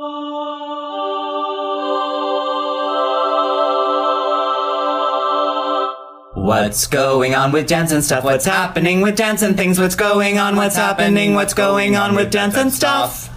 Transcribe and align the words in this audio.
What's 0.00 0.08
going 6.86 7.34
on 7.34 7.52
with 7.52 7.66
dance 7.66 7.92
and 7.92 8.02
stuff? 8.02 8.24
What's 8.24 8.46
happening 8.46 9.02
with 9.02 9.16
dance 9.16 9.42
and 9.42 9.58
things? 9.58 9.78
What's 9.78 9.94
going 9.94 10.38
on? 10.38 10.56
What's 10.56 10.76
happening? 10.76 11.34
What's 11.34 11.52
going 11.52 11.96
on 11.96 12.16
with 12.16 12.30
dance 12.30 12.56
and 12.56 12.72
stuff? 12.72 13.28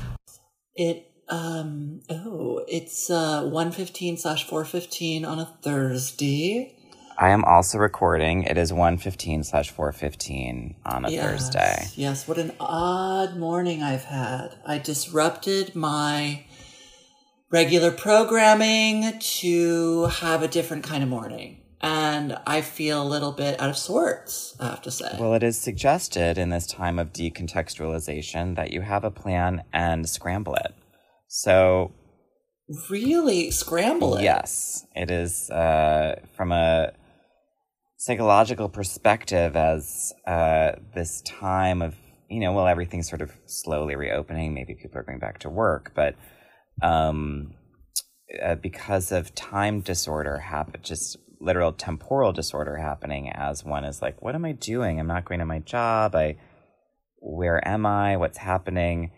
It 0.74 1.12
um 1.28 2.00
oh, 2.10 2.64
it's 2.70 3.10
uh 3.10 3.44
one 3.44 3.74
fifteen 3.74 4.16
slash 4.16 4.48
four 4.48 4.64
fifteen 4.64 5.26
on 5.26 5.40
a 5.40 5.58
Thursday. 5.62 6.78
I 7.18 7.30
am 7.30 7.44
also 7.44 7.78
recording. 7.78 8.44
It 8.44 8.58
is 8.58 8.74
115 8.74 9.44
slash 9.44 9.70
415 9.70 10.76
on 10.86 11.06
a 11.06 11.12
Yes, 11.12 11.24
Thursday. 11.24 11.86
Yes, 11.96 12.28
what 12.28 12.40
an 12.40 12.54
odd 12.60 13.38
morning 13.38 13.84
I've 13.84 14.06
had. 14.06 14.56
I 14.66 14.80
disrupted 14.80 15.76
my 15.76 16.46
regular 17.54 17.92
programming 17.92 19.14
to 19.20 20.06
have 20.06 20.42
a 20.42 20.48
different 20.48 20.84
kind 20.84 21.04
of 21.04 21.08
morning. 21.08 21.62
And 21.82 22.36
I 22.48 22.62
feel 22.62 23.04
a 23.04 23.06
little 23.08 23.32
bit 23.32 23.62
out 23.62 23.70
of 23.70 23.78
sorts, 23.78 24.56
I 24.60 24.70
have 24.70 24.82
to 24.82 24.92
say. 24.92 25.16
Well, 25.20 25.36
it 25.36 25.44
is 25.44 25.56
suggested 25.60 26.40
in 26.40 26.50
this 26.50 26.66
time 26.66 26.98
of 26.98 27.14
decontextualization 27.14 28.56
that 28.56 28.72
you 28.72 28.82
have 28.82 29.04
a 29.04 29.12
plan 29.12 29.64
and 29.72 30.10
scramble 30.10 30.56
it. 30.56 30.74
So, 31.28 31.92
really 32.90 33.52
scramble 33.52 34.16
it. 34.16 34.24
yes, 34.24 34.88
it 34.96 35.12
is 35.12 35.52
uh, 35.52 36.22
from 36.36 36.52
a 36.52 36.94
psychological 37.98 38.68
perspective 38.68 39.56
as 39.56 40.12
uh, 40.26 40.72
this 40.96 41.22
time 41.22 41.84
of, 41.84 41.94
you 42.30 42.40
know, 42.40 42.54
well, 42.54 42.68
everything's 42.68 43.10
sort 43.10 43.22
of 43.22 43.32
slowly 43.46 43.96
reopening. 43.96 44.56
Maybe 44.56 44.74
people 44.74 44.98
are 44.98 45.04
going 45.04 45.20
back 45.20 45.38
to 45.40 45.50
work, 45.50 45.92
but 45.94 46.16
um, 46.84 47.54
uh, 48.44 48.56
because 48.56 49.12
of 49.12 49.34
time 49.34 49.80
disorder 49.80 50.38
happen 50.38 50.82
just 50.84 51.18
literal 51.40 51.72
temporal 51.72 52.32
disorder 52.32 52.78
happening 52.78 53.30
as 53.30 53.64
one 53.64 53.84
is 53.84 54.02
like 54.02 54.22
what 54.22 54.36
am 54.36 54.46
i 54.46 54.52
doing? 54.52 55.00
I'm 55.00 55.08
not 55.08 55.26
going 55.26 55.40
to 55.40 55.46
my 55.46 55.60
job. 55.60 56.16
I 56.16 56.38
where 57.20 57.66
am 57.68 57.86
i? 57.86 58.18
What's 58.18 58.38
happening? 58.38 59.12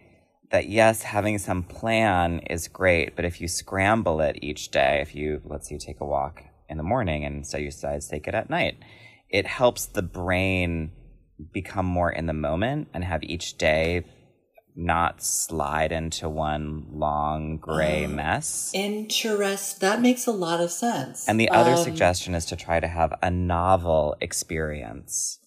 That 0.52 0.70
yes 0.70 1.02
having 1.02 1.40
some 1.40 1.64
plan 1.64 2.40
is 2.50 2.68
great 2.68 3.16
but 3.16 3.26
if 3.26 3.42
you 3.42 3.48
scramble 3.48 4.22
it 4.22 4.38
each 4.42 4.70
day 4.70 5.00
if 5.02 5.16
you 5.16 5.42
let's 5.44 5.68
say 5.68 5.76
you 5.76 5.80
take 5.80 6.02
a 6.02 6.06
walk 6.06 6.44
in 6.70 6.78
the 6.78 6.84
morning 6.84 7.26
and 7.26 7.38
instead 7.38 7.62
you 7.62 7.72
decide 7.72 8.00
to 8.02 8.08
take 8.08 8.28
it 8.28 8.36
at 8.36 8.50
night 8.50 8.78
it 9.30 9.48
helps 9.48 9.88
the 9.88 10.04
brain 10.04 10.92
become 11.52 11.86
more 11.86 12.12
in 12.12 12.28
the 12.28 12.34
moment 12.34 12.88
and 12.94 13.04
have 13.04 13.24
each 13.24 13.58
day 13.58 14.06
not 14.78 15.24
slide 15.24 15.92
into 15.92 16.28
one 16.28 16.86
long 16.92 17.58
gray 17.58 18.08
mess 18.08 18.72
Interest. 18.74 19.80
That 19.80 20.02
makes 20.02 20.28
a 20.28 20.32
lot 20.32 20.60
of 20.60 20.70
sense. 20.72 21.28
and 21.28 21.40
the 21.40 21.50
other 21.50 21.72
Um, 21.72 21.78
suggestion 21.84 22.36
is 22.36 22.46
to 22.48 22.56
try 22.56 22.80
to 22.80 22.88
have 22.88 23.14
a 23.24 23.32
novel 23.32 24.16
experience, 24.22 25.40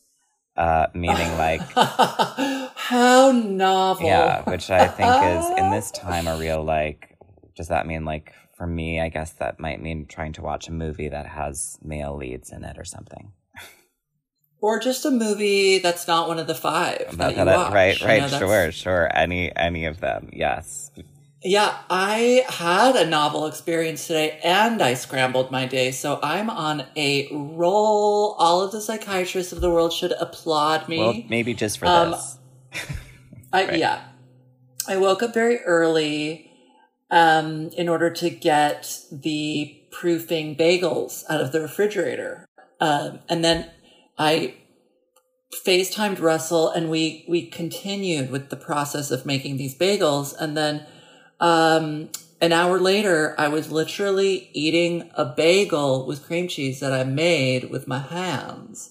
uh, 0.57 0.87
meaning 0.95 1.31
like, 1.37 1.61
How 2.75 3.33
novel. 3.33 4.07
yeah, 4.07 4.43
which 4.49 4.71
I 4.71 4.87
think 4.89 5.11
is 5.23 5.59
in 5.59 5.71
this 5.77 5.91
time 5.91 6.27
a 6.27 6.37
real 6.39 6.63
like, 6.65 7.17
does 7.55 7.69
that 7.69 7.87
mean 7.87 8.05
like, 8.05 8.33
for 8.57 8.67
me, 8.67 9.01
I 9.01 9.09
guess 9.09 9.33
that 9.35 9.61
might 9.61 9.81
mean 9.83 10.07
trying 10.07 10.33
to 10.35 10.43
watch 10.43 10.69
a 10.69 10.73
movie 10.73 11.09
that 11.11 11.27
has 11.27 11.79
male 11.83 12.17
leads 12.17 12.51
in 12.51 12.65
it 12.65 12.77
or 12.79 12.85
something. 12.85 13.33
Or 14.61 14.81
just 14.81 15.05
a 15.05 15.11
movie 15.11 15.79
that's 15.79 16.09
not 16.09 16.27
one 16.27 16.39
of 16.41 16.47
the 16.49 16.55
five 16.55 17.17
that, 17.17 17.37
you 17.37 17.45
That- 17.45 17.47
watch. 17.57 17.73
right, 17.73 18.01
You 18.01 18.07
right, 18.07 18.31
know, 18.31 18.39
sure, 18.39 18.73
sure. 18.73 19.11
Any, 19.15 19.55
any 19.55 19.85
of 19.85 20.01
them, 20.01 20.31
yes. 20.33 20.91
Yeah, 21.45 21.77
I 21.89 22.45
had 22.49 22.97
a 22.97 23.07
novel 23.07 23.47
experience 23.47 24.09
today 24.09 24.41
and 24.43 24.83
I 24.83 24.95
scrambled 24.95 25.53
my 25.53 25.67
day. 25.67 25.93
So 25.93 26.19
I'm 26.23 26.51
on 26.51 26.87
a 26.97 27.29
roll. 27.31 28.35
All 28.41 28.61
of 28.63 28.73
the 28.73 28.81
psychiatrists 28.81 29.53
of 29.53 29.61
the 29.61 29.71
world 29.71 29.93
should 29.93 30.11
applaud 30.19 30.89
me. 30.89 30.99
Well, 30.99 31.15
maybe 31.29 31.55
just 31.55 31.79
for 31.79 31.87
Um, 31.87 32.11
this. 32.11 32.39
I, 33.53 33.65
Right. 33.67 33.79
Yeah. 33.79 34.01
I 34.89 34.97
woke 34.97 35.23
up 35.23 35.33
very 35.33 35.61
early 35.61 36.51
um, 37.11 37.69
in 37.77 37.89
order 37.89 38.11
to 38.11 38.31
get 38.31 38.99
the 39.13 39.81
proofing 39.93 40.57
bagels 40.57 41.23
out 41.31 41.41
of 41.41 41.53
the 41.53 41.61
refrigerator. 41.61 42.47
Um, 42.81 43.21
and 43.29 43.45
then 43.45 43.71
I 44.19 44.55
FaceTimed 45.65 46.21
Russell 46.21 46.71
and 46.71 46.91
we, 46.91 47.25
we 47.29 47.47
continued 47.47 48.31
with 48.31 48.51
the 48.51 48.57
process 48.57 49.11
of 49.11 49.25
making 49.25 49.57
these 49.57 49.77
bagels. 49.77 50.35
And 50.39 50.57
then 50.57 50.87
um, 51.41 52.11
an 52.41 52.53
hour 52.53 52.79
later, 52.79 53.35
I 53.39 53.49
was 53.49 53.73
literally 53.73 54.51
eating 54.53 55.11
a 55.15 55.25
bagel 55.25 56.07
with 56.07 56.25
cream 56.25 56.49
cheese 56.49 56.81
that 56.81 56.93
I 56.93 57.05
made 57.05 57.71
with 57.71 57.89
my 57.89 57.99
hands. 57.99 58.91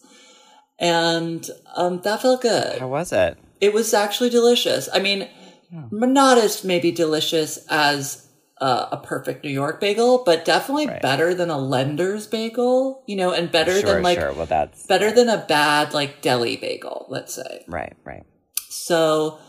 And 0.79 1.49
um, 1.75 2.01
that 2.01 2.21
felt 2.21 2.41
good. 2.41 2.79
How 2.79 2.87
was 2.87 3.11
it? 3.11 3.37
It 3.59 3.73
was 3.73 3.93
actually 3.93 4.29
delicious. 4.29 4.87
I 4.93 4.99
mean, 4.99 5.27
not 5.71 6.37
as 6.37 6.63
maybe 6.63 6.91
delicious 6.91 7.57
as 7.69 8.26
uh, 8.59 8.87
a 8.91 8.97
perfect 8.97 9.43
New 9.43 9.51
York 9.51 9.79
bagel, 9.79 10.23
but 10.25 10.43
definitely 10.43 10.87
Right. 10.87 11.01
better 11.01 11.33
than 11.33 11.49
a 11.49 11.57
lender's 11.57 12.25
bagel, 12.25 13.03
you 13.05 13.15
know, 13.15 13.31
and 13.31 13.51
better 13.51 13.79
sure, 13.79 13.93
than 13.93 14.03
like 14.03 14.17
sure. 14.19 14.33
Well, 14.33 14.45
that's 14.45 14.85
better 14.87 15.11
than 15.11 15.29
a 15.29 15.37
bad 15.37 15.93
like 15.93 16.21
deli 16.21 16.57
bagel, 16.57 17.05
let's 17.09 17.33
say. 17.33 17.63
right, 17.67 17.93
right. 18.03 18.23
So, 18.69 19.39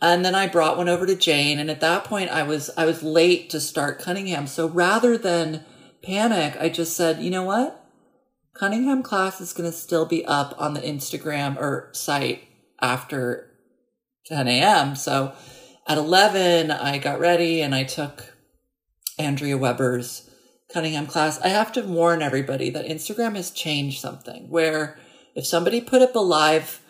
and 0.00 0.24
then 0.24 0.34
I 0.34 0.46
brought 0.46 0.76
one 0.76 0.88
over 0.88 1.06
to 1.06 1.16
Jane, 1.16 1.58
and 1.58 1.70
at 1.70 1.80
that 1.80 2.04
point, 2.04 2.30
I 2.30 2.42
was 2.42 2.70
I 2.76 2.84
was 2.84 3.02
late 3.02 3.50
to 3.50 3.60
start 3.60 3.98
Cunningham. 3.98 4.46
So 4.46 4.68
rather 4.68 5.18
than 5.18 5.64
panic, 6.02 6.56
I 6.60 6.68
just 6.68 6.96
said, 6.96 7.22
you 7.22 7.30
know 7.30 7.44
what, 7.44 7.84
Cunningham 8.54 9.02
class 9.02 9.40
is 9.40 9.52
going 9.52 9.70
to 9.70 9.76
still 9.76 10.06
be 10.06 10.24
up 10.24 10.54
on 10.58 10.74
the 10.74 10.80
Instagram 10.80 11.56
or 11.56 11.90
site 11.92 12.44
after 12.80 13.50
10 14.26 14.46
a.m. 14.48 14.94
So 14.94 15.32
at 15.86 15.98
11, 15.98 16.70
I 16.70 16.98
got 16.98 17.18
ready 17.20 17.60
and 17.60 17.74
I 17.74 17.84
took 17.84 18.31
Andrea 19.22 19.56
Weber's 19.56 20.28
Cunningham 20.72 21.06
class. 21.06 21.40
I 21.40 21.48
have 21.48 21.72
to 21.72 21.82
warn 21.82 22.22
everybody 22.22 22.70
that 22.70 22.86
Instagram 22.86 23.36
has 23.36 23.50
changed 23.50 24.00
something 24.00 24.48
where 24.48 24.98
if 25.34 25.46
somebody 25.46 25.80
put 25.80 26.02
up 26.02 26.16
a 26.16 26.20
live 26.20 26.80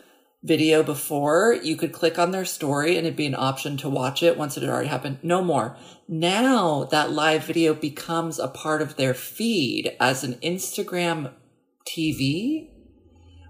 video 0.42 0.82
before, 0.82 1.53
you 1.53 1.76
could 1.76 1.92
click 1.92 2.19
on 2.19 2.31
their 2.31 2.44
story 2.44 2.97
and 2.97 3.06
it'd 3.06 3.16
be 3.16 3.26
an 3.26 3.34
option 3.34 3.76
to 3.76 3.88
watch 3.88 4.22
it 4.22 4.38
once 4.38 4.56
it 4.56 4.62
had 4.62 4.71
already 4.71 4.88
happened. 4.88 5.19
No 5.22 5.42
more. 5.42 5.76
Now 6.09 6.84
that 6.84 7.12
live 7.12 7.44
video 7.44 7.75
becomes 7.75 8.38
a 8.38 8.48
part 8.48 8.82
of 8.82 8.97
their 8.97 9.15
feed 9.15 9.94
as 10.00 10.25
an 10.25 10.34
Instagram 10.42 11.32
TV. 11.87 12.71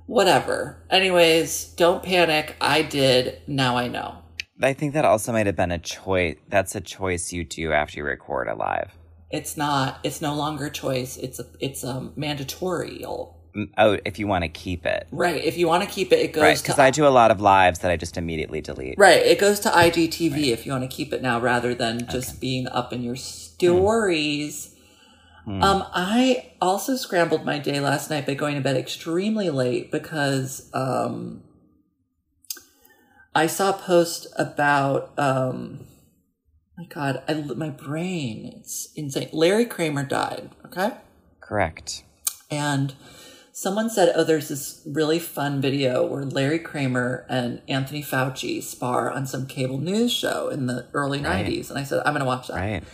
Whatever. 0.07 0.85
Anyways, 0.91 1.75
don't 1.77 2.03
panic. 2.03 2.57
I 2.61 2.83
did. 2.83 3.43
Now 3.47 3.77
I 3.77 3.89
know. 3.89 4.22
I 4.61 4.73
think 4.73 4.95
that 4.95 5.05
also 5.05 5.33
might 5.33 5.47
have 5.47 5.57
been 5.57 5.73
a 5.73 5.79
choice. 5.79 6.37
That's 6.49 6.75
a 6.75 6.81
choice 6.81 7.33
you 7.33 7.45
do 7.45 7.73
after 7.73 7.99
you 7.99 8.05
record 8.05 8.49
a 8.49 8.55
live. 8.55 8.93
It's 9.31 9.57
not. 9.57 9.99
It's 10.03 10.21
no 10.21 10.35
longer 10.35 10.67
a 10.67 10.71
choice. 10.71 11.17
It's 11.17 11.39
a. 11.39 11.47
It's 11.59 11.83
a 11.85 12.11
mandatory. 12.17 13.05
Mm, 13.57 13.71
Oh, 13.79 13.99
if 14.05 14.19
you 14.19 14.27
want 14.27 14.45
to 14.45 14.49
keep 14.49 14.87
it. 14.87 15.07
Right. 15.11 15.43
If 15.43 15.57
you 15.57 15.69
want 15.69 15.85
to 15.85 15.89
keep 15.89 16.13
it, 16.13 16.21
it 16.21 16.33
goes 16.33 16.43
Right, 16.43 16.59
because 16.59 16.79
I 16.79 16.91
do 16.91 17.07
a 17.07 17.09
lot 17.09 17.31
of 17.31 17.41
lives 17.41 17.81
that 17.81 17.91
I 17.91 17.97
just 17.97 18.17
immediately 18.17 18.61
delete. 18.61 18.99
Right. 18.99 19.23
It 19.25 19.39
goes 19.39 19.61
to 19.61 19.69
IGTV 19.71 20.49
if 20.49 20.65
you 20.67 20.73
want 20.73 20.89
to 20.89 20.95
keep 20.95 21.13
it 21.13 21.23
now 21.23 21.41
rather 21.41 21.75
than 21.75 22.07
just 22.09 22.41
being 22.41 22.67
up 22.69 22.93
in 22.93 23.03
your 23.03 23.17
stories. 23.17 24.75
Um, 25.45 25.85
I 25.93 26.53
also 26.61 26.95
scrambled 26.95 27.45
my 27.45 27.59
day 27.59 27.81
last 27.81 28.11
night 28.11 28.27
by 28.27 28.35
going 28.35 28.55
to 28.55 28.61
bed 28.61 28.77
extremely 28.77 29.51
late 29.51 29.91
because 29.91 30.71
um, 30.73 31.43
I 33.35 33.47
saw 33.47 33.71
a 33.71 33.79
post 33.79 34.27
about 34.37 35.13
um, 35.19 35.87
my 36.77 36.85
God, 36.85 37.23
I, 37.29 37.35
my 37.35 37.71
brain 37.71 38.53
it's 38.57 38.93
insane. 38.95 39.29
Larry 39.33 39.65
Kramer 39.67 40.05
died. 40.05 40.51
Okay. 40.67 40.93
Correct. 41.41 42.05
And 42.51 42.95
someone 43.53 43.91
said, 43.91 44.13
Oh, 44.15 44.25
there's 44.25 44.49
this 44.49 44.83
really 44.87 45.19
fun 45.19 45.61
video 45.61 46.05
where 46.07 46.25
Larry 46.25 46.59
Kramer 46.59 47.27
and 47.29 47.63
Anthony 47.69 48.03
Fauci 48.03 48.63
spar 48.63 49.11
on 49.11 49.27
some 49.27 49.47
cable 49.47 49.79
news 49.79 50.13
show 50.13 50.49
in 50.49 50.67
the 50.67 50.87
early 50.93 51.21
Right. 51.21 51.47
90s. 51.47 51.71
And 51.71 51.79
I 51.79 51.85
said, 51.85 52.03
I'm 52.05 52.13
going 52.13 52.21
to 52.21 52.27
watch 52.27 52.49
that. 52.49 52.57
Right. 52.57 52.85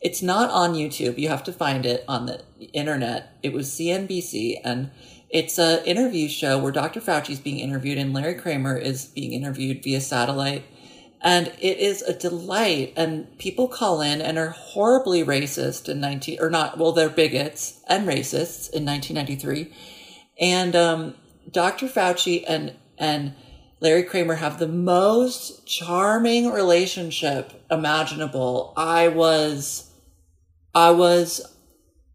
It's 0.00 0.22
not 0.22 0.50
on 0.50 0.74
YouTube. 0.74 1.18
You 1.18 1.28
have 1.28 1.42
to 1.44 1.52
find 1.52 1.84
it 1.84 2.04
on 2.06 2.26
the 2.26 2.42
internet. 2.72 3.36
It 3.42 3.52
was 3.52 3.68
CNBC 3.68 4.60
and 4.64 4.90
it's 5.30 5.58
a 5.58 5.86
interview 5.88 6.28
show 6.28 6.58
where 6.58 6.72
Dr. 6.72 7.00
Fauci 7.00 7.30
is 7.30 7.40
being 7.40 7.58
interviewed 7.58 7.98
and 7.98 8.14
Larry 8.14 8.34
Kramer 8.34 8.76
is 8.76 9.04
being 9.06 9.32
interviewed 9.32 9.82
via 9.82 10.00
satellite. 10.00 10.64
And 11.20 11.48
it 11.60 11.78
is 11.78 12.00
a 12.02 12.14
delight. 12.14 12.94
And 12.96 13.36
people 13.38 13.68
call 13.68 14.00
in 14.00 14.22
and 14.22 14.38
are 14.38 14.50
horribly 14.50 15.24
racist 15.24 15.88
in 15.88 16.00
19, 16.00 16.38
or 16.40 16.48
not, 16.48 16.78
well, 16.78 16.92
they're 16.92 17.10
bigots 17.10 17.80
and 17.88 18.06
racists 18.06 18.70
in 18.72 18.86
1993. 18.86 19.72
And 20.40 20.76
um, 20.76 21.14
Dr. 21.50 21.88
Fauci 21.88 22.44
and, 22.48 22.74
and 22.96 23.34
Larry 23.80 24.04
Kramer 24.04 24.36
have 24.36 24.58
the 24.58 24.68
most 24.68 25.66
charming 25.66 26.50
relationship 26.52 27.64
imaginable. 27.70 28.72
I 28.76 29.08
was, 29.08 29.90
I 30.74 30.92
was 30.92 31.57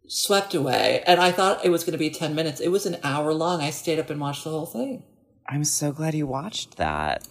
swept 0.08 0.54
away 0.54 1.04
and 1.08 1.20
I 1.20 1.32
thought 1.32 1.64
it 1.66 1.70
was 1.70 1.84
going 1.84 1.94
to 1.94 1.98
be 1.98 2.10
10 2.10 2.36
minutes. 2.36 2.60
It 2.60 2.70
was 2.70 2.86
an 2.86 2.98
hour 3.04 3.34
long. 3.34 3.62
I 3.62 3.70
stayed 3.70 4.00
up 4.00 4.10
and 4.10 4.20
watched 4.20 4.44
the 4.44 4.50
whole 4.50 4.66
thing. 4.66 5.04
I'm 5.48 5.64
so 5.64 5.92
glad 5.92 6.14
you 6.14 6.28
watched 6.28 6.78
that. 6.78 7.28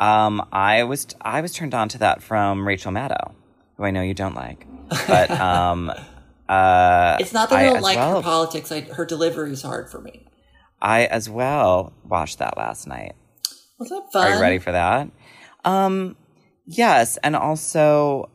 Um, 0.00 0.46
I 0.52 0.84
was 0.84 1.08
I 1.20 1.40
was 1.40 1.52
turned 1.52 1.74
on 1.74 1.88
to 1.90 1.98
that 1.98 2.22
from 2.22 2.66
Rachel 2.66 2.92
Maddow, 2.92 3.32
who 3.76 3.84
I 3.84 3.90
know 3.90 4.02
you 4.02 4.14
don't 4.14 4.34
like, 4.34 4.66
but 5.08 5.30
um, 5.40 5.90
uh, 6.48 7.16
It's 7.20 7.32
not 7.32 7.50
that 7.50 7.58
I, 7.58 7.64
don't 7.64 7.82
like 7.82 7.96
well, 7.96 8.16
her 8.16 8.22
politics. 8.22 8.70
I, 8.70 8.80
her 8.82 9.04
delivery 9.04 9.50
is 9.52 9.62
hard 9.62 9.90
for 9.90 10.00
me. 10.00 10.26
I 10.80 11.06
as 11.06 11.28
well 11.28 11.92
watched 12.04 12.38
that 12.38 12.56
last 12.56 12.86
night. 12.86 13.14
Was 13.78 13.88
that 13.90 14.04
fun? 14.12 14.26
Are 14.26 14.36
you 14.36 14.40
ready 14.40 14.58
for 14.58 14.72
that? 14.72 15.10
Um, 15.64 16.16
yes, 16.64 17.16
and 17.18 17.34
also, 17.36 18.30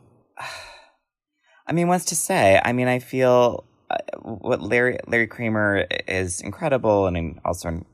I 1.66 1.72
mean, 1.72 1.88
what's 1.88 2.04
to 2.06 2.16
say? 2.16 2.60
I 2.62 2.72
mean, 2.72 2.88
I 2.88 2.98
feel 2.98 3.64
uh, 3.90 3.96
what 4.20 4.60
Larry 4.60 4.98
Larry 5.06 5.26
Kramer 5.26 5.86
is 6.06 6.40
incredible, 6.40 7.06
and 7.06 7.40
also, 7.44 7.84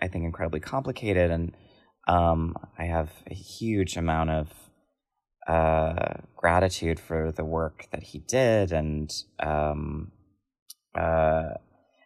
I 0.00 0.08
think, 0.08 0.24
incredibly 0.24 0.60
complicated, 0.60 1.30
and 1.30 1.56
um, 2.08 2.56
I 2.78 2.84
have 2.84 3.10
a 3.30 3.34
huge 3.34 3.96
amount 3.96 4.30
of 4.30 4.48
uh, 5.46 6.14
gratitude 6.36 6.98
for 6.98 7.32
the 7.32 7.44
work 7.44 7.86
that 7.92 8.02
he 8.02 8.18
did, 8.18 8.72
and 8.72 9.12
um, 9.40 10.10
uh, 10.94 11.54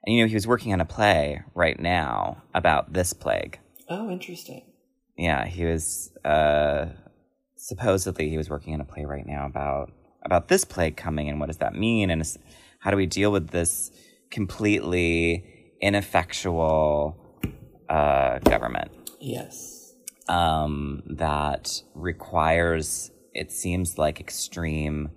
and 0.05 0.15
you 0.15 0.23
know, 0.23 0.29
he 0.29 0.35
was 0.35 0.47
working 0.47 0.73
on 0.73 0.81
a 0.81 0.87
play 0.87 1.43
right 1.55 1.79
now 1.79 2.43
about 2.55 2.93
this 2.93 3.13
plague. 3.13 3.59
Oh, 3.89 4.11
interesting. 4.11 4.63
Yeah, 5.17 5.47
he 5.47 5.65
was 5.65 6.13
uh, 6.25 6.87
supposedly 7.57 8.29
he 8.29 8.37
was 8.37 8.51
working 8.51 8.75
on 8.75 8.81
a 8.81 8.85
play 8.85 9.05
right 9.05 9.27
now 9.27 9.47
about 9.47 9.93
about 10.27 10.49
this 10.49 10.65
plague 10.65 10.97
coming 10.97 11.29
and 11.31 11.41
what 11.41 11.47
does 11.47 11.59
that 11.59 11.75
mean 11.75 12.11
and 12.11 12.23
how 12.81 12.91
do 12.91 12.97
we 12.97 13.07
deal 13.07 13.33
with 13.33 13.49
this 13.51 13.91
completely 14.31 15.45
ineffectual 15.81 17.17
uh, 17.89 18.39
government 18.41 18.91
Yes. 19.21 19.95
um, 20.29 21.03
that 21.07 21.81
requires 21.95 23.11
it 23.33 23.53
seems 23.53 23.99
like 23.99 24.19
extreme 24.21 25.11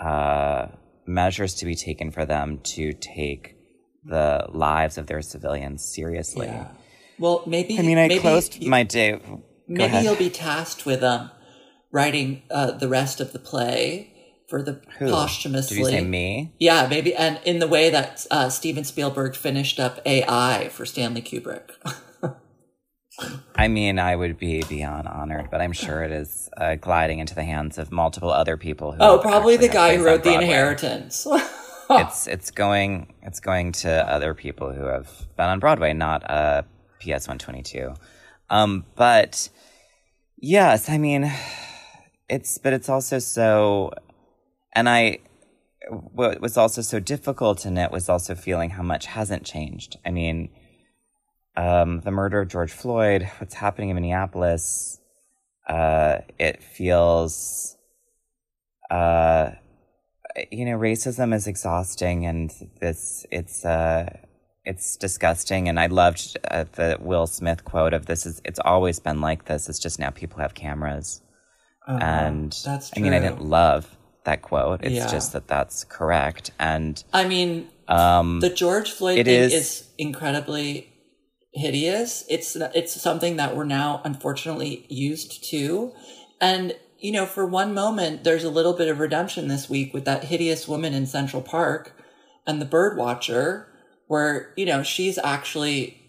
uh, 0.00 0.66
measures 1.06 1.54
to 1.54 1.64
be 1.66 1.74
taken 1.74 2.10
for 2.10 2.24
them 2.26 2.58
to 2.62 2.92
take 2.92 3.56
the 4.04 4.46
lives 4.52 4.98
of 4.98 5.06
their 5.06 5.22
civilians 5.22 5.82
seriously. 5.84 6.46
Yeah. 6.46 6.68
Well, 7.18 7.42
maybe. 7.46 7.78
I 7.78 7.82
mean, 7.82 7.96
I 7.98 8.06
maybe 8.06 8.20
closed 8.20 8.62
you- 8.62 8.70
my 8.70 8.82
day. 8.84 9.12
Go 9.12 9.42
Maybe 9.66 9.84
ahead. 9.84 10.04
you'll 10.04 10.14
be 10.16 10.30
tasked 10.30 10.86
with 10.86 11.02
um, 11.02 11.30
writing 11.90 12.42
uh, 12.50 12.70
the 12.72 12.88
rest 12.88 13.20
of 13.20 13.32
the 13.32 13.38
play 13.38 14.12
for 14.48 14.62
the 14.62 14.80
Who? 14.98 15.10
posthumously. 15.10 15.76
Did 15.76 15.82
you 15.82 15.90
say 15.90 16.04
me? 16.04 16.52
Yeah, 16.58 16.86
maybe, 16.88 17.14
and 17.14 17.40
in 17.44 17.58
the 17.58 17.68
way 17.68 17.90
that 17.90 18.26
uh, 18.30 18.48
Steven 18.48 18.84
Spielberg 18.84 19.36
finished 19.36 19.78
up 19.78 20.00
AI 20.06 20.68
for 20.70 20.86
Stanley 20.86 21.22
Kubrick. 21.22 21.70
I 23.56 23.68
mean, 23.68 23.98
I 23.98 24.14
would 24.14 24.38
be 24.38 24.62
beyond 24.62 25.08
honored, 25.08 25.50
but 25.50 25.60
I'm 25.60 25.72
sure 25.72 26.02
it 26.02 26.12
is 26.12 26.48
uh, 26.56 26.76
gliding 26.76 27.18
into 27.18 27.34
the 27.34 27.42
hands 27.42 27.76
of 27.78 27.90
multiple 27.90 28.30
other 28.30 28.56
people. 28.56 28.92
Who 28.92 28.98
oh, 29.00 29.18
probably 29.18 29.56
the 29.56 29.68
guy 29.68 29.96
who 29.96 30.04
wrote 30.04 30.22
The 30.22 30.34
Inheritance. 30.34 31.26
It's 31.90 32.26
it's 32.26 32.50
going 32.50 33.14
it's 33.22 33.40
going 33.40 33.72
to 33.72 33.90
other 33.90 34.34
people 34.34 34.72
who 34.72 34.84
have 34.84 35.10
been 35.36 35.46
on 35.46 35.58
Broadway, 35.58 35.94
not 35.94 36.22
uh, 36.30 36.62
PS 37.00 37.26
122. 37.26 37.94
Um, 38.50 38.84
but 38.94 39.48
yes, 40.36 40.88
I 40.88 40.98
mean, 40.98 41.32
it's 42.28 42.58
but 42.58 42.72
it's 42.72 42.88
also 42.88 43.18
so, 43.18 43.92
and 44.74 44.88
I 44.88 45.18
what 45.90 46.40
was 46.40 46.56
also 46.56 46.82
so 46.82 47.00
difficult 47.00 47.64
in 47.64 47.78
it 47.78 47.90
was 47.90 48.08
also 48.08 48.34
feeling 48.34 48.70
how 48.70 48.82
much 48.82 49.06
hasn't 49.06 49.44
changed. 49.44 49.96
I 50.04 50.10
mean, 50.10 50.50
um, 51.56 52.00
the 52.00 52.10
murder 52.10 52.40
of 52.40 52.48
George 52.48 52.72
Floyd, 52.72 53.28
what's 53.38 53.54
happening 53.54 53.90
in 53.90 53.96
Minneapolis, 53.96 55.00
uh, 55.68 56.18
it 56.38 56.62
feels, 56.62 57.76
uh, 58.90 59.50
you 60.50 60.64
know, 60.64 60.78
racism 60.78 61.34
is 61.34 61.46
exhausting, 61.46 62.26
and 62.26 62.52
this 62.80 63.26
it's 63.30 63.64
uh, 63.64 64.08
it's 64.64 64.96
disgusting. 64.96 65.68
And 65.68 65.80
I 65.80 65.86
loved 65.86 66.38
uh, 66.50 66.64
the 66.72 66.96
Will 67.00 67.26
Smith 67.26 67.64
quote 67.64 67.92
of 67.92 68.06
"This 68.06 68.24
is 68.24 68.40
it's 68.44 68.60
always 68.60 69.00
been 69.00 69.20
like 69.20 69.46
this. 69.46 69.68
It's 69.68 69.78
just 69.78 69.98
now 69.98 70.10
people 70.10 70.38
have 70.38 70.54
cameras." 70.54 71.22
Uh-huh. 71.86 71.98
And 71.98 72.52
That's 72.64 72.92
I 72.96 73.00
mean, 73.00 73.14
I 73.14 73.18
didn't 73.18 73.42
love 73.42 73.97
that 74.24 74.42
quote. 74.42 74.84
It's 74.84 74.94
Yeah. 74.94 75.10
just 75.10 75.32
that 75.32 75.48
that's 75.48 75.84
correct. 75.84 76.50
And 76.58 77.02
I 77.12 77.26
mean, 77.26 77.68
um, 77.88 78.40
the 78.40 78.50
George 78.50 78.90
Floyd 78.90 79.24
thing 79.26 79.34
is- 79.34 79.54
is, 79.54 79.84
incredibly 79.98 80.92
hideous. 81.52 82.24
It's 82.28 82.56
it's 82.56 83.00
something 83.00 83.36
that 83.36 83.56
we're 83.56 83.64
now 83.64 84.00
unfortunately 84.04 84.86
used 84.88 85.44
to, 85.50 85.92
and 86.40 86.74
you 86.98 87.12
know, 87.12 87.26
for 87.26 87.46
one 87.46 87.72
moment, 87.74 88.24
there's 88.24 88.44
a 88.44 88.50
little 88.50 88.72
bit 88.74 88.88
of 88.88 88.98
redemption 88.98 89.48
this 89.48 89.70
week 89.70 89.94
with 89.94 90.04
that 90.04 90.24
hideous 90.24 90.66
woman 90.66 90.94
in 90.94 91.06
Central 91.06 91.42
Park 91.42 91.94
and 92.46 92.60
the 92.60 92.64
bird 92.66 92.96
watcher, 92.96 93.68
where 94.06 94.52
you 94.56 94.66
know 94.66 94.82
she's 94.82 95.18
actually 95.18 96.00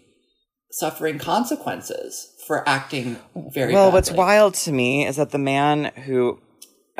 suffering 0.72 1.18
consequences 1.18 2.32
for 2.46 2.68
acting 2.68 3.16
very 3.52 3.72
well, 3.72 3.92
what's 3.92 4.10
wild 4.10 4.54
to 4.54 4.72
me 4.72 5.06
is 5.06 5.16
that 5.16 5.30
the 5.30 5.38
man 5.38 5.86
who, 6.06 6.40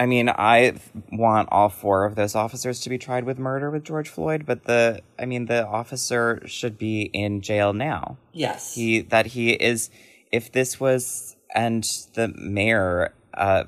I 0.00 0.06
mean, 0.06 0.30
I 0.30 0.76
want 1.12 1.50
all 1.52 1.68
four 1.68 2.06
of 2.06 2.14
those 2.14 2.34
officers 2.34 2.80
to 2.80 2.88
be 2.88 2.96
tried 2.96 3.24
with 3.24 3.38
murder 3.38 3.70
with 3.70 3.84
George 3.84 4.08
Floyd, 4.08 4.46
but 4.46 4.64
the, 4.64 5.02
I 5.18 5.26
mean, 5.26 5.44
the 5.44 5.66
officer 5.66 6.40
should 6.46 6.78
be 6.78 7.10
in 7.12 7.42
jail 7.42 7.74
now. 7.74 8.16
Yes, 8.32 8.74
He 8.74 9.02
that 9.02 9.26
he 9.26 9.50
is, 9.50 9.90
if 10.32 10.50
this 10.52 10.80
was, 10.80 11.36
and 11.54 11.84
the 12.14 12.28
mayor 12.28 13.12
uh, 13.34 13.64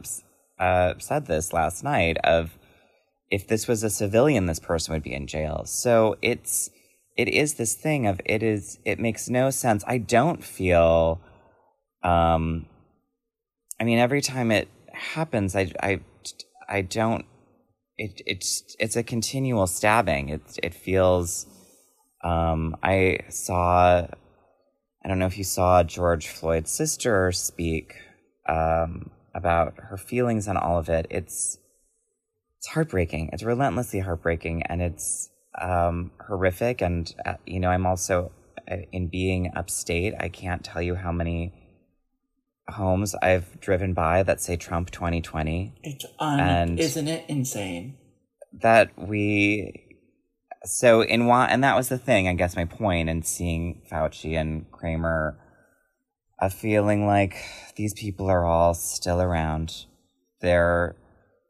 uh, 0.58 0.94
said 0.96 1.26
this 1.26 1.52
last 1.52 1.84
night 1.84 2.16
of, 2.24 2.56
if 3.30 3.46
this 3.46 3.68
was 3.68 3.82
a 3.82 3.90
civilian, 3.90 4.46
this 4.46 4.58
person 4.58 4.94
would 4.94 5.02
be 5.02 5.12
in 5.12 5.26
jail. 5.26 5.64
So 5.66 6.16
it's 6.22 6.70
it 7.14 7.28
is 7.28 7.54
this 7.54 7.74
thing 7.74 8.06
of 8.06 8.22
it 8.24 8.42
is 8.42 8.78
it 8.86 8.98
makes 8.98 9.28
no 9.28 9.50
sense. 9.50 9.84
I 9.86 9.98
don't 9.98 10.42
feel 10.42 11.20
um 12.02 12.64
I 13.78 13.84
mean 13.84 13.98
every 13.98 14.22
time 14.22 14.50
it 14.50 14.68
happens 15.02 15.54
I 15.56 15.72
I 15.82 16.00
I 16.68 16.82
don't 16.82 17.24
it 17.98 18.22
it's 18.26 18.74
it's 18.78 18.96
a 18.96 19.02
continual 19.02 19.66
stabbing. 19.66 20.28
It 20.30 20.42
it 20.62 20.74
feels 20.74 21.46
um 22.24 22.76
I 22.82 23.18
saw 23.28 24.06
I 25.04 25.08
don't 25.08 25.18
know 25.18 25.26
if 25.26 25.38
you 25.38 25.44
saw 25.44 25.82
George 25.82 26.28
Floyd's 26.28 26.70
sister 26.70 27.32
speak 27.32 27.94
um 28.48 29.10
about 29.34 29.74
her 29.76 29.96
feelings 29.96 30.48
on 30.48 30.56
all 30.56 30.78
of 30.78 30.88
it. 30.88 31.06
It's 31.10 31.58
it's 32.62 32.68
heartbreaking. 32.68 33.30
It's 33.32 33.42
relentlessly 33.42 33.98
heartbreaking, 33.98 34.62
and 34.64 34.80
it's 34.80 35.30
um, 35.60 36.12
horrific. 36.28 36.80
And 36.80 37.12
uh, 37.26 37.34
you 37.44 37.58
know, 37.58 37.70
I'm 37.70 37.86
also 37.86 38.30
uh, 38.70 38.76
in 38.92 39.08
being 39.08 39.50
upstate. 39.56 40.14
I 40.20 40.28
can't 40.28 40.62
tell 40.62 40.80
you 40.80 40.94
how 40.94 41.10
many 41.10 41.52
homes 42.72 43.14
I've 43.22 43.60
driven 43.60 43.94
by 43.94 44.22
that 44.22 44.40
say 44.40 44.56
Trump 44.56 44.90
2020. 44.90 45.74
it's 45.82 46.04
un- 46.18 46.40
and- 46.40 46.80
isn't 46.80 47.08
it 47.08 47.24
insane? 47.28 47.96
That 48.60 48.90
we 48.98 49.88
so 50.64 51.00
in 51.00 51.26
one, 51.26 51.50
and 51.50 51.64
that 51.64 51.76
was 51.76 51.88
the 51.88 51.98
thing. 51.98 52.28
I 52.28 52.34
guess 52.34 52.54
my 52.56 52.64
point 52.66 53.08
in 53.08 53.22
seeing 53.22 53.82
Fauci 53.90 54.38
and 54.38 54.70
Kramer, 54.70 55.38
a 56.40 56.50
feeling 56.50 57.06
like 57.06 57.36
these 57.76 57.94
people 57.94 58.28
are 58.28 58.44
all 58.44 58.74
still 58.74 59.20
around. 59.20 59.86
They're 60.40 60.96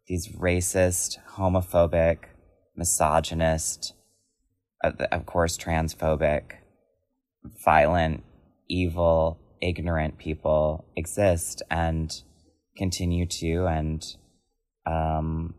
these 0.06 0.28
racist, 0.28 1.18
homophobic, 1.36 2.18
misogynist, 2.76 3.94
of 4.82 5.26
course, 5.26 5.56
transphobic, 5.58 6.52
violent, 7.64 8.22
evil, 8.68 9.38
ignorant 9.62 10.18
people 10.18 10.84
exist 10.96 11.62
and 11.70 12.12
continue 12.76 13.26
to. 13.26 13.66
And 13.66 14.04
um, 14.86 15.54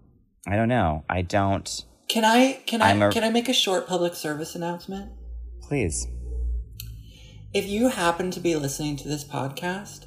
I 0.48 0.56
don't 0.56 0.70
know. 0.70 1.04
I 1.10 1.22
don't. 1.22 1.86
Can 2.10 2.26
I 2.26 2.62
can 2.68 2.82
I 2.82 2.92
I'm 2.92 3.02
a- 3.02 3.12
can 3.12 3.24
I 3.24 3.30
make 3.30 3.50
a 3.50 3.54
short 3.54 3.88
public 3.88 4.14
service 4.14 4.54
announcement? 4.56 5.12
Please. 5.62 6.08
If 7.54 7.68
you 7.68 7.90
happen 7.90 8.32
to 8.32 8.40
be 8.40 8.56
listening 8.56 8.96
to 8.98 9.08
this 9.08 9.24
podcast 9.24 10.06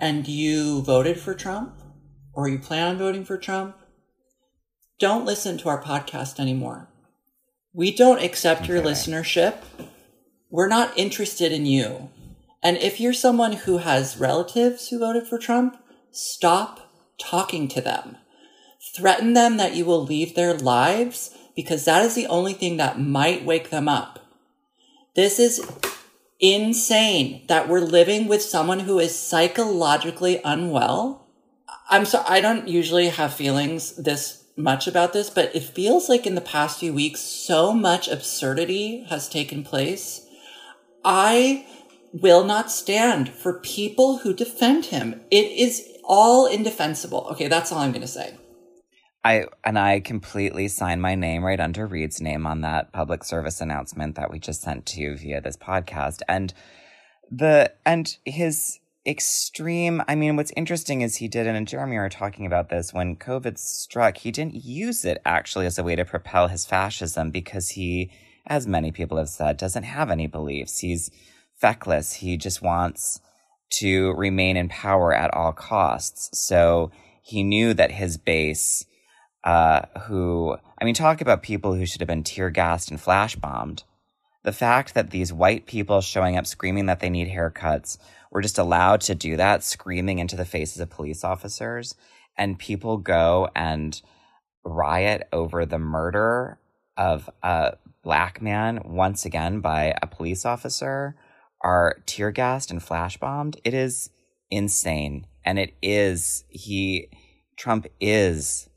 and 0.00 0.26
you 0.26 0.82
voted 0.82 1.20
for 1.20 1.34
Trump 1.34 1.82
or 2.32 2.48
you 2.48 2.58
plan 2.58 2.88
on 2.88 2.98
voting 2.98 3.24
for 3.24 3.36
Trump, 3.36 3.76
don't 4.98 5.26
listen 5.26 5.58
to 5.58 5.68
our 5.68 5.82
podcast 5.82 6.38
anymore. 6.40 6.88
We 7.74 7.94
don't 7.94 8.22
accept 8.22 8.68
your 8.68 8.80
listenership. 8.80 9.56
We're 10.50 10.68
not 10.68 10.96
interested 10.96 11.50
in 11.52 11.66
you. 11.66 12.10
And 12.62 12.76
if 12.76 13.00
you're 13.00 13.12
someone 13.12 13.52
who 13.52 13.78
has 13.78 14.18
relatives 14.18 14.88
who 14.88 14.98
voted 14.98 15.26
for 15.26 15.38
Trump, 15.38 15.76
stop 16.10 16.90
talking 17.18 17.68
to 17.68 17.80
them. 17.80 18.16
Threaten 18.94 19.32
them 19.32 19.56
that 19.56 19.74
you 19.74 19.84
will 19.84 20.02
leave 20.02 20.34
their 20.34 20.54
lives 20.54 21.36
because 21.56 21.84
that 21.84 22.04
is 22.04 22.14
the 22.14 22.26
only 22.26 22.52
thing 22.52 22.76
that 22.76 23.00
might 23.00 23.44
wake 23.44 23.70
them 23.70 23.88
up. 23.88 24.20
This 25.14 25.38
is 25.38 25.64
insane 26.40 27.44
that 27.48 27.68
we're 27.68 27.80
living 27.80 28.26
with 28.26 28.42
someone 28.42 28.80
who 28.80 28.98
is 28.98 29.16
psychologically 29.16 30.40
unwell. 30.44 31.28
I'm 31.90 32.04
sorry, 32.04 32.24
I 32.28 32.40
don't 32.40 32.68
usually 32.68 33.08
have 33.08 33.34
feelings 33.34 33.96
this 33.96 34.44
much 34.56 34.86
about 34.86 35.12
this, 35.12 35.30
but 35.30 35.54
it 35.54 35.62
feels 35.62 36.08
like 36.08 36.26
in 36.26 36.34
the 36.34 36.40
past 36.40 36.80
few 36.80 36.92
weeks, 36.92 37.20
so 37.20 37.72
much 37.72 38.08
absurdity 38.08 39.04
has 39.08 39.28
taken 39.28 39.64
place. 39.64 40.26
I 41.04 41.66
will 42.12 42.44
not 42.44 42.70
stand 42.70 43.28
for 43.28 43.58
people 43.60 44.18
who 44.18 44.34
defend 44.34 44.86
him. 44.86 45.20
It 45.30 45.50
is 45.52 45.88
all 46.04 46.46
indefensible. 46.46 47.26
Okay, 47.32 47.48
that's 47.48 47.72
all 47.72 47.78
I'm 47.78 47.92
going 47.92 48.02
to 48.02 48.08
say. 48.08 48.36
I 49.24 49.46
and 49.64 49.78
I 49.78 50.00
completely 50.00 50.68
sign 50.68 51.00
my 51.00 51.14
name 51.14 51.44
right 51.44 51.60
under 51.60 51.86
Reed's 51.86 52.20
name 52.20 52.46
on 52.46 52.60
that 52.62 52.92
public 52.92 53.22
service 53.22 53.60
announcement 53.60 54.16
that 54.16 54.30
we 54.30 54.38
just 54.38 54.62
sent 54.62 54.84
to 54.86 55.00
you 55.00 55.16
via 55.16 55.40
this 55.40 55.56
podcast. 55.56 56.22
And 56.28 56.52
the 57.30 57.72
and 57.86 58.16
his 58.24 58.80
extreme 59.06 60.02
I 60.06 60.14
mean 60.14 60.36
what's 60.36 60.52
interesting 60.56 61.02
is 61.02 61.16
he 61.16 61.28
did 61.28 61.46
and 61.46 61.68
Jeremy 61.68 61.96
are 61.96 62.08
talking 62.08 62.46
about 62.46 62.68
this 62.68 62.92
when 62.92 63.16
COVID 63.16 63.58
struck, 63.58 64.18
he 64.18 64.32
didn't 64.32 64.64
use 64.64 65.04
it 65.04 65.22
actually 65.24 65.66
as 65.66 65.78
a 65.78 65.84
way 65.84 65.94
to 65.94 66.04
propel 66.04 66.48
his 66.48 66.66
fascism 66.66 67.30
because 67.30 67.70
he, 67.70 68.10
as 68.46 68.66
many 68.66 68.90
people 68.90 69.18
have 69.18 69.28
said, 69.28 69.56
doesn't 69.56 69.84
have 69.84 70.10
any 70.10 70.26
beliefs. 70.26 70.80
He's 70.80 71.10
feckless. 71.62 72.14
He 72.14 72.36
just 72.36 72.60
wants 72.60 73.20
to 73.78 74.12
remain 74.12 74.56
in 74.56 74.68
power 74.68 75.14
at 75.14 75.32
all 75.32 75.52
costs. 75.52 76.28
So 76.46 76.90
he 77.22 77.42
knew 77.42 77.72
that 77.72 77.92
his 77.92 78.18
base 78.18 78.84
uh, 79.44 79.82
who, 80.02 80.56
I 80.80 80.84
mean, 80.84 80.94
talk 80.94 81.20
about 81.20 81.42
people 81.42 81.74
who 81.74 81.86
should 81.86 82.00
have 82.00 82.08
been 82.08 82.24
tear 82.24 82.50
gassed 82.50 82.90
and 82.90 83.00
flash 83.00 83.34
bombed. 83.36 83.84
The 84.44 84.52
fact 84.52 84.94
that 84.94 85.10
these 85.10 85.32
white 85.32 85.66
people 85.66 86.00
showing 86.00 86.36
up 86.36 86.46
screaming 86.46 86.86
that 86.86 87.00
they 87.00 87.10
need 87.10 87.28
haircuts 87.28 87.96
were 88.30 88.42
just 88.42 88.58
allowed 88.58 89.00
to 89.02 89.14
do 89.14 89.36
that, 89.36 89.62
screaming 89.62 90.18
into 90.18 90.36
the 90.36 90.44
faces 90.44 90.80
of 90.80 90.90
police 90.90 91.22
officers, 91.24 91.94
and 92.36 92.58
people 92.58 92.96
go 92.98 93.48
and 93.54 94.00
riot 94.64 95.28
over 95.32 95.64
the 95.64 95.78
murder 95.78 96.58
of 96.96 97.30
a 97.42 97.76
black 98.02 98.42
man 98.42 98.80
once 98.84 99.24
again 99.24 99.60
by 99.60 99.94
a 100.02 100.06
police 100.06 100.44
officer 100.44 101.16
are 101.62 102.02
tear 102.06 102.30
gassed 102.30 102.70
and 102.70 102.82
flash 102.82 103.16
bombed. 103.16 103.60
It 103.64 103.74
is 103.74 104.10
insane. 104.50 105.26
And 105.44 105.58
it 105.58 105.74
is, 105.82 106.44
he, 106.48 107.08
Trump 107.56 107.86
is 108.00 108.68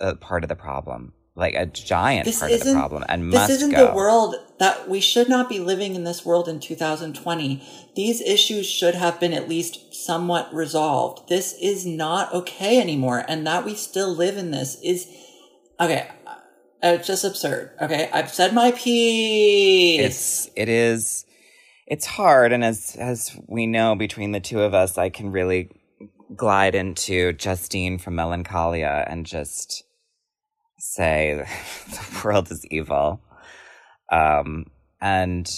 a 0.00 0.14
part 0.16 0.44
of 0.44 0.48
the 0.48 0.56
problem, 0.56 1.12
like 1.34 1.54
a 1.54 1.66
giant 1.66 2.26
This 2.26 2.40
part 2.40 2.52
of 2.52 2.60
the 2.60 2.72
problem, 2.72 3.04
and 3.08 3.32
This 3.32 3.34
must 3.34 3.50
isn't 3.50 3.70
go. 3.70 3.88
the 3.88 3.94
world 3.94 4.34
that 4.58 4.88
we 4.88 5.00
should 5.00 5.28
not 5.28 5.48
be 5.48 5.58
living 5.58 5.94
in 5.94 6.04
this 6.04 6.24
world 6.24 6.48
in 6.48 6.60
2020. 6.60 7.62
These 7.96 8.20
issues 8.20 8.66
should 8.66 8.94
have 8.94 9.18
been 9.18 9.32
at 9.32 9.48
least 9.48 9.94
somewhat 9.94 10.52
resolved. 10.52 11.28
This 11.28 11.54
is 11.60 11.86
not 11.86 12.32
okay 12.34 12.80
anymore. 12.80 13.24
And 13.26 13.46
that 13.46 13.64
we 13.64 13.74
still 13.74 14.14
live 14.14 14.36
in 14.36 14.50
this 14.50 14.78
is, 14.82 15.08
okay, 15.80 16.08
uh, 16.26 16.34
it's 16.82 17.06
just 17.06 17.24
absurd. 17.24 17.70
Okay. 17.80 18.10
I've 18.12 18.32
said 18.32 18.52
my 18.52 18.72
piece. 18.72 20.00
It's 20.00 20.50
it 20.56 20.68
is 20.68 21.24
it's 21.86 22.06
hard, 22.06 22.52
and 22.52 22.64
as 22.64 22.96
as 22.96 23.38
we 23.48 23.66
know 23.66 23.94
between 23.94 24.32
the 24.32 24.40
two 24.40 24.60
of 24.60 24.74
us, 24.74 24.98
I 24.98 25.08
can 25.08 25.30
really 25.30 25.70
glide 26.34 26.74
into 26.74 27.32
Justine 27.34 27.98
from 27.98 28.14
Melancholia 28.14 29.04
and 29.08 29.26
just 29.26 29.84
say 30.78 31.44
the 31.90 32.20
world 32.24 32.50
is 32.50 32.66
evil. 32.66 33.20
Um, 34.10 34.66
and 35.00 35.50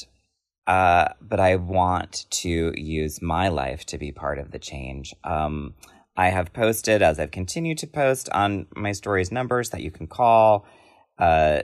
uh, 0.67 1.09
but 1.21 1.41
I 1.41 1.57
want 1.57 2.27
to 2.31 2.73
use 2.75 3.21
my 3.21 3.49
life 3.49 3.85
to 3.87 3.99
be 3.99 4.13
part 4.13 4.39
of 4.39 4.51
the 4.51 4.59
change. 4.59 5.15
Um, 5.23 5.75
I 6.17 6.29
have 6.29 6.53
posted, 6.53 7.03
as 7.03 7.19
I've 7.19 7.33
continued 7.33 7.79
to 7.79 7.87
post 7.87 8.31
on 8.31 8.67
my 8.75 8.93
stories 8.93 9.31
numbers 9.33 9.71
that 9.71 9.83
you 9.83 9.91
can 9.91 10.07
call 10.07 10.65
uh, 11.19 11.63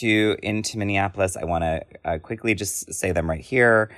to 0.00 0.36
into 0.42 0.78
Minneapolis. 0.78 1.36
I 1.36 1.44
want 1.44 1.64
to 1.64 1.82
uh, 2.04 2.18
quickly 2.18 2.54
just 2.54 2.92
say 2.92 3.12
them 3.12 3.28
right 3.28 3.40
here. 3.40 3.90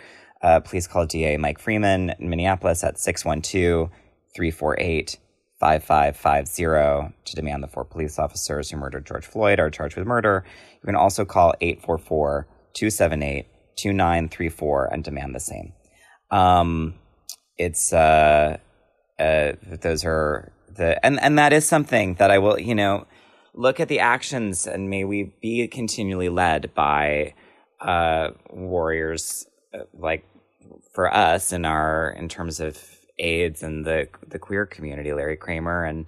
Uh, 0.43 0.61
please 0.61 0.87
call 0.87 1.07
DA 1.07 1.37
Mike 1.37 1.59
Freeman 1.59 2.15
in 2.19 2.29
Minneapolis 2.29 2.85
at 2.85 2.99
612 2.99 3.91
348 4.35 5.19
5550 5.61 7.15
to 7.25 7.37
demand 7.37 7.63
the 7.63 7.69
four 7.69 7.85
police 7.85 8.19
officers 8.19 8.71
who 8.71 8.77
murdered 8.77 9.07
George 9.07 9.25
Floyd 9.25 9.59
are 9.59 9.71
charged 9.71 9.97
with 9.97 10.07
murder. 10.07 10.45
You 10.75 10.87
can 10.87 10.97
also 10.97 11.25
call 11.25 11.55
844 11.61 12.47
278 12.75 13.47
2934 13.77 14.87
and 14.93 15.03
demand 15.03 15.35
the 15.35 15.41
same. 15.41 15.73
Um, 16.31 16.95
it's, 17.57 17.93
uh, 17.93 18.59
uh, 19.19 19.53
those 19.63 20.05
are 20.05 20.53
the, 20.69 21.05
and, 21.07 21.21
and 21.21 21.39
that 21.39 21.53
is 21.53 21.67
something 21.67 22.15
that 22.15 22.31
I 22.31 22.39
will, 22.39 22.59
you 22.59 22.75
know, 22.75 23.07
look 23.55 23.81
at 23.81 23.89
the 23.89 24.01
actions 24.01 24.67
and 24.67 24.91
may 24.91 25.05
we 25.05 25.35
be 25.41 25.67
continually 25.69 26.29
led 26.29 26.75
by, 26.75 27.35
uh, 27.81 28.31
warriors 28.51 29.47
uh, 29.73 29.85
like 29.93 30.25
for 30.93 31.13
us 31.13 31.53
in 31.53 31.65
our, 31.65 32.11
in 32.11 32.29
terms 32.29 32.61
of 32.61 32.83
AIDS 33.19 33.63
and 33.63 33.85
the, 33.85 34.09
the 34.27 34.39
queer 34.39 34.67
community, 34.67 35.13
Larry 35.13 35.37
Kramer. 35.37 35.85
And, 35.85 36.07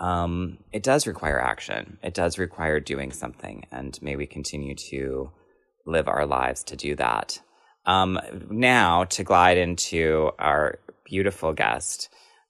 um, 0.00 0.58
it 0.72 0.82
does 0.82 1.06
require 1.06 1.40
action. 1.40 1.98
It 2.02 2.12
does 2.12 2.36
require 2.36 2.80
doing 2.80 3.12
something. 3.12 3.66
And 3.70 4.00
may 4.02 4.16
we 4.16 4.26
continue 4.26 4.74
to 4.90 5.30
live 5.86 6.08
our 6.08 6.26
lives 6.26 6.64
to 6.64 6.76
do 6.76 6.96
that. 6.96 7.40
Um, 7.86 8.18
now 8.50 9.04
to 9.04 9.24
glide 9.24 9.58
into 9.58 10.30
our 10.38 10.78
beautiful 11.04 11.52
guest. 11.52 12.08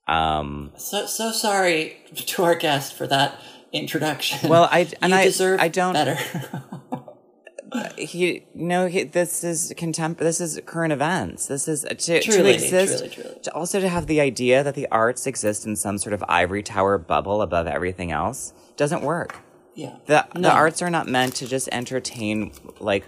Um, 0.09 0.73
so, 0.77 1.07
so 1.07 1.33
sorry 1.33 1.97
to 2.15 2.43
our 2.43 2.55
guest 2.55 2.95
for 2.95 3.07
that 3.07 3.39
introduction. 3.73 4.49
Well, 4.49 4.69
I- 4.71 4.89
and 5.03 5.13
you 5.13 5.19
I- 5.19 5.25
deserve 5.25 5.61
I 5.61 5.69
don't- 5.69 5.95
better. 5.95 6.17
he 7.97 8.45
no 8.55 8.87
he, 8.87 9.03
this 9.03 9.43
is 9.43 9.73
contempt 9.79 10.21
this 10.21 10.43
is 10.43 10.61
current 10.67 10.93
events 10.93 11.47
this 11.47 11.67
is 11.67 11.83
to, 11.85 11.95
to 11.97 12.21
Truly, 12.21 12.53
exist 12.53 12.99
truly, 12.99 13.15
truly. 13.15 13.41
to 13.45 13.55
also 13.55 13.81
to 13.81 13.89
have 13.89 14.07
the 14.09 14.21
idea 14.21 14.63
that 14.63 14.75
the 14.75 14.87
arts 14.91 15.27
exist 15.27 15.65
in 15.65 15.75
some 15.75 15.97
sort 15.97 16.13
of 16.13 16.23
ivory 16.29 16.63
tower 16.63 16.99
bubble 16.99 17.41
above 17.41 17.67
everything 17.67 18.13
else 18.13 18.53
doesn't 18.77 19.01
work 19.03 19.37
yeah. 19.75 19.97
the 20.05 20.27
No. 20.35 20.43
the 20.43 20.51
arts 20.53 20.83
are 20.83 20.91
not 20.91 21.09
meant 21.09 21.35
to 21.37 21.47
just 21.47 21.67
entertain 21.73 22.53
like 22.79 23.07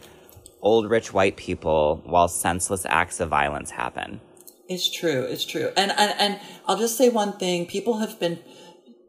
old 0.62 0.88
rich 0.88 1.12
white 1.12 1.36
people 1.36 2.00
while 2.06 2.28
senseless 2.28 2.86
acts 2.88 3.20
of 3.20 3.28
violence 3.28 3.72
happen 3.72 4.18
It's 4.66 4.90
true. 4.90 5.24
It's 5.24 5.44
true. 5.44 5.68
And, 5.76 5.90
and 5.92 6.14
and 6.18 6.40
I'll 6.66 6.78
just 6.78 6.96
say 6.96 7.10
one 7.10 7.32
thing. 7.36 7.66
People 7.66 7.98
have 7.98 8.18
been 8.18 8.38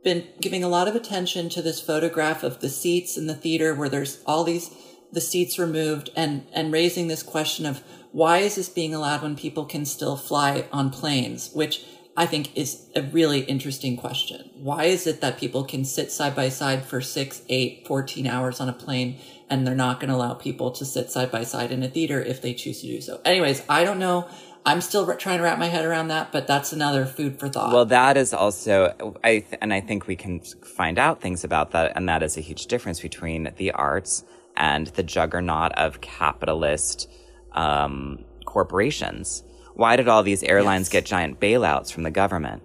been 0.05 0.27
giving 0.39 0.63
a 0.63 0.69
lot 0.69 0.87
of 0.87 0.95
attention 0.95 1.49
to 1.49 1.61
this 1.63 1.81
photograph 1.81 2.43
of 2.43 2.61
the 2.61 2.69
seats 2.69 3.17
in 3.17 3.25
the 3.25 3.35
theater 3.35 3.73
where 3.73 3.89
there's 3.89 4.21
all 4.25 4.45
these 4.45 4.69
the 5.11 5.19
seats 5.19 5.57
removed 5.57 6.11
and 6.15 6.45
and 6.53 6.71
raising 6.71 7.07
this 7.07 7.23
question 7.23 7.65
of 7.65 7.83
why 8.11 8.37
is 8.37 8.55
this 8.55 8.69
being 8.69 8.93
allowed 8.93 9.23
when 9.23 9.35
people 9.35 9.65
can 9.65 9.83
still 9.83 10.15
fly 10.15 10.69
on 10.71 10.89
planes, 10.89 11.49
which 11.51 11.83
I 12.15 12.25
think 12.25 12.55
is 12.55 12.89
a 12.95 13.01
really 13.01 13.41
interesting 13.41 13.97
question. 13.97 14.49
Why 14.55 14.85
is 14.85 15.05
it 15.05 15.19
that 15.19 15.37
people 15.37 15.65
can 15.65 15.83
sit 15.83 16.13
side 16.13 16.33
by 16.33 16.47
side 16.47 16.85
for 16.85 17.01
six, 17.01 17.41
eight, 17.49 17.85
14 17.85 18.25
hours 18.25 18.61
on 18.61 18.69
a 18.69 18.73
plane 18.73 19.19
and 19.49 19.67
they're 19.67 19.75
not 19.75 19.99
going 19.99 20.09
to 20.09 20.15
allow 20.15 20.33
people 20.33 20.71
to 20.71 20.85
sit 20.85 21.11
side 21.11 21.29
by 21.29 21.43
side 21.43 21.71
in 21.71 21.83
a 21.83 21.89
theater 21.89 22.21
if 22.21 22.41
they 22.41 22.53
choose 22.53 22.79
to 22.81 22.87
do 22.87 23.01
so? 23.01 23.19
Anyways, 23.25 23.63
I 23.67 23.83
don't 23.83 23.99
know. 23.99 24.29
I'm 24.65 24.81
still 24.81 25.05
trying 25.17 25.37
to 25.37 25.43
wrap 25.43 25.59
my 25.59 25.67
head 25.67 25.85
around 25.85 26.07
that, 26.07 26.31
but 26.31 26.47
that's 26.47 26.73
another 26.73 27.05
food 27.05 27.39
for 27.39 27.47
thought. 27.49 27.71
Well, 27.71 27.85
that 27.85 28.17
is 28.17 28.33
also, 28.33 29.15
I 29.23 29.39
th- 29.39 29.59
and 29.61 29.71
I 29.73 29.79
think 29.81 30.07
we 30.07 30.15
can 30.15 30.39
find 30.75 30.97
out 30.97 31.21
things 31.21 31.43
about 31.43 31.71
that, 31.71 31.93
and 31.95 32.09
that 32.09 32.23
is 32.23 32.35
a 32.37 32.41
huge 32.41 32.65
difference 32.65 32.99
between 32.99 33.53
the 33.57 33.71
arts 33.71 34.23
and 34.57 34.87
the 34.87 35.03
juggernaut 35.03 35.71
of 35.73 36.01
capitalist 36.01 37.07
um, 37.51 38.25
corporations. 38.45 39.43
Why 39.75 39.97
did 39.97 40.07
all 40.07 40.23
these 40.23 40.41
airlines 40.43 40.87
Yes. 40.87 40.93
get 40.93 41.05
giant 41.05 41.39
bailouts 41.39 41.91
from 41.91 42.03
the 42.03 42.11
government 42.11 42.63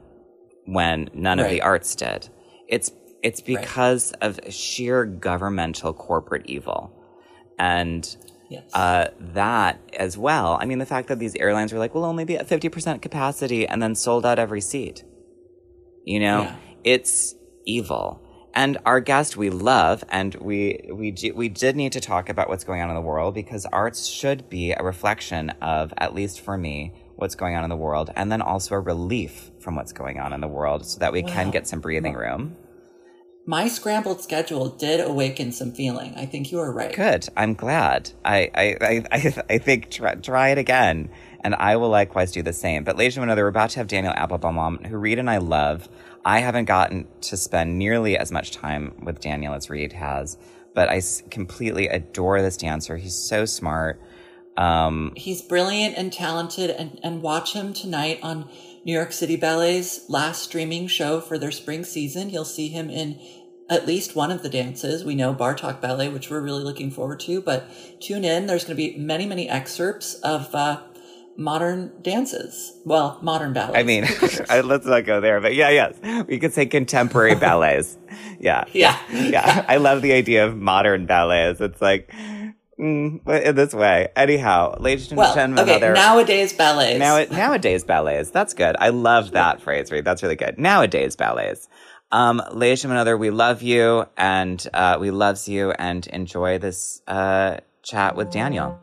when 0.65 1.11
none 1.13 1.39
of 1.39 1.51
the 1.51 1.61
arts 1.63 1.95
did? 1.95 2.29
It's 2.69 2.93
it's 3.23 3.43
because 3.43 4.13
of 4.23 4.41
sheer 4.49 5.05
governmental 5.05 5.93
corporate 5.93 6.47
evil, 6.47 6.91
and 7.59 8.17
yes. 8.51 8.65
uh, 8.75 9.09
that 9.35 9.81
as 9.95 10.19
well. 10.19 10.59
I 10.61 10.67
mean, 10.67 10.79
the 10.79 10.87
fact 10.87 11.09
that 11.09 11.19
these 11.19 11.35
airlines 11.37 11.73
were 11.73 11.79
like, 11.79 11.95
we'll 11.95 12.05
only 12.05 12.25
be 12.25 12.37
at 12.37 12.47
50% 12.49 13.01
capacity 13.01 13.67
and 13.67 13.83
then 13.83 13.95
sold 13.95 14.27
out 14.27 14.39
every 14.39 14.61
seat. 14.61 15.05
You 16.05 16.21
know, 16.21 16.43
Yeah. 16.43 16.57
it's 16.85 17.35
evil. 17.65 18.21
And 18.53 18.79
our 18.85 18.99
guest 18.99 19.37
we 19.37 19.49
love, 19.49 20.03
and 20.09 20.35
we, 20.35 20.81
we, 20.93 21.15
we 21.35 21.49
did 21.49 21.77
need 21.77 21.93
to 21.93 22.01
talk 22.01 22.29
about 22.29 22.49
what's 22.49 22.65
going 22.65 22.83
on 22.83 22.89
in 22.89 22.97
the 22.97 23.01
world 23.01 23.33
because 23.33 23.65
arts 23.67 24.07
should 24.07 24.51
be 24.51 24.73
a 24.73 24.83
reflection 24.83 25.51
of, 25.63 25.95
at 25.99 26.15
least 26.15 26.41
for 26.41 26.59
me, 26.59 26.93
what's 27.15 27.37
going 27.37 27.55
on 27.55 27.63
in 27.63 27.71
the 27.71 27.77
world, 27.77 28.11
and 28.17 28.33
then 28.33 28.43
also 28.43 28.75
a 28.75 28.81
relief 28.81 29.53
from 29.61 29.77
what's 29.77 29.93
going 29.93 30.19
on 30.19 30.33
in 30.33 30.41
the 30.41 30.49
world 30.49 30.85
so 30.85 30.99
that 30.99 31.13
we 31.13 31.23
can 31.23 31.51
get 31.53 31.69
some 31.69 31.79
breathing 31.81 32.15
room. 32.15 32.57
My 33.47 33.69
scrambled 33.69 34.21
schedule 34.21 34.69
did 34.69 35.01
awaken 35.01 35.51
some 35.53 35.73
feeling. 35.73 36.15
I 36.15 36.27
think 36.27 36.53
you 36.53 36.61
are 36.61 36.73
right. 36.73 36.95
Good. 36.95 37.29
I'm 37.37 37.55
glad. 37.55 38.11
I 38.25 38.51
I 38.55 38.77
I, 38.81 39.05
I, 39.51 39.59
think 39.59 39.91
try, 39.91 40.15
try 40.17 40.49
it 40.51 40.59
again, 40.59 41.11
and 41.43 41.55
I 41.55 41.77
will 41.77 41.89
likewise 41.89 42.33
do 42.33 42.43
the 42.43 42.53
same. 42.53 42.85
But 42.85 42.97
ladies 42.97 43.17
and 43.17 43.23
gentlemen, 43.23 43.43
we're 43.43 43.49
about 43.49 43.71
to 43.71 43.79
have 43.79 43.89
Daniel 43.89 44.13
Applebaum 44.15 44.59
on, 44.59 44.85
who 44.85 44.99
Reed 44.99 45.19
and 45.19 45.31
I 45.31 45.39
love. 45.39 45.89
I 46.25 46.41
haven't 46.41 46.67
gotten 46.67 47.09
to 47.23 47.37
spend 47.37 47.79
nearly 47.79 48.17
as 48.19 48.31
much 48.31 48.51
time 48.51 48.95
with 49.03 49.21
Daniel 49.21 49.55
as 49.55 49.71
Reed 49.71 49.95
has, 49.95 50.37
but 50.75 50.91
I 50.91 51.01
completely 51.31 51.89
adore 51.89 52.43
this 52.43 52.59
dancer. 52.59 52.99
He's 52.99 53.17
so 53.17 53.47
smart. 53.47 54.01
Um, 54.57 55.13
He's 55.17 55.41
brilliant 55.41 55.97
and 55.97 56.13
talented, 56.13 56.71
and, 56.71 57.01
and 57.03 57.23
watch 57.23 57.55
him 57.55 57.73
tonight 57.73 58.21
on 58.23 58.51
New 58.85 58.93
York 58.93 59.13
City 59.13 59.37
Ballet's 59.37 60.09
last 60.09 60.43
streaming 60.43 60.87
show 60.87 61.21
for 61.21 61.39
their 61.39 61.51
spring 61.51 61.85
season. 61.85 62.31
You'll 62.31 62.45
see 62.45 62.69
him 62.69 62.89
in 62.91 63.21
at 63.69 63.87
least 63.87 64.17
one 64.17 64.31
of 64.31 64.43
the 64.43 64.49
dances. 64.49 65.05
We 65.05 65.15
know 65.15 65.35
Bartok 65.35 65.81
Ballet, 65.81 66.09
which 66.09 66.31
we're 66.31 66.41
really 66.41 66.65
looking 66.65 66.91
forward 66.91 67.21
to, 67.21 67.41
but 67.41 67.69
tune 68.01 68.25
in. 68.25 68.47
There's 68.47 68.65
going 68.65 68.77
to 68.77 68.83
be 68.83 68.97
many, 68.99 69.27
many 69.27 69.49
excerpts 69.49 70.15
of 70.15 70.53
uh, 70.55 70.81
modern 71.37 71.93
dances. 72.03 72.73
Well, 72.85 73.19
modern 73.23 73.53
ballets. 73.53 73.79
I 73.79 73.83
mean, 73.85 74.05
let's 74.67 74.87
not 74.87 75.05
go 75.05 75.21
there, 75.21 75.41
but 75.41 75.55
yeah, 75.55 75.71
yes, 75.71 76.27
we 76.27 76.39
could 76.39 76.53
say 76.53 76.67
contemporary 76.67 77.35
ballets. 77.37 77.97
Yeah, 78.41 78.65
Yeah. 78.73 78.99
yeah. 79.13 79.65
I 79.69 79.77
love 79.77 80.03
the 80.03 80.13
idea 80.13 80.47
of 80.47 80.57
modern 80.57 81.07
ballets. 81.07 81.61
It's 81.61 81.81
like 81.81 82.13
mm, 82.81 83.21
but 83.25 83.43
in 83.43 83.55
this 83.55 83.75
way. 83.75 84.09
Anyhow, 84.17 84.77
ladies 84.81 85.11
and 85.11 85.19
well, 85.19 85.35
gentlemen, 85.35 85.65
okay, 85.65 85.77
other- 85.77 85.93
nowadays 85.95 86.53
ballets. 86.53 86.99
now 86.99 87.23
nowadays 87.25 87.85
ballets. 87.85 88.31
That's 88.31 88.55
good. 88.55 88.77
I 88.79 88.89
love 88.89 89.33
that 89.33 89.61
phrase, 89.61 89.93
Reed. 89.93 90.05
That's 90.05 90.23
really 90.23 90.37
good. 90.37 90.59
Nowadays 90.59 91.17
ballets. 91.17 91.69
Um, 92.13 92.43
ladies 92.51 92.83
and 92.83 92.91
gentlemen, 92.91 93.01
other, 93.03 93.17
we 93.17 93.31
love 93.31 93.63
you 93.63 94.07
and 94.17 94.67
uh, 94.75 94.97
we 95.01 95.13
loves 95.13 95.49
you 95.49 95.71
and 95.71 96.05
enjoy 96.09 96.59
this 96.59 97.03
uh, 97.07 97.59
chat 97.83 98.17
with 98.17 98.33
Daniel. 98.33 98.81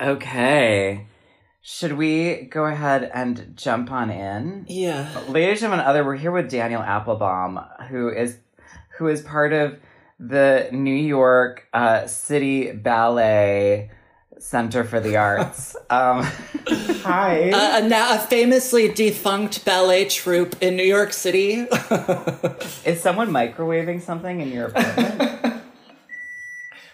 Okay. 0.00 1.06
Should 1.60 1.94
we 1.94 2.42
go 2.50 2.66
ahead 2.66 3.10
and 3.12 3.52
jump 3.56 3.90
on 3.90 4.10
in? 4.10 4.64
yeah. 4.68 5.08
Ladies 5.28 5.62
and 5.62 5.72
gentlemen, 5.72 5.86
other, 5.86 6.04
we're 6.04 6.16
here 6.16 6.30
with 6.30 6.50
Daniel 6.50 6.82
Applebaum, 6.82 7.60
who 7.88 8.08
is 8.08 8.38
who 8.96 9.08
is 9.08 9.22
part 9.22 9.52
of 9.52 9.78
the 10.18 10.68
New 10.72 10.94
York 10.94 11.68
uh, 11.72 12.06
City 12.06 12.72
Ballet 12.72 13.90
Center 14.38 14.84
for 14.84 15.00
the 15.00 15.16
Arts. 15.16 15.76
um, 15.90 16.22
Hi. 17.02 17.50
A, 17.52 17.84
a, 17.84 17.88
now, 17.88 18.14
a 18.14 18.18
famously 18.18 18.88
defunct 18.88 19.64
ballet 19.64 20.08
troupe 20.08 20.60
in 20.62 20.76
New 20.76 20.84
York 20.84 21.12
City. 21.12 21.52
is 22.84 23.00
someone 23.00 23.30
microwaving 23.30 24.00
something 24.02 24.40
in 24.40 24.50
your 24.50 24.66
apartment? 24.66 25.34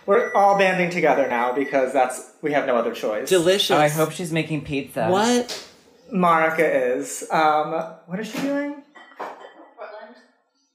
We're 0.07 0.33
all 0.35 0.59
banding 0.59 0.91
together 0.91 1.27
now 1.29 1.53
because 1.53 1.93
that's 1.93 2.33
we 2.43 2.53
have 2.53 2.67
no 2.67 2.77
other 2.77 2.93
choice. 2.93 3.29
Delicious. 3.29 3.71
oh, 3.71 3.79
I 3.79 3.89
hope 3.89 4.11
she's 4.13 4.33
making 4.33 4.65
pizza. 4.65 5.09
What? 5.09 5.69
Marika 6.13 6.97
is. 6.99 7.27
Um, 7.31 7.73
what 8.07 8.21
is 8.21 8.29
she 8.31 8.39
doing? 8.39 8.83
Portland. 9.77 10.17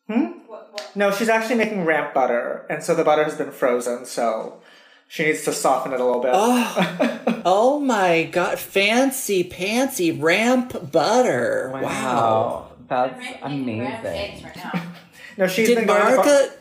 Hmm? 0.08 0.98
No, 1.00 1.12
she's 1.12 1.30
actually 1.30 1.56
making 1.56 1.86
ramp 1.86 2.14
butter, 2.14 2.66
and 2.70 2.84
so 2.84 2.96
the 2.96 3.04
butter 3.04 3.24
has 3.24 3.36
been 3.36 3.52
frozen, 3.52 4.06
so 4.06 4.62
she 5.08 5.26
needs 5.26 5.44
to 5.46 5.54
soften 5.54 5.94
it 5.94 6.00
a 6.00 6.04
little 6.06 6.22
bit. 6.22 6.32
Oh, 6.34 7.42
oh 7.46 7.80
my 7.80 8.24
god. 8.24 8.58
Fancy 8.60 9.44
pantsy 9.44 10.20
ramp 10.20 10.92
butter. 10.92 11.70
Wow. 11.74 11.82
Wow, 11.82 12.72
that's 12.88 13.24
I'm 13.44 13.66
making 13.66 13.82
ramp 13.82 14.06
eggs 14.06 14.42
amazing. 14.42 14.46
right 14.46 14.74
now. 14.74 14.84
no, 15.38 15.48
she's 15.48 15.68
Did 15.68 15.76
been 15.76 15.88
going 15.88 16.02
to 16.02 16.16
the 16.18 16.24
fa- 16.24 16.30
Marika. 16.30 16.59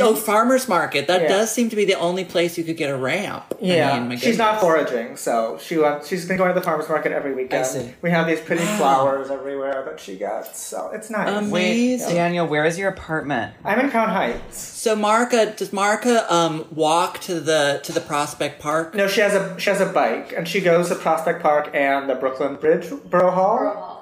Oh, 0.00 0.14
farmer's 0.16 0.68
market. 0.68 1.06
That 1.06 1.22
Yeah. 1.22 1.28
does 1.28 1.52
seem 1.52 1.70
to 1.70 1.76
be 1.76 1.84
the 1.84 1.94
only 1.94 2.24
place 2.24 2.58
you 2.58 2.64
could 2.64 2.76
get 2.76 2.90
a 2.90 2.96
ramp. 2.96 3.44
I 3.52 3.56
Yeah, 3.64 4.00
mean, 4.00 4.18
she's 4.18 4.36
not 4.36 4.60
foraging, 4.60 5.16
so 5.16 5.58
she 5.62 5.78
went, 5.78 6.04
she's 6.04 6.26
been 6.26 6.36
going 6.36 6.52
to 6.52 6.58
the 6.58 6.64
farmers 6.64 6.88
market 6.88 7.12
every 7.12 7.32
weekend. 7.34 7.64
see. 7.66 7.94
We 8.02 8.10
have 8.10 8.26
these 8.26 8.40
pretty 8.40 8.64
Wow. 8.64 8.76
flowers 8.78 9.30
everywhere 9.30 9.84
that 9.86 10.00
she 10.00 10.16
gets, 10.16 10.58
so 10.60 10.90
it's 10.92 11.08
nice. 11.08 11.28
Um, 11.28 11.50
Wait, 11.52 11.70
Amazing. 11.94 12.14
Daniel, 12.16 12.46
where 12.46 12.64
is 12.64 12.76
your 12.78 12.88
apartment? 12.88 13.52
I'm 13.64 13.78
in 13.78 13.90
Crown 13.90 14.08
Heights. 14.08 14.58
So 14.58 14.96
Marika, 14.96 15.56
does 15.56 15.70
Marika 15.70 16.30
um 16.30 16.64
walk 16.74 17.20
to 17.20 17.38
the 17.40 17.80
to 17.84 17.92
the 17.92 18.00
Prospect 18.00 18.60
Park? 18.60 18.94
No, 18.94 19.06
she 19.06 19.20
has 19.20 19.34
a 19.34 19.54
she 19.58 19.70
has 19.70 19.80
a 19.80 19.86
bike, 19.86 20.34
and 20.36 20.48
she 20.48 20.60
goes 20.60 20.88
to 20.88 20.96
Prospect 20.96 21.42
Park 21.42 21.70
and 21.74 22.10
the 22.10 22.14
Brooklyn 22.16 22.56
Bridge 22.56 22.90
Borough 23.08 23.30
Hall. 23.30 23.95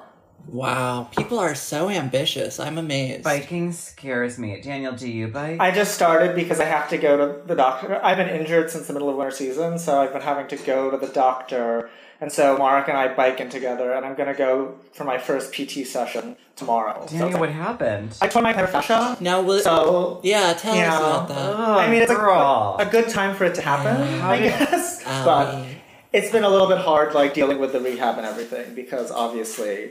Wow, 0.47 1.09
people 1.17 1.39
are 1.39 1.55
so 1.55 1.89
ambitious. 1.89 2.61
I'm 2.61 2.79
amazed. 2.79 3.25
Biking 3.25 3.73
scares 3.73 4.39
me. 4.39 4.61
Daniel, 4.61 4.93
do 4.93 5.09
you 5.11 5.29
bike? 5.29 5.59
I 5.61 5.71
just 5.71 5.95
started 5.95 6.35
because 6.37 6.61
I 6.61 6.65
have 6.65 6.89
to 6.91 6.99
go 6.99 7.17
to 7.17 7.47
the 7.47 7.55
doctor. 7.55 8.01
I've 8.05 8.17
been 8.19 8.29
injured 8.29 8.71
since 8.71 8.87
the 8.87 8.93
middle 8.93 9.09
of 9.11 9.17
winter 9.17 9.31
season, 9.33 9.79
so 9.79 10.01
I've 10.01 10.13
been 10.13 10.23
having 10.23 10.47
to 10.49 10.57
go 10.57 10.91
to 10.91 10.97
the 10.97 11.13
doctor. 11.13 11.91
And 12.21 12.31
so 12.31 12.57
Mark 12.57 12.89
and 12.89 12.97
I 12.97 13.13
biking 13.13 13.49
together, 13.49 13.93
and 13.93 14.05
I'm 14.07 14.15
gonna 14.15 14.35
go 14.35 14.77
for 14.93 15.05
my 15.05 15.19
first 15.19 15.53
PT 15.53 15.85
session 15.87 16.37
tomorrow. 16.57 17.07
Daniel, 17.09 17.29
it's 17.31 17.39
what 17.39 17.51
happened? 17.51 18.17
I 18.23 18.29
tore 18.29 18.41
my 18.43 18.53
plantar 18.53 18.69
fascia. 18.69 19.17
Now, 19.21 19.43
will, 19.43 19.61
So 19.61 20.21
yeah, 20.23 20.53
tell 20.55 20.75
Yeah. 20.77 20.95
us 20.95 21.01
about 21.01 21.29
that. 21.29 21.55
Oh, 21.57 21.75
I 21.79 21.91
mean, 21.91 22.03
it's 22.03 22.13
a, 22.13 22.15
girl. 22.15 22.77
a 22.79 22.87
good 22.87 23.09
time 23.09 23.35
for 23.35 23.45
it 23.45 23.55
to 23.57 23.63
happen, 23.63 23.97
I 24.23 24.41
guess. 24.41 25.03
Owie. 25.03 25.25
But 25.25 25.65
it's 26.13 26.31
been 26.31 26.45
a 26.45 26.49
little 26.49 26.69
bit 26.69 26.79
hard, 26.79 27.13
like 27.15 27.35
dealing 27.35 27.59
with 27.59 27.73
the 27.73 27.81
rehab 27.81 28.17
and 28.19 28.27
everything, 28.27 28.75
because 28.75 29.11
obviously, 29.11 29.91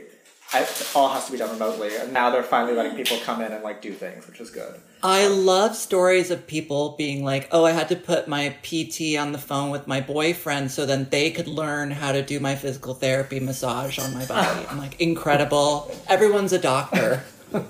it 0.60 0.92
all 0.94 1.08
has 1.08 1.26
to 1.26 1.32
be 1.32 1.38
done 1.38 1.50
remotely. 1.50 1.96
And 1.96 2.12
now 2.12 2.30
they're 2.30 2.42
finally 2.42 2.74
letting 2.74 2.96
people 2.96 3.18
come 3.24 3.40
in 3.40 3.52
and 3.52 3.62
like 3.62 3.82
do 3.82 3.92
things, 3.92 4.26
which 4.26 4.40
is 4.40 4.50
good. 4.50 4.80
I 5.02 5.26
love 5.26 5.76
stories 5.76 6.30
of 6.30 6.46
people 6.46 6.94
being 6.96 7.24
like, 7.24 7.48
"Oh, 7.50 7.64
I 7.64 7.72
had 7.72 7.88
to 7.88 7.96
put 7.96 8.26
my 8.26 8.56
PT 8.62 9.16
on 9.18 9.32
the 9.32 9.38
phone 9.38 9.70
with 9.70 9.86
my 9.86 10.00
boyfriend 10.00 10.70
so 10.70 10.86
then 10.86 11.08
they 11.10 11.30
could 11.30 11.48
learn 11.48 11.90
how 11.90 12.12
to 12.12 12.22
do 12.22 12.40
my 12.40 12.54
physical 12.54 12.94
therapy 12.94 13.40
massage 13.40 13.98
on 13.98 14.14
my 14.14 14.24
body." 14.24 14.66
I'm 14.68 14.78
like, 14.78 15.00
incredible. 15.00 15.94
Everyone's 16.08 16.52
a 16.52 16.58
doctor. 16.58 17.22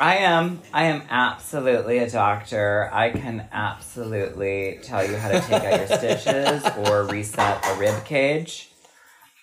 I 0.00 0.18
am. 0.18 0.60
I 0.72 0.84
am 0.84 1.02
absolutely 1.10 1.98
a 1.98 2.08
doctor. 2.08 2.88
I 2.92 3.10
can 3.10 3.48
absolutely 3.50 4.78
tell 4.82 5.04
you 5.04 5.16
how 5.16 5.28
to 5.28 5.40
take 5.40 5.64
out 5.64 5.78
your 5.78 5.98
stitches 5.98 6.64
or 6.88 7.04
reset 7.04 7.64
a 7.66 7.74
rib 7.78 8.04
cage. 8.04 8.70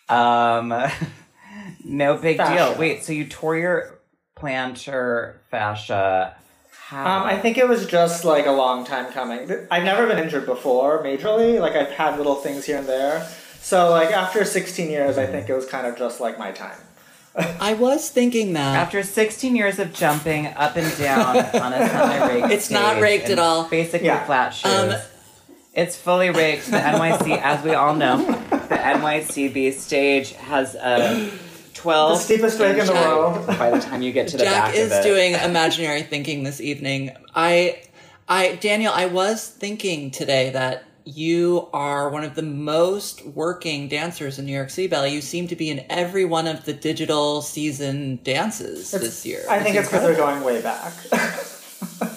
Um, 0.10 0.70
no 1.84 2.18
big 2.18 2.38
deal. 2.38 2.76
Wait, 2.78 3.04
so 3.04 3.14
you 3.14 3.26
tore 3.26 3.58
your 3.58 4.00
plantar 4.38 5.36
fascia? 5.50 6.36
How? 6.88 7.22
Um, 7.22 7.24
I 7.24 7.38
think 7.38 7.58
it 7.58 7.68
was 7.68 7.88
just 7.88 8.26
like 8.26 8.46
a 8.46 8.52
long 8.52 8.86
time 8.86 9.12
coming. 9.12 9.50
I've 9.72 9.84
never 9.84 10.06
been 10.06 10.20
injured 10.20 10.46
before, 10.46 11.04
majorly. 11.04 11.60
Like 11.60 11.74
I've 11.76 11.90
had 11.92 12.18
little 12.18 12.36
things 12.36 12.66
here 12.66 12.78
and 12.78 12.88
there. 12.88 13.28
So 13.60 13.90
like 13.90 14.12
after 14.12 14.46
16 14.46 14.92
years, 14.92 15.18
I 15.18 15.26
think 15.26 15.50
it 15.50 15.54
was 15.56 15.66
kind 15.66 15.88
of 15.88 15.98
just 15.98 16.20
like 16.22 16.38
my 16.38 16.52
time. 16.52 16.78
I 17.60 17.74
was 17.74 18.10
thinking 18.12 18.54
that. 18.54 18.76
After 18.78 19.02
16 19.02 19.56
years 19.56 19.80
of 19.80 19.94
jumping 19.94 20.48
up 20.48 20.76
and 20.78 20.96
down 20.98 21.36
on 21.38 21.74
a 21.74 21.90
semi-raked 21.90 22.52
It's 22.54 22.70
not 22.70 23.02
raked 23.02 23.30
at 23.30 23.40
all. 23.40 23.68
Basically 23.68 24.08
Yeah. 24.08 24.24
flat 24.26 24.52
shoes. 24.54 24.72
Um, 24.72 24.96
it's 25.76 25.96
fully 25.96 26.30
rigged. 26.30 26.68
The 26.68 26.78
NYC, 26.78 27.40
as 27.42 27.64
we 27.64 27.74
all 27.74 27.94
know, 27.96 28.18
the 28.26 28.76
NYCB 28.76 29.74
stage 29.74 30.32
has 30.34 30.76
a 30.76 31.30
12. 31.74 32.18
The 32.18 32.24
steepest 32.24 32.60
rake 32.60 32.78
in 32.78 32.86
the 32.88 32.94
Jack- 32.94 33.06
world. 33.18 33.48
By 33.48 33.70
the 33.72 33.80
time 33.80 34.02
you 34.02 34.12
get 34.12 34.30
to 34.30 34.38
the 34.38 34.46
Jack 34.46 34.68
back 34.68 34.76
is 34.76 34.92
of 34.92 35.00
it. 35.00 35.04
doing 35.04 35.34
imaginary 35.34 36.04
thinking 36.04 36.44
this 36.44 36.62
evening. 36.62 37.12
I, 37.36 37.84
I, 38.28 38.56
Daniel, 38.56 38.94
I 38.96 39.08
was 39.08 39.48
thinking 39.48 40.12
today 40.12 40.52
that 40.52 40.86
you 41.04 41.68
are 41.72 42.10
one 42.10 42.24
of 42.24 42.34
the 42.34 42.42
most 42.42 43.24
working 43.28 43.88
dancers 43.88 44.40
in 44.40 44.46
New 44.46 44.54
York 44.54 44.72
City 44.72 44.88
Ballet. 44.88 45.14
You 45.14 45.22
seem 45.22 45.48
to 45.50 45.56
be 45.56 45.70
in 45.70 45.86
every 45.90 46.26
one 46.26 46.48
of 46.48 46.66
the 46.66 46.74
digital 46.74 47.42
season 47.44 48.20
dances 48.24 48.90
this 48.92 49.24
year. 49.26 49.44
I 49.48 49.62
think 49.62 49.76
it's 49.76 49.88
because 49.88 50.02
they're 50.04 50.16
going 50.16 50.44
way 50.44 50.62
back. 50.64 50.94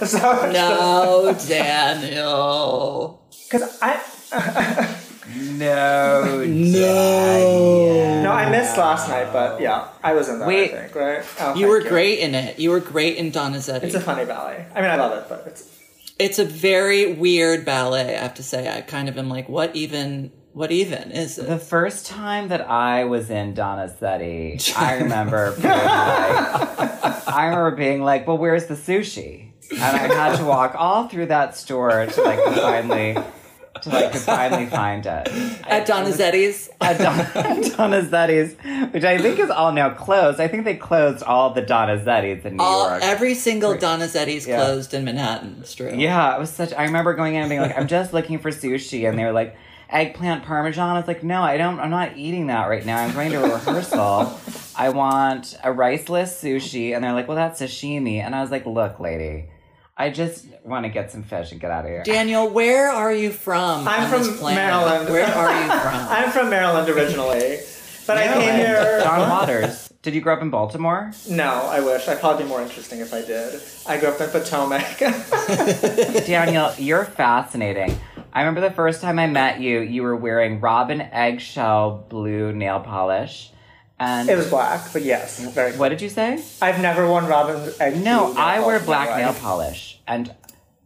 so 0.06 0.50
no, 0.52 1.36
Daniel. 1.46 3.22
because 3.50 3.78
I 3.82 4.00
No. 5.36 6.44
No. 6.44 8.22
no, 8.22 8.32
I 8.32 8.50
missed 8.50 8.76
last 8.76 9.08
night, 9.08 9.32
but 9.32 9.60
yeah, 9.60 9.88
I 10.02 10.12
was 10.12 10.28
in 10.28 10.38
that. 10.40 10.48
Wait. 10.48 10.72
I 10.74 10.82
think 10.88 10.94
right. 10.94 11.24
Oh, 11.40 11.54
You 11.54 11.68
were 11.68 11.80
thank 11.80 11.90
great 11.90 12.18
in 12.20 12.34
it. 12.34 12.58
You 12.58 12.70
were 12.70 12.80
great 12.80 13.16
in 13.16 13.30
Donizetti. 13.30 13.84
It's 13.84 13.94
a 13.94 14.00
funny 14.00 14.24
ballet. 14.24 14.66
I 14.74 14.80
mean, 14.80 14.90
I 14.90 14.96
love 14.96 15.12
it, 15.18 15.26
but 15.28 15.44
it's 15.46 15.68
it's 16.18 16.38
a 16.38 16.44
very 16.44 17.12
weird 17.14 17.64
ballet, 17.64 18.16
I 18.16 18.22
have 18.22 18.34
to 18.34 18.42
say. 18.42 18.68
I 18.74 18.80
kind 18.82 19.08
of 19.08 19.16
am 19.18 19.28
like, 19.28 19.48
what 19.48 19.74
even 19.76 20.32
What 20.52 20.72
even 20.72 21.12
is 21.12 21.38
it? 21.38 21.46
The 21.46 21.58
first 21.58 22.06
time 22.06 22.48
that 22.48 22.68
I 22.68 23.04
was 23.04 23.30
in 23.30 23.54
Donizetti, 23.54 24.76
I 24.76 24.94
remember 25.02 25.52
being 25.52 25.68
like, 25.68 27.28
I 27.28 27.44
remember 27.46 27.76
being 27.76 28.02
like, 28.02 28.26
well, 28.26 28.36
where's 28.38 28.66
the 28.66 28.74
sushi? 28.74 29.49
And 29.72 29.82
I 29.82 30.12
had 30.12 30.36
to 30.38 30.44
walk 30.44 30.74
all 30.76 31.08
through 31.08 31.26
that 31.26 31.56
store 31.56 32.06
to 32.06 32.22
like 32.22 32.38
finally, 32.56 33.14
to 33.82 33.88
like 33.88 34.12
to 34.12 34.18
finally 34.18 34.66
find 34.66 35.06
it. 35.06 35.28
At 35.66 35.86
Donizetti's? 35.86 36.68
At 36.80 36.98
Don- 36.98 37.14
Donizetti's, 37.92 38.92
which 38.92 39.04
I 39.04 39.18
think 39.18 39.38
is 39.38 39.50
all 39.50 39.72
now 39.72 39.90
closed. 39.90 40.40
I 40.40 40.48
think 40.48 40.64
they 40.64 40.76
closed 40.76 41.22
all 41.22 41.52
the 41.54 41.62
Donizetti's 41.62 42.44
in 42.44 42.56
New 42.56 42.62
All, 42.62 42.90
York. 42.90 43.02
every 43.04 43.34
single 43.34 43.74
Donizetti's 43.74 44.46
Yeah. 44.46 44.56
closed 44.56 44.92
in 44.94 45.04
Manhattan. 45.04 45.58
It's 45.60 45.74
true. 45.74 45.92
Yeah, 45.94 46.34
it 46.36 46.40
was 46.40 46.50
such. 46.50 46.72
I 46.74 46.84
remember 46.84 47.14
going 47.14 47.34
in 47.36 47.42
and 47.42 47.48
being 47.50 47.60
like, 47.60 47.76
"I'm 47.78 47.86
just 47.88 48.12
looking 48.12 48.38
for 48.38 48.50
sushi," 48.50 49.08
and 49.08 49.16
they 49.18 49.24
were 49.24 49.32
like, 49.32 49.56
"Eggplant 49.88 50.44
parmesan." 50.44 50.96
I 50.96 50.98
was 50.98 51.08
like, 51.08 51.22
"No, 51.22 51.42
I 51.42 51.56
don't. 51.56 51.78
I'm 51.78 51.90
not 51.90 52.16
eating 52.16 52.48
that 52.48 52.68
right 52.68 52.84
now. 52.84 52.98
I'm 52.98 53.12
going 53.14 53.30
to 53.32 53.44
a 53.44 53.48
rehearsal. 53.54 54.36
I 54.76 54.88
want 54.90 55.56
a 55.62 55.72
riceless 55.72 56.42
sushi." 56.42 56.94
And 56.94 57.04
they're 57.04 57.12
like, 57.12 57.28
"Well, 57.28 57.36
that's 57.36 57.60
sashimi." 57.60 58.18
And 58.20 58.34
I 58.34 58.40
was 58.42 58.50
like, 58.50 58.66
"Look, 58.66 58.98
lady, 59.00 59.46
I 60.00 60.08
just 60.08 60.46
want 60.64 60.84
to 60.86 60.88
get 60.88 61.10
some 61.12 61.22
fish 61.22 61.52
and 61.52 61.60
get 61.60 61.70
out 61.70 61.84
of 61.84 61.90
here." 61.90 62.02
Daniel, 62.02 62.48
where 62.48 62.90
are 62.90 63.12
you 63.12 63.30
from? 63.30 63.86
I'm 63.86 64.08
from? 64.08 64.54
Maryland. 64.54 65.10
Where 65.10 65.26
are 65.26 65.62
you 65.62 65.68
from? 65.68 65.94
I'm 66.16 66.30
from 66.30 66.48
Maryland 66.48 66.88
originally, 66.88 67.58
but 68.06 68.16
I 68.16 68.26
came 68.32 68.54
here. 68.54 69.00
John 69.02 69.28
Waters. 69.28 69.92
Did 70.02 70.14
you 70.14 70.22
grow 70.22 70.32
up 70.32 70.40
in 70.40 70.48
Baltimore? 70.48 71.12
No, 71.28 71.50
I 71.50 71.80
wish. 71.80 72.08
I'd 72.08 72.20
probably 72.20 72.44
be 72.44 72.48
more 72.48 72.62
interesting 72.62 73.00
if 73.00 73.12
I 73.12 73.20
did. 73.20 73.60
I 73.86 73.98
grew 74.00 74.08
up 74.08 74.18
in 74.18 74.30
Potomac. 74.30 74.98
Daniel, 76.26 76.72
you're 76.78 77.04
fascinating. 77.04 78.00
I 78.32 78.40
remember 78.40 78.62
the 78.62 78.74
first 78.74 79.02
time 79.02 79.18
I 79.18 79.26
met 79.26 79.60
you, 79.60 79.80
you 79.80 80.02
were 80.02 80.16
wearing 80.16 80.60
robin 80.60 81.02
eggshell 81.02 82.06
blue 82.08 82.52
nail 82.52 82.80
polish. 82.80 83.52
And 84.02 84.30
it 84.30 84.36
was 84.36 84.48
black, 84.48 84.92
but 84.94 85.02
yes, 85.02 85.38
very. 85.40 85.72
what 85.76 85.90
did 85.90 86.00
you 86.00 86.08
say? 86.08 86.42
I've 86.62 86.80
never 86.80 87.06
worn 87.06 87.26
robin 87.26 87.70
egg. 87.78 88.02
No, 88.02 88.32
I 88.34 88.60
wear 88.60 88.78
polish 88.78 88.80
in 88.80 88.86
my 88.88 89.04
black 89.04 89.16
nail 89.18 89.34
polish. 89.34 90.00
And 90.08 90.34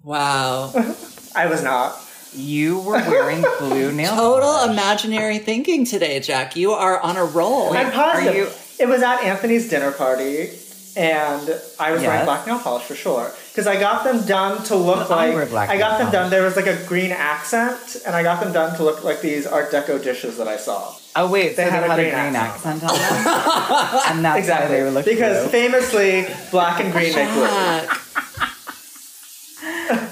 Wow. 0.03 0.73
I 1.37 1.47
was 1.47 1.63
not. 1.63 1.97
you 2.35 2.81
were 2.81 2.95
wearing 2.95 3.45
blue 3.61 3.93
nail 4.01 4.17
Total 4.17 4.53
polish. 4.53 4.71
imaginary 4.73 5.39
thinking 5.39 5.85
today, 5.87 6.19
Jack. 6.19 6.57
You 6.57 6.73
are 6.73 6.99
on 7.01 7.17
a 7.17 7.25
roll. 7.25 7.73
I'm 7.73 7.93
positive. 7.93 8.35
you- 8.35 8.49
It 8.85 8.89
was 8.89 9.03
at 9.03 9.23
Anthony's 9.23 9.69
dinner 9.71 9.93
party, 9.93 10.51
and 10.97 11.49
I 11.79 11.93
was 11.93 12.03
Yes. 12.03 12.09
wearing 12.09 12.25
black 12.25 12.47
nail 12.49 12.59
polish 12.59 12.83
for 12.83 12.97
sure. 12.97 13.33
Because 13.55 13.69
I 13.69 13.79
got 13.79 14.03
them 14.03 14.27
done 14.27 14.65
to 14.65 14.75
look 14.75 15.09
I 15.13 15.27
like 15.27 15.35
wear 15.37 15.47
black 15.47 15.69
I 15.71 15.79
got 15.79 15.99
them 15.99 16.11
done. 16.11 16.29
There 16.29 16.43
was 16.43 16.57
like 16.57 16.67
a 16.67 16.77
green 16.87 17.13
accent, 17.13 18.03
and 18.05 18.17
I 18.17 18.25
got 18.25 18.43
them 18.43 18.53
done 18.53 18.77
to 18.79 18.83
look 18.83 19.05
like 19.05 19.21
these 19.21 19.47
Art 19.47 19.71
Deco 19.71 20.03
dishes 20.03 20.39
that 20.39 20.49
I 20.49 20.57
saw. 20.57 20.93
Oh 21.15 21.31
wait, 21.31 21.55
They 21.57 21.65
so 21.67 21.71
had 21.71 21.83
they 21.85 21.87
a 21.87 21.89
had 21.91 21.99
a 22.01 22.03
green 22.03 22.15
green 22.15 22.35
accent. 22.37 22.83
accent 22.83 22.91
on 22.91 22.99
them, 22.99 24.01
and 24.17 24.25
that's 24.25 24.39
Exactly. 24.41 24.69
why 24.71 24.77
they 24.79 24.83
were 24.83 24.91
looking 24.91 25.15
because 25.15 25.43
blue. 25.43 25.51
famously, 25.53 26.27
black 26.51 26.81
and 26.81 26.93
green 26.93 27.15
make 27.15 27.29
blue. 27.33 27.47
Jack. 27.47 28.01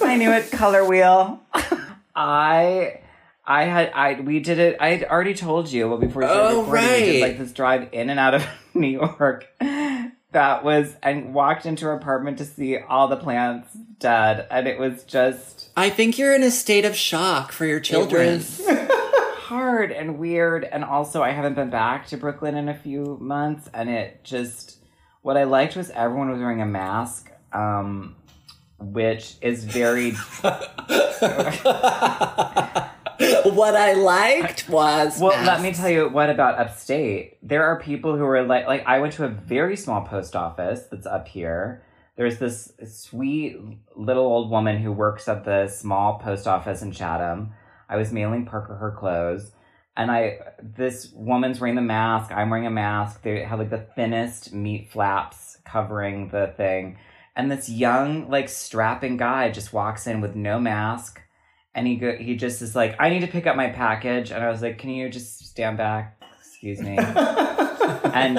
I 0.05 0.16
knew 0.18 0.31
it. 0.33 0.50
Color 0.52 0.85
wheel. 0.88 1.40
I. 2.14 2.98
I 3.44 3.64
had 3.64 3.90
I 3.92 4.20
we 4.20 4.38
did 4.38 4.61
it. 4.61 4.76
I 4.78 4.90
had 4.90 5.02
already 5.05 5.35
told 5.35 5.68
you 5.72 5.88
well 5.88 5.98
before 5.98 6.22
we 6.22 6.28
started 6.28 6.48
Oh, 6.48 6.61
recording. 6.61 6.85
We 6.85 6.98
did 7.00 7.12
right. 7.22 7.28
like 7.31 7.38
this 7.38 7.50
drive 7.50 7.88
in 7.92 8.09
and 8.09 8.20
out 8.20 8.35
of 8.35 8.46
New 8.74 8.87
York. 8.87 9.46
That 10.33 10.64
was 10.64 10.97
and 11.03 11.33
walked 11.35 11.66
into 11.66 11.85
her 11.85 11.92
apartment 11.92 12.38
to 12.38 12.45
see 12.45 12.79
all 12.79 13.09
the 13.09 13.16
plants 13.16 13.68
dead, 13.99 14.47
and 14.51 14.66
it 14.66 14.79
was 14.79 15.05
just 15.05 15.71
I 15.77 15.90
think 15.90 16.18
you're 16.18 16.35
in 16.35 16.42
a 16.42 16.51
state 16.51 16.85
of 16.85 16.97
shock 16.97 17.53
for 17.53 17.64
your 17.66 17.81
children. 17.81 18.38
was 18.38 18.66
hard 19.42 19.92
and 19.92 20.18
weird. 20.18 20.64
And 20.64 20.85
also, 20.85 21.23
I 21.23 21.31
haven't 21.31 21.55
been 21.55 21.71
back 21.71 22.07
to 22.09 22.16
Brooklyn 22.16 22.57
in 22.57 22.68
a 22.68 22.75
few 22.75 23.18
months, 23.21 23.68
and 23.75 23.90
it 23.90 24.25
just 24.25 24.79
what 25.23 25.37
I 25.37 25.45
liked 25.45 25.77
was 25.77 25.90
everyone 25.90 26.31
was 26.31 26.40
wearing 26.40 26.62
a 26.62 26.66
mask, 26.66 27.31
um, 27.53 28.16
which 28.79 29.37
is 29.40 29.64
very 29.64 30.11
what 33.44 33.76
I 33.76 33.94
liked 33.94 34.68
was 34.68 35.18
well. 35.20 35.42
Let 35.44 35.62
me 35.62 35.72
tell 35.72 35.90
you 35.90 36.08
what 36.08 36.30
about 36.30 36.58
upstate. 36.58 37.38
There 37.42 37.64
are 37.64 37.80
people 37.80 38.16
who 38.16 38.24
are 38.24 38.42
like 38.44 38.66
like 38.66 38.85
I 38.87 38.98
went 39.00 39.14
to 39.14 39.24
a 39.24 39.28
very 39.28 39.76
small 39.76 40.02
post 40.02 40.37
office 40.37 40.85
that's 40.90 41.06
up 41.06 41.28
here. 41.28 41.82
There's 42.16 42.38
this 42.38 42.72
sweet 42.87 43.56
little 43.96 44.24
old 44.24 44.50
woman 44.50 44.78
who 44.78 44.92
works 44.92 45.28
at 45.28 45.44
the 45.44 45.68
small 45.68 46.18
post 46.18 46.46
office 46.46 46.82
in 46.82 46.92
Chatham. 46.92 47.52
I 47.88 47.96
was 47.96 48.12
mailing 48.12 48.44
Parker 48.46 48.74
her 48.76 48.90
clothes. 48.90 49.52
And 49.96 50.11
I, 50.11 50.38
this 50.62 51.11
woman's 51.12 51.61
wearing 51.61 51.74
the 51.74 51.82
mask. 51.82 52.32
I'm 52.32 52.48
wearing 52.48 52.66
a 52.66 52.70
mask. 52.70 53.22
They 53.22 53.44
have 53.44 53.58
like 53.58 53.70
the 53.70 53.87
thinnest 53.94 54.52
meat 54.52 54.90
flaps 54.90 55.58
covering 55.64 56.28
the 56.28 56.52
thing. 56.56 56.98
And 57.37 57.50
this 57.50 57.68
young, 57.68 58.28
like 58.30 58.48
strapping 58.48 59.16
guy 59.16 59.50
just 59.50 59.72
walks 59.72 60.06
in 60.06 60.20
with 60.20 60.35
no 60.35 60.58
mask. 60.58 61.21
And 61.74 61.87
he 61.87 61.96
go, 61.96 62.16
he 62.16 62.37
just 62.37 62.61
is 62.61 62.76
like, 62.76 62.96
I 62.98 63.08
need 63.08 63.20
to 63.20 63.26
pick 63.26 63.46
up 63.46 63.56
my 63.56 63.68
package. 63.68 64.30
And 64.30 64.44
I 64.44 64.50
was 64.50 64.61
like, 64.61 64.78
can 64.78 64.90
you 64.90 65.08
just 65.08 65.46
stand 65.46 65.78
back? 65.78 66.22
Excuse 66.38 66.80
me. 66.80 66.96
and 66.98 68.38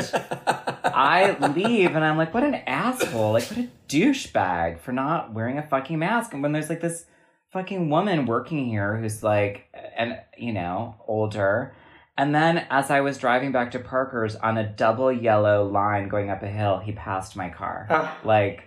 I 0.93 1.35
leave 1.55 1.95
and 1.95 2.05
I'm 2.05 2.17
like, 2.17 2.33
what 2.33 2.43
an 2.43 2.55
asshole. 2.55 3.33
Like, 3.33 3.45
what 3.45 3.57
a 3.57 3.69
douchebag 3.89 4.79
for 4.79 4.91
not 4.91 5.33
wearing 5.33 5.57
a 5.57 5.67
fucking 5.67 5.97
mask. 5.97 6.33
And 6.33 6.43
when 6.43 6.51
there's 6.51 6.69
like 6.69 6.81
this 6.81 7.05
fucking 7.51 7.89
woman 7.89 8.25
working 8.25 8.65
here 8.65 8.97
who's 8.97 9.23
like, 9.23 9.65
and 9.97 10.19
you 10.37 10.53
know, 10.53 10.95
older. 11.07 11.75
And 12.17 12.33
then 12.33 12.65
as 12.69 12.91
I 12.91 13.01
was 13.01 13.17
driving 13.17 13.51
back 13.51 13.71
to 13.71 13.79
Parker's 13.79 14.35
on 14.35 14.57
a 14.57 14.67
double 14.67 15.11
yellow 15.11 15.67
line 15.67 16.09
going 16.09 16.29
up 16.29 16.43
a 16.43 16.47
hill, 16.47 16.79
he 16.79 16.91
passed 16.91 17.35
my 17.35 17.49
car. 17.49 17.87
Ah. 17.89 18.17
Like 18.23 18.63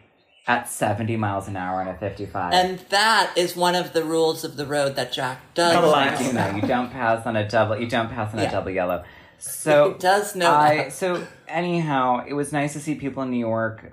at 0.48 0.68
70 0.68 1.16
miles 1.16 1.48
an 1.48 1.56
hour 1.56 1.80
on 1.80 1.88
a 1.88 1.94
55. 1.96 2.52
And 2.52 2.78
that 2.90 3.32
is 3.36 3.56
one 3.56 3.74
of 3.74 3.92
the 3.92 4.04
rules 4.04 4.44
of 4.44 4.56
the 4.56 4.64
road 4.66 4.94
that 4.96 5.12
Jack 5.12 5.40
does. 5.54 5.72
Double 5.72 5.88
know. 5.88 5.92
lines. 5.92 6.24
you 6.26 6.32
know, 6.32 6.50
you 6.54 6.62
don't 6.62 6.90
pass 6.90 7.26
on 7.26 7.34
a 7.36 7.48
double, 7.48 7.78
you 7.80 7.88
don't 7.88 8.08
pass 8.10 8.32
on 8.32 8.38
Yeah. 8.38 8.48
a 8.48 8.50
double 8.52 8.70
yellow. 8.70 9.04
So 9.38 9.92
He 9.94 9.98
does 9.98 10.34
know 10.36 10.52
I 10.54 10.76
that. 10.76 10.92
so 10.92 11.26
anyhow, 11.48 12.24
it 12.26 12.32
was 12.34 12.52
nice 12.52 12.72
to 12.74 12.80
see 12.80 12.94
people 12.94 13.22
in 13.24 13.30
New 13.30 13.38
York 13.38 13.92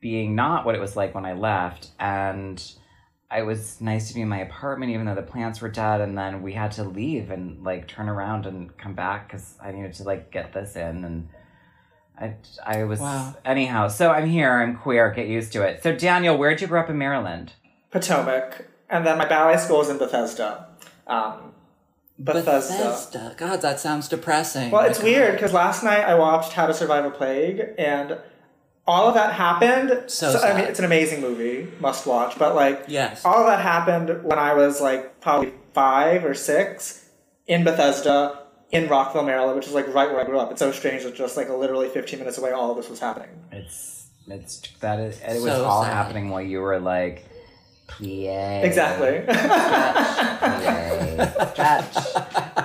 being 0.00 0.34
not 0.36 0.64
what 0.64 0.74
it 0.76 0.80
was 0.80 0.94
like 0.96 1.14
when 1.14 1.26
I 1.26 1.32
left, 1.32 1.88
and 1.98 2.62
it 3.36 3.42
was 3.44 3.80
nice 3.80 4.08
to 4.08 4.14
be 4.14 4.20
in 4.22 4.28
my 4.28 4.38
apartment, 4.38 4.92
even 4.92 5.04
though 5.06 5.14
the 5.16 5.22
plants 5.22 5.60
were 5.60 5.68
dead. 5.68 6.00
And 6.00 6.16
then 6.16 6.40
we 6.40 6.52
had 6.54 6.70
to 6.72 6.84
leave 6.84 7.30
and 7.30 7.62
like 7.64 7.88
turn 7.88 8.08
around 8.08 8.46
and 8.46 8.74
come 8.78 8.94
back 8.94 9.28
because 9.28 9.56
I 9.62 9.72
needed 9.72 9.92
to 9.94 10.04
like 10.04 10.30
get 10.30 10.52
this 10.54 10.76
in, 10.76 11.04
and 11.04 11.28
I 12.20 12.34
I 12.66 12.84
was 12.84 13.00
Wow. 13.00 13.34
anyhow. 13.44 13.88
So 13.88 14.10
I'm 14.10 14.26
here. 14.28 14.52
I'm 14.60 14.76
queer. 14.76 15.10
Get 15.10 15.26
used 15.28 15.52
to 15.52 15.62
it. 15.62 15.82
So 15.82 15.94
Daniel, 15.94 16.36
where'd 16.36 16.60
you 16.60 16.66
grow 16.66 16.80
up 16.80 16.90
in 16.90 16.98
Maryland? 16.98 17.52
Potomac, 17.90 18.66
and 18.90 19.06
then 19.06 19.16
my 19.18 19.26
ballet 19.26 19.56
school 19.58 19.80
is 19.80 19.88
in 19.88 19.98
Bethesda. 19.98 20.66
Um, 21.06 21.52
Bethesda. 22.18 22.72
Bethesda. 22.76 23.34
God, 23.36 23.62
that 23.62 23.78
sounds 23.80 24.08
depressing. 24.08 24.70
Well, 24.70 24.84
it's 24.84 24.98
Like, 24.98 25.04
weird 25.06 25.32
because 25.34 25.52
last 25.52 25.84
night 25.84 26.04
I 26.04 26.14
watched 26.16 26.52
How 26.52 26.66
to 26.66 26.74
Survive 26.74 27.04
a 27.04 27.10
Plague, 27.10 27.62
and 27.78 28.18
all 28.86 29.06
of 29.08 29.14
that 29.14 29.34
happened. 29.34 30.10
So 30.10 30.28
I 30.28 30.32
mean, 30.32 30.40
sad. 30.40 30.60
it's 30.70 30.78
an 30.80 30.84
amazing 30.84 31.20
movie, 31.20 31.68
must 31.80 32.06
watch. 32.06 32.38
But 32.38 32.54
like, 32.54 32.84
Yes. 32.88 33.24
all 33.24 33.40
of 33.40 33.46
that 33.46 33.60
happened 33.60 34.24
when 34.24 34.38
I 34.38 34.54
was 34.54 34.80
like 34.80 35.20
probably 35.20 35.52
five 35.74 36.24
or 36.24 36.34
six 36.34 37.08
in 37.46 37.64
Bethesda, 37.64 38.38
in 38.70 38.88
Rockville, 38.88 39.22
Maryland, 39.24 39.56
which 39.56 39.66
is 39.66 39.72
like 39.74 39.86
right 39.94 40.10
where 40.10 40.20
I 40.20 40.24
grew 40.24 40.38
up. 40.38 40.50
It's 40.50 40.58
so 40.60 40.72
strange 40.72 41.02
that 41.04 41.14
just 41.14 41.36
like 41.36 41.48
literally 41.48 41.88
15 41.88 42.18
minutes 42.18 42.38
away, 42.38 42.52
all 42.52 42.70
of 42.70 42.76
this 42.76 42.88
was 42.88 43.00
happening. 43.00 43.30
It's 43.52 44.08
it's 44.26 44.60
that 44.80 44.98
is 45.00 45.18
it 45.20 45.34
was 45.42 45.44
So 45.44 45.64
all 45.64 45.82
sad. 45.84 45.92
happening 45.92 46.28
while 46.30 46.42
you 46.42 46.60
were 46.60 46.78
like, 46.78 47.24
plie, 47.88 48.62
Exactly. 48.64 49.22
plie, 50.48 51.52
stretch. 51.52 51.96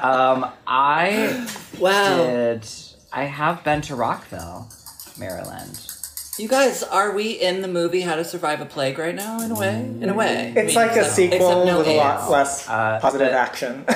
Um, 0.04 0.46
I 0.68 1.48
Wow. 1.80 2.18
did. 2.26 2.68
I 3.12 3.24
have 3.26 3.64
been 3.64 3.82
to 3.84 3.96
Rockville, 3.96 4.68
Maryland. 5.18 5.80
You 6.40 6.48
guys, 6.48 6.82
are 6.82 7.12
we 7.12 7.32
in 7.32 7.62
the 7.62 7.68
movie 7.68 8.02
How 8.02 8.16
to 8.16 8.26
Survive 8.26 8.60
a 8.60 8.66
Plague 8.66 8.98
right 8.98 9.14
now? 9.14 9.40
In 9.40 9.52
a 9.52 9.56
way, 9.56 9.76
in 10.02 10.10
a 10.10 10.14
way. 10.16 10.52
I 10.56 10.60
it's 10.62 10.76
mean, 10.76 10.88
like 10.88 10.96
a 10.96 11.00
except- 11.02 11.16
sequel 11.16 11.66
no 11.66 11.78
with 11.78 11.88
a 11.88 11.96
lot 11.96 12.30
less 12.30 12.68
Uh, 12.68 13.00
positive 13.02 13.28
but- 13.30 13.34
action. 13.36 13.86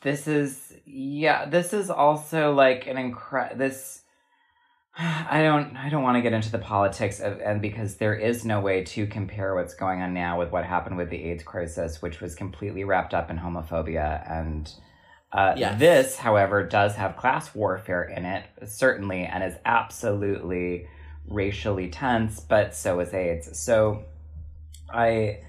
This 0.00 0.28
is 0.28 0.67
yeah. 0.90 1.46
This 1.46 1.72
is 1.72 1.90
also 1.90 2.52
like 2.52 2.86
an 2.86 2.96
incre. 2.96 3.56
This 3.56 4.02
I 4.98 5.42
don't 5.42 5.76
I 5.76 5.88
don't 5.88 6.02
want 6.02 6.16
to 6.16 6.22
get 6.22 6.32
into 6.32 6.50
the 6.50 6.58
politics 6.58 7.20
of 7.20 7.40
and 7.40 7.60
because 7.60 7.96
there 7.96 8.14
is 8.14 8.44
no 8.44 8.60
way 8.60 8.84
to 8.84 9.06
compare 9.06 9.54
what's 9.54 9.74
going 9.74 10.02
on 10.02 10.14
now 10.14 10.38
with 10.38 10.50
what 10.50 10.64
happened 10.64 10.96
with 10.96 11.10
the 11.10 11.22
AIDS 11.24 11.42
crisis, 11.42 12.02
which 12.02 12.20
was 12.20 12.34
completely 12.34 12.84
wrapped 12.84 13.14
up 13.14 13.30
in 13.30 13.38
homophobia 13.38 14.30
and. 14.30 14.72
Uh, 15.30 15.52
Yes. 15.58 15.78
This, 15.78 16.16
however, 16.16 16.62
does 16.62 16.94
have 16.94 17.18
class 17.18 17.54
warfare 17.54 18.02
in 18.02 18.24
it, 18.24 18.46
certainly, 18.66 19.26
and 19.26 19.44
is 19.44 19.52
absolutely 19.66 20.88
racially 21.28 21.90
tense, 21.90 22.40
but 22.40 22.74
so 22.74 22.98
is 23.00 23.12
AIDS. 23.12 23.58
So 23.58 24.04
I 24.90 25.40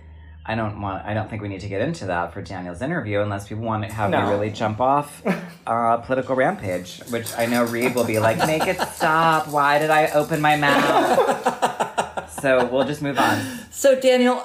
I 0.49 0.55
don't 0.55 0.81
want. 0.81 1.05
I 1.05 1.13
don't 1.13 1.29
think 1.29 1.41
we 1.43 1.47
need 1.47 1.62
to 1.62 1.67
get 1.69 1.81
into 1.81 2.07
that 2.07 2.33
for 2.33 2.41
Daniel's 2.41 2.81
interview 2.81 3.21
unless 3.21 3.47
people 3.47 3.63
want 3.63 3.83
to 3.88 3.93
have 3.93 4.09
No. 4.09 4.23
you 4.25 4.29
really 4.31 4.49
jump 4.49 4.81
off 4.81 5.21
uh, 5.67 5.97
political 5.97 6.35
rampage, 6.35 6.99
which 7.12 7.31
I 7.38 7.45
know 7.45 7.63
Reed 7.65 7.93
will 7.95 8.03
be 8.03 8.17
like, 8.19 8.38
"Make 8.39 8.65
it 8.67 8.79
stop! 8.81 9.47
Why 9.47 9.77
did 9.77 9.91
I 9.91 10.07
open 10.07 10.41
my 10.41 10.55
mouth?" 10.57 12.31
so 12.41 12.65
we'll 12.65 12.85
just 12.85 13.01
move 13.01 13.19
on. 13.19 13.39
So 13.71 13.99
Daniel, 13.99 14.43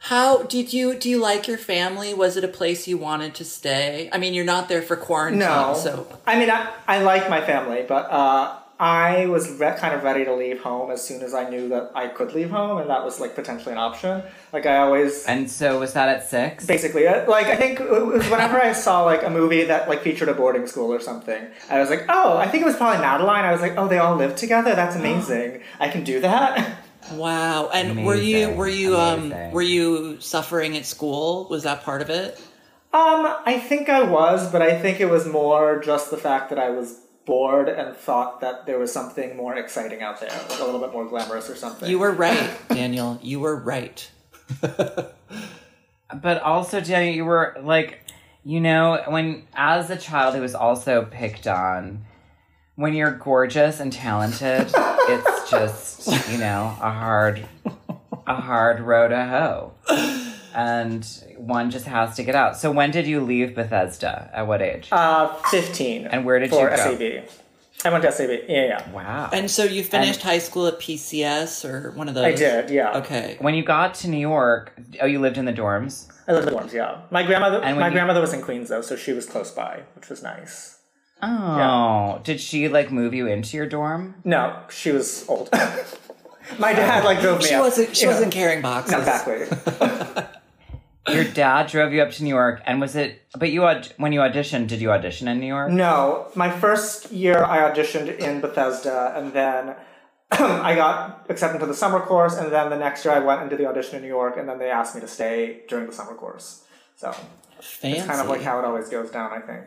how 0.00 0.42
did 0.42 0.72
you 0.74 0.94
do? 0.94 1.08
You 1.10 1.18
like 1.18 1.48
your 1.48 1.58
family? 1.58 2.12
Was 2.14 2.36
it 2.36 2.44
a 2.44 2.48
place 2.48 2.86
you 2.86 2.98
wanted 2.98 3.34
to 3.36 3.44
stay? 3.44 4.10
I 4.12 4.18
mean, 4.18 4.34
you're 4.34 4.44
not 4.44 4.68
there 4.68 4.82
for 4.82 4.96
quarantine, 4.96 5.40
No. 5.40 5.74
so 5.74 6.06
I 6.26 6.38
mean, 6.38 6.50
I, 6.50 6.70
I 6.86 7.02
like 7.02 7.30
my 7.30 7.40
family, 7.40 7.84
but 7.88 8.10
uh, 8.10 8.58
I 8.80 9.26
was 9.26 9.50
re- 9.60 9.76
kind 9.76 9.94
of 9.94 10.02
ready 10.04 10.24
to 10.24 10.34
leave 10.34 10.62
home 10.62 10.90
as 10.90 11.04
soon 11.04 11.20
as 11.22 11.34
I 11.34 11.46
knew 11.50 11.68
that 11.68 11.90
I 11.94 12.08
could 12.08 12.32
leave 12.32 12.48
home, 12.50 12.78
and 12.78 12.88
that 12.88 13.04
was 13.04 13.20
like 13.20 13.34
potentially 13.34 13.72
an 13.72 13.78
option. 13.78 14.22
Like 14.54 14.64
I 14.64 14.78
always. 14.78 15.26
And 15.26 15.50
so 15.50 15.78
was 15.78 15.92
that 15.92 16.08
at 16.08 16.26
six? 16.26 16.64
Basically, 16.64 17.06
uh, 17.06 17.28
like 17.30 17.46
I 17.48 17.56
think 17.56 17.78
it 17.78 17.90
was 17.90 18.26
whenever 18.30 18.58
I 18.58 18.72
saw 18.72 19.04
like 19.04 19.22
a 19.22 19.28
movie 19.28 19.64
that 19.64 19.86
like 19.86 20.00
featured 20.02 20.30
a 20.30 20.34
boarding 20.34 20.66
school 20.66 20.90
or 20.90 20.98
something, 20.98 21.46
I 21.68 21.78
was 21.78 21.90
like, 21.90 22.06
oh, 22.08 22.38
I 22.38 22.48
think 22.48 22.62
it 22.62 22.66
was 22.66 22.76
probably 22.76 23.00
Madeline. 23.02 23.44
I 23.44 23.52
was 23.52 23.60
like, 23.60 23.74
oh, 23.76 23.86
they 23.86 23.98
all 23.98 24.16
live 24.16 24.34
together. 24.34 24.74
That's 24.74 24.96
amazing. 25.02 25.60
I 25.78 25.90
can 25.90 26.02
do 26.02 26.20
that. 26.22 26.78
wow. 27.12 27.68
And 27.74 28.06
were 28.06 28.14
you 28.14 28.48
were 28.48 28.66
you 28.66 28.96
Amazing. 28.96 29.32
um 29.34 29.50
were 29.52 29.60
you 29.60 30.18
suffering 30.22 30.74
at 30.78 30.86
school? 30.86 31.46
Was 31.50 31.64
that 31.64 31.82
part 31.82 32.00
of 32.00 32.08
it? 32.08 32.40
Um, 32.92 33.36
I 33.46 33.60
think 33.60 33.88
I 33.90 34.02
was, 34.02 34.50
but 34.50 34.62
I 34.62 34.80
think 34.80 35.00
it 35.00 35.06
was 35.10 35.26
more 35.26 35.80
just 35.80 36.10
the 36.10 36.16
fact 36.16 36.48
that 36.48 36.58
I 36.58 36.70
was 36.70 37.00
bored 37.30 37.68
and 37.68 37.96
thought 37.96 38.40
that 38.40 38.66
there 38.66 38.76
was 38.76 38.92
something 38.92 39.36
more 39.36 39.56
exciting 39.56 40.02
out 40.02 40.20
there, 40.20 40.30
like 40.48 40.58
a 40.58 40.64
little 40.64 40.80
bit 40.80 40.92
more 40.92 41.06
glamorous 41.06 41.48
or 41.48 41.54
something. 41.54 41.88
You 41.88 42.00
were 42.00 42.10
right, 42.10 42.50
Daniel. 42.68 43.20
You 43.22 43.38
were 43.38 43.56
right. 43.56 44.10
But 46.12 46.42
also, 46.42 46.80
Jenny, 46.80 47.14
you 47.14 47.24
were 47.24 47.56
like, 47.62 48.00
you 48.42 48.60
know, 48.60 49.00
when 49.06 49.46
as 49.54 49.90
a 49.90 49.96
child 49.96 50.34
who 50.34 50.40
was 50.40 50.56
also 50.56 51.06
picked 51.08 51.46
on, 51.46 52.04
when 52.74 52.94
you're 52.94 53.12
gorgeous 53.12 53.78
and 53.78 53.92
talented, 53.92 54.72
it's 54.74 55.50
just, 55.50 56.30
you 56.32 56.38
know, 56.38 56.76
a 56.80 56.90
hard, 56.90 57.46
a 58.26 58.34
hard 58.34 58.80
road 58.80 59.08
to 59.08 59.24
hoe. 59.24 60.29
And 60.54 61.04
one 61.36 61.70
just 61.70 61.86
has 61.86 62.16
to 62.16 62.22
get 62.22 62.34
out. 62.34 62.56
So 62.56 62.70
when 62.70 62.90
did 62.90 63.06
you 63.06 63.20
leave 63.20 63.54
Bethesda? 63.54 64.30
At 64.32 64.46
what 64.46 64.62
age? 64.62 64.88
Uh, 64.90 65.28
15. 65.50 66.06
And 66.06 66.24
where 66.24 66.38
did 66.38 66.50
for 66.50 66.70
you 66.70 66.76
go? 66.76 66.76
SAB. 66.76 67.28
I 67.84 67.90
went 67.90 68.04
to 68.04 68.12
SAB. 68.12 68.28
Yeah, 68.48 68.66
yeah. 68.66 68.90
wow. 68.90 69.30
And 69.32 69.50
so 69.50 69.64
you 69.64 69.82
finished 69.82 70.22
high 70.22 70.38
school 70.38 70.66
at 70.66 70.78
PCS 70.78 71.64
or 71.64 71.92
one 71.92 72.08
of 72.08 72.14
those? 72.14 72.24
I 72.24 72.32
did, 72.32 72.68
yeah. 72.70 72.98
Okay. 72.98 73.36
when 73.40 73.54
you 73.54 73.64
got 73.64 73.94
to 73.96 74.08
New 74.08 74.18
York, 74.18 74.72
oh, 75.00 75.06
you 75.06 75.18
lived 75.18 75.38
in 75.38 75.46
the 75.46 75.52
dorms? 75.52 76.12
I 76.28 76.32
lived 76.32 76.48
in 76.48 76.54
the 76.54 76.60
dorms, 76.60 76.72
yeah. 76.74 77.00
My 77.10 77.22
grandmother, 77.22 77.62
And 77.62 77.78
my 77.78 77.86
you- 77.86 77.92
grandmother 77.92 78.20
was 78.20 78.34
in 78.34 78.42
Queens 78.42 78.68
though, 78.68 78.82
so 78.82 78.96
she 78.96 79.12
was 79.12 79.24
close 79.24 79.50
by, 79.50 79.80
which 79.94 80.08
was 80.10 80.22
nice. 80.22 80.76
Oh, 81.22 82.20
did 82.24 82.40
she 82.40 82.68
like 82.68 82.90
move 82.90 83.14
you 83.14 83.26
into 83.26 83.56
your 83.56 83.66
dorm? 83.66 84.14
No, 84.24 84.62
she 84.70 84.90
was 84.90 85.26
old. 85.28 85.50
my 86.58 86.72
dad 86.72 87.04
like 87.04 87.20
drove 87.20 87.38
me 87.40 87.44
She 87.46 87.54
up, 87.54 87.62
wasn't. 87.62 87.94
She 87.96 88.04
you 88.04 88.08
wasn't 88.10 88.32
carrying 88.32 88.62
boxes. 88.62 88.92
Not 88.92 89.00
exactly. 89.00 90.24
Your 91.14 91.24
dad 91.24 91.66
drove 91.68 91.92
you 91.92 92.02
up 92.02 92.10
to 92.12 92.24
New 92.24 92.30
York, 92.34 92.62
and 92.66 92.80
was 92.80 92.96
it? 92.96 93.22
But 93.38 93.50
you 93.50 93.64
aud- 93.64 93.92
when 93.96 94.12
you 94.12 94.20
auditioned, 94.20 94.68
did 94.68 94.80
you 94.80 94.90
audition 94.92 95.28
in 95.28 95.40
New 95.40 95.46
York? 95.46 95.70
no, 95.70 96.28
my 96.34 96.50
first 96.50 97.10
year 97.12 97.44
I 97.44 97.70
auditioned 97.70 98.18
in 98.18 98.40
Bethesda, 98.40 99.12
and 99.16 99.32
then 99.32 99.76
I 100.32 100.74
got 100.74 101.26
accepted 101.28 101.58
to 101.60 101.66
the 101.66 101.74
summer 101.74 102.00
course, 102.00 102.36
and 102.36 102.52
then 102.52 102.70
the 102.70 102.78
next 102.78 103.04
year 103.04 103.14
I 103.14 103.18
went 103.20 103.42
into 103.42 103.56
the 103.56 103.66
audition 103.66 103.96
in 103.96 104.02
New 104.02 104.08
York, 104.08 104.36
and 104.36 104.48
then 104.48 104.58
they 104.58 104.70
asked 104.70 104.94
me 104.94 105.00
to 105.00 105.08
stay 105.08 105.62
during 105.68 105.86
the 105.86 105.92
summer 105.92 106.14
course. 106.14 106.64
So 106.96 107.12
Fancy. 107.60 107.98
it's 107.98 108.06
kind 108.06 108.20
of 108.20 108.28
like 108.28 108.42
how 108.42 108.58
it 108.58 108.64
always 108.64 108.88
goes 108.88 109.10
down, 109.10 109.32
I 109.32 109.40
think. 109.40 109.64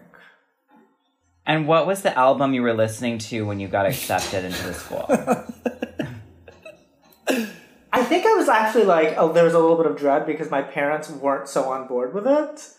And 1.46 1.68
what 1.68 1.86
was 1.86 2.02
the 2.02 2.18
album 2.18 2.54
you 2.54 2.62
were 2.62 2.74
listening 2.74 3.18
to 3.18 3.46
when 3.46 3.60
you 3.60 3.68
got 3.68 3.86
accepted 3.86 4.46
into 4.46 4.64
the 4.68 4.74
school? 4.74 5.06
I 7.96 8.04
think 8.04 8.26
I 8.26 8.34
was 8.34 8.50
actually 8.50 8.86
like, 8.86 9.14
oh, 9.18 9.32
there 9.32 9.44
was 9.44 9.54
a 9.54 9.60
little 9.60 9.78
bit 9.78 9.86
of 9.86 9.96
dread 9.98 10.26
because 10.26 10.50
my 10.50 10.62
parents 10.64 11.10
weren't 11.10 11.48
so 11.48 11.70
on 11.72 11.88
board 11.88 12.14
with 12.14 12.26
it. 12.28 12.70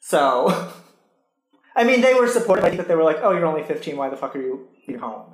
So, 0.00 0.70
I 1.76 1.84
mean, 1.84 2.00
they 2.00 2.14
were 2.14 2.26
supportive. 2.28 2.64
I 2.64 2.68
think 2.68 2.78
that 2.80 2.88
they 2.88 2.94
were 2.96 3.04
like, 3.04 3.18
oh, 3.22 3.32
you're 3.32 3.46
only 3.46 3.62
15. 3.62 3.96
Why 3.96 4.08
the 4.08 4.16
fuck 4.16 4.34
are 4.34 4.40
you 4.40 4.66
home? 4.98 5.26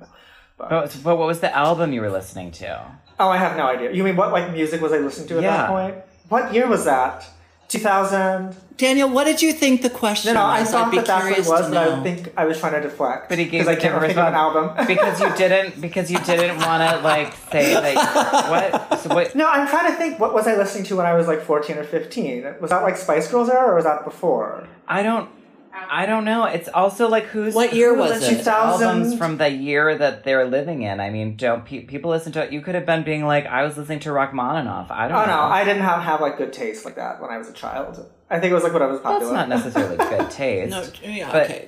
But, 0.57 0.69
but, 0.69 0.97
but 1.03 1.15
what 1.17 1.27
was 1.27 1.39
the 1.39 1.55
album 1.55 1.93
you 1.93 2.01
were 2.01 2.09
listening 2.11 2.51
to? 2.61 2.85
oh, 3.19 3.29
I 3.29 3.37
have 3.37 3.55
no 3.55 3.67
idea. 3.67 3.91
You 3.93 4.03
mean 4.03 4.15
what 4.15 4.31
like 4.31 4.51
music 4.51 4.81
was 4.81 4.91
I 4.91 4.97
listening 4.97 5.27
to 5.29 5.37
at 5.37 5.43
Yeah. 5.43 5.57
that 5.57 5.69
point? 5.69 5.95
What 6.29 6.53
year 6.53 6.67
was 6.67 6.85
that? 6.85 7.25
2000? 7.71 8.55
Daniel, 8.77 9.09
what 9.09 9.25
did 9.25 9.41
you 9.41 9.53
think 9.53 9.81
the 9.81 9.89
question 9.89 10.33
No, 10.33 10.41
no, 10.41 10.45
I 10.47 10.59
was? 10.61 10.69
I'd 10.69 10.71
thought 10.71 10.91
be 10.91 10.97
that 10.97 11.05
that's 11.05 11.23
what 11.23 11.33
it 11.33 11.47
was, 11.47 11.67
to 11.67 11.73
but. 11.73 11.87
I 11.89 12.03
think 12.03 12.33
I 12.35 12.45
was 12.45 12.59
trying 12.59 12.73
to 12.73 12.81
deflect. 12.81 13.29
But 13.29 13.37
he 13.37 13.45
gave 13.45 13.65
because 13.65 13.67
I 13.67 13.71
a 13.71 13.75
can't 13.75 13.93
different 13.93 14.13
think 14.13 14.19
of 14.19 14.27
an 14.27 14.33
album. 14.33 14.87
because 14.87 15.19
you 15.21 15.35
didn't 15.35 15.79
because 15.81 16.11
you 16.11 16.17
didn't 16.19 16.57
want 16.57 16.89
to 16.89 16.99
like 17.01 17.33
say 17.51 17.73
that 17.73 18.49
what 18.49 18.99
so 18.99 19.13
what 19.13 19.35
no, 19.35 19.47
I'm 19.47 19.67
trying 19.67 19.91
to 19.91 19.97
think. 19.97 20.19
What 20.19 20.33
was 20.33 20.47
I 20.47 20.55
listening 20.57 20.83
to 20.85 20.95
when 20.95 21.05
I 21.05 21.13
was 21.13 21.27
like 21.27 21.41
14 21.41 21.77
or 21.77 21.83
15? 21.83 22.55
Was 22.59 22.71
that 22.71 22.81
like 22.81 22.97
Spice 22.97 23.29
Girls 23.29 23.49
era, 23.49 23.71
or 23.71 23.75
was 23.75 23.85
that 23.85 24.03
before? 24.03 24.67
I 24.87 25.03
don't 25.03 25.29
I 25.73 26.05
don't 26.05 26.25
know. 26.25 26.45
It's 26.45 26.67
also 26.69 27.07
like 27.07 27.23
who's 27.25 27.53
What 27.55 27.73
year 27.73 27.93
who 27.93 28.01
was 28.01 28.21
it? 28.27 28.43
to 28.43 28.51
albums 28.51 29.17
from 29.17 29.37
the 29.37 29.49
year 29.49 29.97
that 29.97 30.23
they're 30.23 30.45
living 30.45 30.81
in. 30.83 30.99
I 30.99 31.09
mean, 31.09 31.35
don't 31.37 31.65
pe- 31.65 31.85
people 31.85 32.11
listen 32.11 32.31
to 32.33 32.43
it? 32.43 32.51
You 32.51 32.61
could 32.61 32.75
have 32.75 32.85
been 32.85 33.03
being 33.03 33.25
like, 33.25 33.45
I 33.45 33.63
was 33.63 33.77
listening 33.77 33.99
to 34.01 34.11
Rachmaninoff. 34.11 34.91
I 34.91 35.07
don't 35.07 35.17
Oh 35.17 35.21
know. 35.25 35.27
no, 35.27 35.41
I 35.43 35.63
didn't 35.63 35.83
have, 35.83 36.01
have 36.03 36.19
like 36.21 36.37
good 36.37 36.51
taste 36.53 36.83
like 36.85 36.95
that 36.95 37.21
when 37.21 37.29
I 37.31 37.37
was 37.37 37.49
a 37.49 37.53
child. 37.53 38.05
I 38.29 38.39
think 38.39 38.51
it 38.51 38.53
was 38.55 38.63
like 38.63 38.73
when 38.73 38.81
I 38.81 38.87
was 38.87 38.99
popular. 39.01 39.33
That's 39.33 39.49
not 39.49 39.49
necessarily 39.49 39.97
good 39.97 40.29
taste. 40.31 40.71
No, 40.71 40.85
yeah, 41.09 41.31
But- 41.31 41.45
okay. 41.49 41.67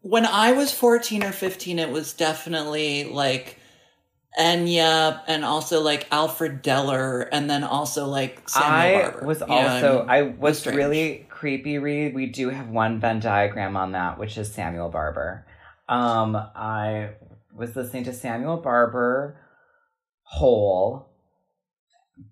When 0.00 0.26
I 0.26 0.52
was 0.52 0.70
14 0.72 1.22
or 1.22 1.32
15, 1.32 1.78
it 1.78 1.88
was 1.90 2.12
definitely 2.12 3.04
like 3.04 3.58
Enya 4.38 5.20
and 5.26 5.44
also 5.44 5.80
like 5.80 6.06
Alfred 6.10 6.62
Deller 6.62 7.26
and 7.30 7.48
then 7.48 7.62
also 7.64 8.06
like 8.06 8.46
Samuel 8.48 8.70
I 8.72 9.02
Barber. 9.10 9.26
was 9.26 9.40
Yeah, 9.46 9.72
also 9.74 9.98
mean, 10.00 10.10
I 10.10 10.18
it 10.22 10.38
was 10.38 10.66
really 10.66 11.26
creepy 11.44 11.76
Reed. 11.76 12.14
We 12.14 12.24
do 12.24 12.48
have 12.48 12.70
one 12.70 13.00
Venn 13.00 13.20
diagram 13.20 13.76
on 13.76 13.92
that, 13.92 14.18
which 14.18 14.38
is 14.38 14.50
Samuel 14.50 14.88
Barber. 14.88 15.46
Um, 15.90 16.34
I 16.34 17.10
was 17.54 17.76
listening 17.76 18.04
to 18.04 18.14
Samuel 18.14 18.56
Barber, 18.56 19.36
Hole, 20.22 21.10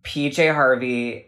PJ 0.03 0.55
Harvey, 0.55 1.27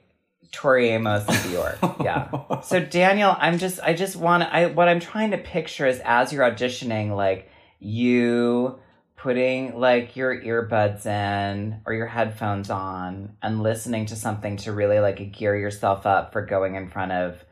Tori 0.50 0.88
Amos, 0.88 1.26
and 1.28 1.50
Bjork. 1.50 1.78
Yeah. 2.02 2.30
So 2.62 2.80
Daniel, 2.80 3.36
I'm 3.38 3.58
just 3.58 3.80
I 3.82 3.92
just 3.92 4.16
want 4.16 4.44
I 4.44 4.64
what 4.64 4.88
I'm 4.88 5.00
trying 5.00 5.32
to 5.32 5.38
picture 5.38 5.86
is 5.86 6.00
as 6.06 6.32
you're 6.32 6.50
auditioning, 6.50 7.14
like 7.14 7.50
you 7.80 8.78
putting 9.14 9.78
like 9.78 10.16
your 10.16 10.34
earbuds 10.40 11.04
in 11.04 11.82
or 11.84 11.92
your 11.92 12.06
headphones 12.06 12.70
on 12.70 13.36
and 13.42 13.62
listening 13.62 14.06
to 14.06 14.16
something 14.16 14.56
to 14.56 14.72
really 14.72 15.00
like 15.00 15.32
gear 15.32 15.54
yourself 15.54 16.06
up 16.06 16.32
for 16.32 16.46
going 16.46 16.76
in 16.76 16.88
front 16.88 17.12
of 17.12 17.44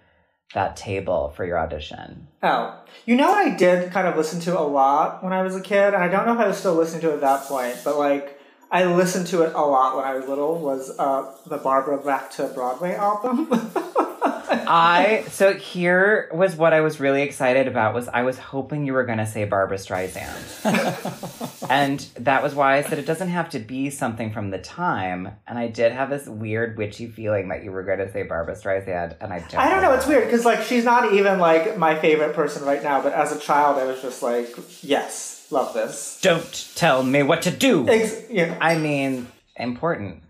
that 0.54 0.76
table 0.76 1.32
for 1.34 1.44
your 1.44 1.58
audition. 1.58 2.28
Oh, 2.42 2.78
you 3.06 3.16
know 3.16 3.32
I 3.32 3.54
did 3.54 3.90
kind 3.92 4.06
of 4.06 4.16
listen 4.16 4.40
to 4.40 4.58
a 4.58 4.62
lot 4.62 5.22
when 5.22 5.32
I 5.32 5.42
was 5.42 5.56
a 5.56 5.60
kid, 5.60 5.94
and 5.94 6.02
I 6.02 6.08
don't 6.08 6.26
know 6.26 6.34
if 6.34 6.40
I 6.40 6.48
was 6.48 6.58
still 6.58 6.74
listening 6.74 7.02
to 7.02 7.10
it 7.10 7.14
at 7.14 7.20
that 7.20 7.44
point, 7.44 7.78
but 7.84 7.98
like 7.98 8.40
I 8.70 8.84
listened 8.86 9.26
to 9.28 9.42
it 9.42 9.54
a 9.54 9.60
lot 9.60 9.96
when 9.96 10.04
I 10.04 10.14
was 10.14 10.26
little. 10.26 10.58
Was 10.58 10.98
uh, 10.98 11.34
the 11.46 11.58
Barbra 11.58 11.98
Back 11.98 12.30
to 12.32 12.46
Broadway 12.48 12.94
album? 12.94 13.48
I 14.52 15.24
so 15.30 15.54
here 15.54 16.28
was 16.32 16.56
what 16.56 16.72
I 16.72 16.80
was 16.80 17.00
really 17.00 17.22
excited 17.22 17.66
about 17.66 17.94
was 17.94 18.08
I 18.08 18.22
was 18.22 18.38
hoping 18.38 18.86
you 18.86 18.92
were 18.92 19.04
going 19.04 19.18
to 19.18 19.26
say 19.26 19.44
Barbra 19.44 19.78
Streisand. 19.78 21.68
and 21.70 22.00
that 22.16 22.42
was 22.42 22.54
why 22.54 22.76
I 22.76 22.82
said 22.82 22.98
it 22.98 23.06
doesn't 23.06 23.28
have 23.28 23.50
to 23.50 23.58
be 23.58 23.90
something 23.90 24.32
from 24.32 24.50
the 24.50 24.58
time 24.58 25.30
and 25.46 25.58
I 25.58 25.68
did 25.68 25.92
have 25.92 26.10
this 26.10 26.26
weird 26.26 26.76
witchy 26.76 27.06
feeling 27.06 27.48
that 27.48 27.64
you 27.64 27.72
were 27.72 27.82
going 27.82 27.98
to 27.98 28.10
say 28.12 28.22
Barbra 28.22 28.54
Streisand 28.54 29.16
and 29.20 29.32
I 29.32 29.40
don't 29.40 29.54
I 29.54 29.70
don't 29.70 29.82
know. 29.82 29.92
It's 29.94 30.06
weird 30.06 30.24
because 30.24 30.44
like 30.44 30.62
she's 30.62 30.84
not 30.84 31.12
even 31.12 31.38
like 31.38 31.76
my 31.78 31.98
favorite 31.98 32.34
person 32.34 32.64
right 32.64 32.82
now, 32.82 33.02
but 33.02 33.12
as 33.12 33.32
a 33.32 33.38
child, 33.38 33.78
I 33.78 33.84
was 33.84 34.00
just 34.02 34.22
like, 34.22 34.54
yes, 34.82 35.46
love 35.50 35.74
this. 35.74 36.18
Don't 36.22 36.72
tell 36.74 37.02
me 37.02 37.22
what 37.22 37.42
to 37.42 37.50
do. 37.50 37.88
Ex- 37.88 38.22
yeah. 38.30 38.56
I 38.60 38.76
mean, 38.78 39.28
important. 39.56 40.21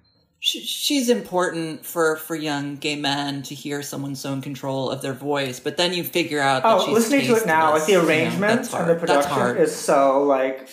She, 0.44 0.59
she's 0.61 1.09
important 1.09 1.87
for 1.87 2.16
for 2.16 2.35
young 2.35 2.74
gay 2.74 2.96
men 2.96 3.44
to 3.44 3.55
hear 3.55 3.81
someone 3.81 4.16
so 4.16 4.33
in 4.33 4.40
control 4.42 4.90
of 4.90 5.00
their 5.00 5.12
voice, 5.12 5.61
but 5.61 5.76
then 5.76 5.92
you 5.94 6.02
figure 6.02 6.40
out 6.40 6.64
that 6.64 6.72
Oh, 6.72 6.85
she's 6.85 6.94
listening 6.94 7.26
to 7.26 7.37
it 7.37 7.46
now, 7.46 7.74
like 7.74 7.87
the 7.87 7.87
tasteless, 7.87 7.88
you 7.88 7.98
know, 7.98 8.09
arrangement 8.09 8.74
and 8.74 8.90
the 8.90 8.96
production 8.96 9.57
is 9.59 9.72
so 9.72 10.24
like 10.24 10.68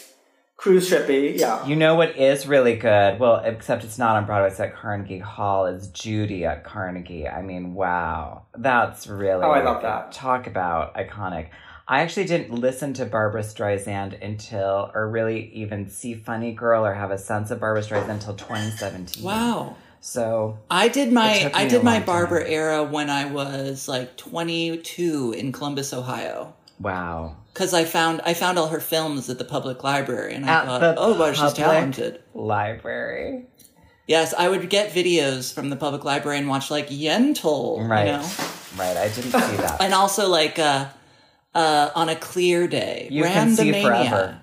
cruise 0.58 0.90
shippy. 0.90 1.38
Yeah. 1.38 1.64
You 1.68 1.76
know 1.76 1.94
what 1.94 2.18
is 2.18 2.48
really 2.48 2.78
good? 2.78 3.20
Well, 3.20 3.44
except 3.46 3.84
it's 3.84 4.00
not 4.00 4.16
on 4.16 4.26
Broadway, 4.26 4.50
it's 4.50 4.60
at 4.60 4.76
Carnegie 4.76 5.20
Hall. 5.20 5.68
It's 5.68 5.86
Judy 5.90 6.46
at 6.46 6.64
Carnegie. 6.64 7.28
I 7.28 7.44
mean, 7.44 7.76
wow. 7.76 8.48
That's 8.58 9.06
really 9.06 9.44
Oh, 9.46 9.52
I 9.52 9.64
love 9.64 9.84
that. 9.84 10.12
Talk 10.14 10.48
about 10.48 10.96
iconic. 10.96 11.50
I 11.92 12.02
actually 12.02 12.26
didn't 12.26 12.54
listen 12.54 12.94
to 12.94 13.06
Barbra 13.06 13.42
Streisand 13.42 14.22
until, 14.24 14.92
or 14.94 15.10
really 15.10 15.50
even 15.56 15.90
see 15.90 16.14
Funny 16.14 16.52
Girl 16.52 16.86
or 16.86 16.94
have 16.94 17.10
a 17.10 17.18
sense 17.18 17.50
of 17.50 17.60
Barbra 17.60 17.82
Streisand 17.82 18.10
until 18.10 18.36
2017. 18.36 19.24
Wow. 19.24 19.76
So 20.00 20.60
I 20.70 20.88
did 20.88 21.12
my 21.12 21.52
I 21.54 21.68
did 21.68 21.84
my 21.84 22.00
barber 22.00 22.42
time. 22.44 22.52
era 22.52 22.84
when 22.84 23.10
I 23.10 23.26
was 23.26 23.88
like 23.90 24.16
22 24.18 25.34
in 25.38 25.52
Columbus, 25.52 25.92
Ohio. 25.94 26.54
wow. 26.80 27.36
Because 27.54 27.74
I 27.74 27.84
found 27.84 28.22
I 28.24 28.34
found 28.36 28.58
all 28.60 28.68
her 28.70 28.80
films 28.80 29.30
at 29.30 29.38
the 29.40 29.44
public 29.44 29.84
library, 29.84 30.36
and 30.36 30.46
I 30.50 30.60
At 30.62 30.66
thought, 30.66 30.96
oh, 30.98 31.20
wow, 31.20 31.34
she's 31.34 31.52
talented. 31.54 32.22
Library. 32.34 33.48
Yes, 34.08 34.34
I 34.38 34.48
would 34.48 34.70
get 34.70 34.92
videos 34.94 35.54
from 35.54 35.70
the 35.70 35.76
public 35.76 36.06
library 36.06 36.38
and 36.38 36.48
watch 36.48 36.72
like 36.72 36.88
Yentl, 36.90 37.86
Right. 37.90 38.06
you 38.06 38.12
know, 38.14 38.30
Right. 38.78 38.96
I 38.96 39.08
didn't 39.10 39.32
see 39.32 39.58
that. 39.58 39.78
and 39.82 39.94
also 39.94 40.30
like 40.30 40.58
uh, 40.60 40.86
uh, 41.56 41.90
on 41.96 42.10
a 42.10 42.16
clear 42.16 42.68
day, 42.68 43.08
You 43.12 43.24
can 43.24 43.50
see 43.56 43.72
Randomania. 43.72 43.84
forever. 43.84 44.42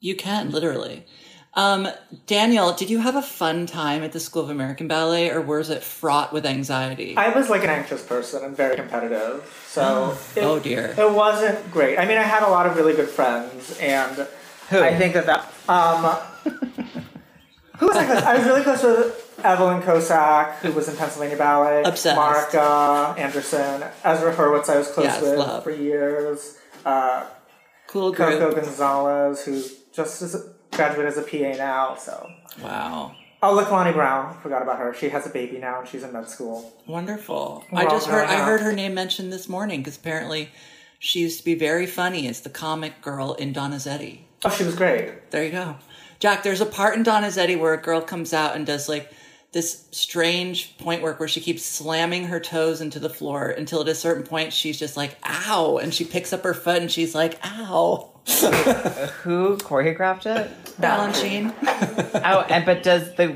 You 0.00 0.14
can 0.16 0.50
literally. 0.50 1.06
Um, 1.54 1.88
Daniel, 2.26 2.74
did 2.74 2.90
you 2.90 2.98
have 2.98 3.16
a 3.16 3.22
fun 3.22 3.64
time 3.64 4.02
at 4.02 4.12
the 4.12 4.20
School 4.20 4.42
of 4.42 4.50
American 4.50 4.88
Ballet, 4.88 5.30
or 5.30 5.40
was 5.40 5.70
it 5.70 5.82
fraught 5.82 6.30
with 6.32 6.44
anxiety? 6.44 7.16
I 7.16 7.30
was 7.30 7.48
like 7.48 7.64
an 7.64 7.70
anxious 7.70 8.04
person 8.04 8.44
and 8.44 8.54
very 8.54 8.76
competitive, 8.76 9.64
so 9.66 10.16
it, 10.36 10.42
oh 10.42 10.58
dear. 10.58 10.94
it 10.98 11.10
wasn't 11.12 11.70
great. 11.72 11.98
I 11.98 12.04
mean, 12.04 12.18
I 12.18 12.22
had 12.24 12.42
a 12.42 12.48
lot 12.50 12.66
of 12.66 12.76
really 12.76 12.92
good 12.94 13.08
friends, 13.08 13.78
and 13.80 14.26
Who? 14.68 14.80
I 14.82 14.96
think 14.98 15.14
that 15.14 15.24
that 15.26 15.50
um, 15.66 16.04
who 17.78 17.86
was 17.86 17.96
I 17.96 18.04
close? 18.04 18.22
I 18.22 18.36
was 18.36 18.46
really 18.46 18.62
close 18.62 18.82
with 18.82 19.25
Evelyn 19.44 19.82
Kosak, 19.82 20.54
who 20.56 20.72
was 20.72 20.88
in 20.88 20.96
Pennsylvania 20.96 21.36
Ballet. 21.36 21.82
Obsessed. 21.84 22.18
Marika 22.18 23.16
Anderson, 23.18 23.84
Ezra 24.04 24.34
Hurwitz. 24.34 24.68
I 24.68 24.78
was 24.78 24.88
close 24.88 25.06
Yes, 25.06 25.22
with 25.22 25.38
love. 25.38 25.64
for 25.64 25.70
years. 25.70 26.58
Uh, 26.84 27.26
Cool 27.86 28.12
Coco. 28.12 28.52
Gonzalez, 28.52 29.44
who 29.44 29.62
just 29.92 30.20
is 30.22 30.36
graduated 30.72 31.06
as 31.12 31.18
a 31.18 31.22
PA 31.22 31.56
now. 31.56 31.94
So, 31.94 32.28
Wow. 32.62 33.14
oh, 33.42 33.54
look, 33.54 33.70
Lonnie 33.70 33.92
Brown. 33.92 34.36
Forgot 34.42 34.62
about 34.62 34.78
her. 34.78 34.92
She 34.94 35.08
has 35.10 35.24
a 35.26 35.30
baby 35.30 35.58
now, 35.58 35.80
and 35.80 35.88
she's 35.88 36.02
in 36.02 36.12
med 36.12 36.28
school. 36.28 36.72
Wonderful. 36.86 37.64
We're 37.70 37.82
I 37.82 37.84
just 37.84 38.08
heard 38.08 38.26
I 38.26 38.44
heard 38.44 38.60
her 38.60 38.72
name 38.72 38.94
mentioned 38.94 39.32
this 39.32 39.48
morning 39.48 39.80
because 39.80 39.96
apparently 39.96 40.50
she 40.98 41.20
used 41.20 41.38
to 41.38 41.44
be 41.44 41.54
very 41.54 41.86
funny 41.86 42.26
as 42.26 42.40
the 42.40 42.50
comic 42.50 43.00
girl 43.02 43.34
in 43.34 43.52
Donizetti. 43.54 44.20
Oh, 44.44 44.50
she 44.50 44.64
was 44.64 44.74
great. 44.74 45.30
There 45.30 45.44
you 45.44 45.50
go. 45.52 45.76
Jack, 46.18 46.42
there's 46.42 46.60
a 46.60 46.66
part 46.66 46.96
in 46.96 47.04
Donizetti 47.04 47.58
where 47.58 47.74
a 47.74 47.80
girl 47.80 48.00
comes 48.00 48.32
out 48.32 48.56
and 48.56 48.66
does 48.66 48.88
like 48.88 49.10
this 49.52 49.86
strange 49.90 50.76
point 50.78 51.02
work 51.02 51.18
where 51.18 51.28
she 51.28 51.40
keeps 51.40 51.64
slamming 51.64 52.24
her 52.24 52.40
toes 52.40 52.80
into 52.80 52.98
the 52.98 53.08
floor 53.08 53.48
until 53.48 53.80
at 53.80 53.88
a 53.88 53.94
certain 53.94 54.22
point 54.22 54.52
she's 54.52 54.78
just 54.78 54.96
like, 54.96 55.16
ow. 55.24 55.78
And 55.78 55.94
she 55.94 56.04
picks 56.04 56.32
up 56.32 56.42
her 56.42 56.52
foot 56.54 56.82
and 56.82 56.90
she's 56.90 57.14
like, 57.14 57.38
ow. 57.44 58.10
Who 59.22 59.56
choreographed 59.58 60.26
it? 60.26 60.50
Balanchine. 60.80 61.54
Oh, 62.28 62.40
and 62.48 62.64
but 62.66 62.82
does 62.82 63.14
the 63.14 63.28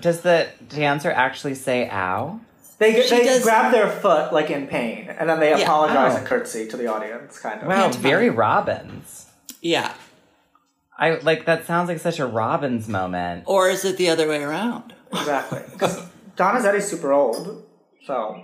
does 0.00 0.20
the 0.20 0.48
dancer 0.68 1.10
actually 1.10 1.54
say 1.56 1.88
"ow"? 1.90 2.38
They, 2.78 3.02
She 3.02 3.16
they 3.16 3.24
does- 3.24 3.42
grab 3.42 3.72
their 3.72 3.90
foot 3.90 4.32
like 4.32 4.50
in 4.50 4.66
pain, 4.68 5.08
and 5.08 5.28
then 5.28 5.40
they 5.40 5.52
apologize 5.60 6.12
Oh. 6.14 6.18
and 6.18 6.26
curtsy 6.26 6.68
to 6.68 6.76
the 6.76 6.86
audience, 6.86 7.38
kind 7.40 7.60
of. 7.60 7.66
Wow, 7.66 7.88
very 7.90 8.30
Robbins. 8.30 9.26
Yeah. 9.62 9.92
I 10.98 11.16
like 11.16 11.44
that. 11.46 11.66
Sounds 11.66 11.88
like 11.88 11.98
such 11.98 12.18
a 12.18 12.26
Robbins 12.26 12.88
moment. 12.88 13.44
Or 13.46 13.68
is 13.68 13.84
it 13.84 13.96
the 13.96 14.08
other 14.08 14.28
way 14.28 14.42
around? 14.42 14.94
Exactly. 15.12 15.62
Because 15.72 16.06
Donizetti's 16.36 16.88
super 16.88 17.12
old, 17.12 17.64
so 18.06 18.42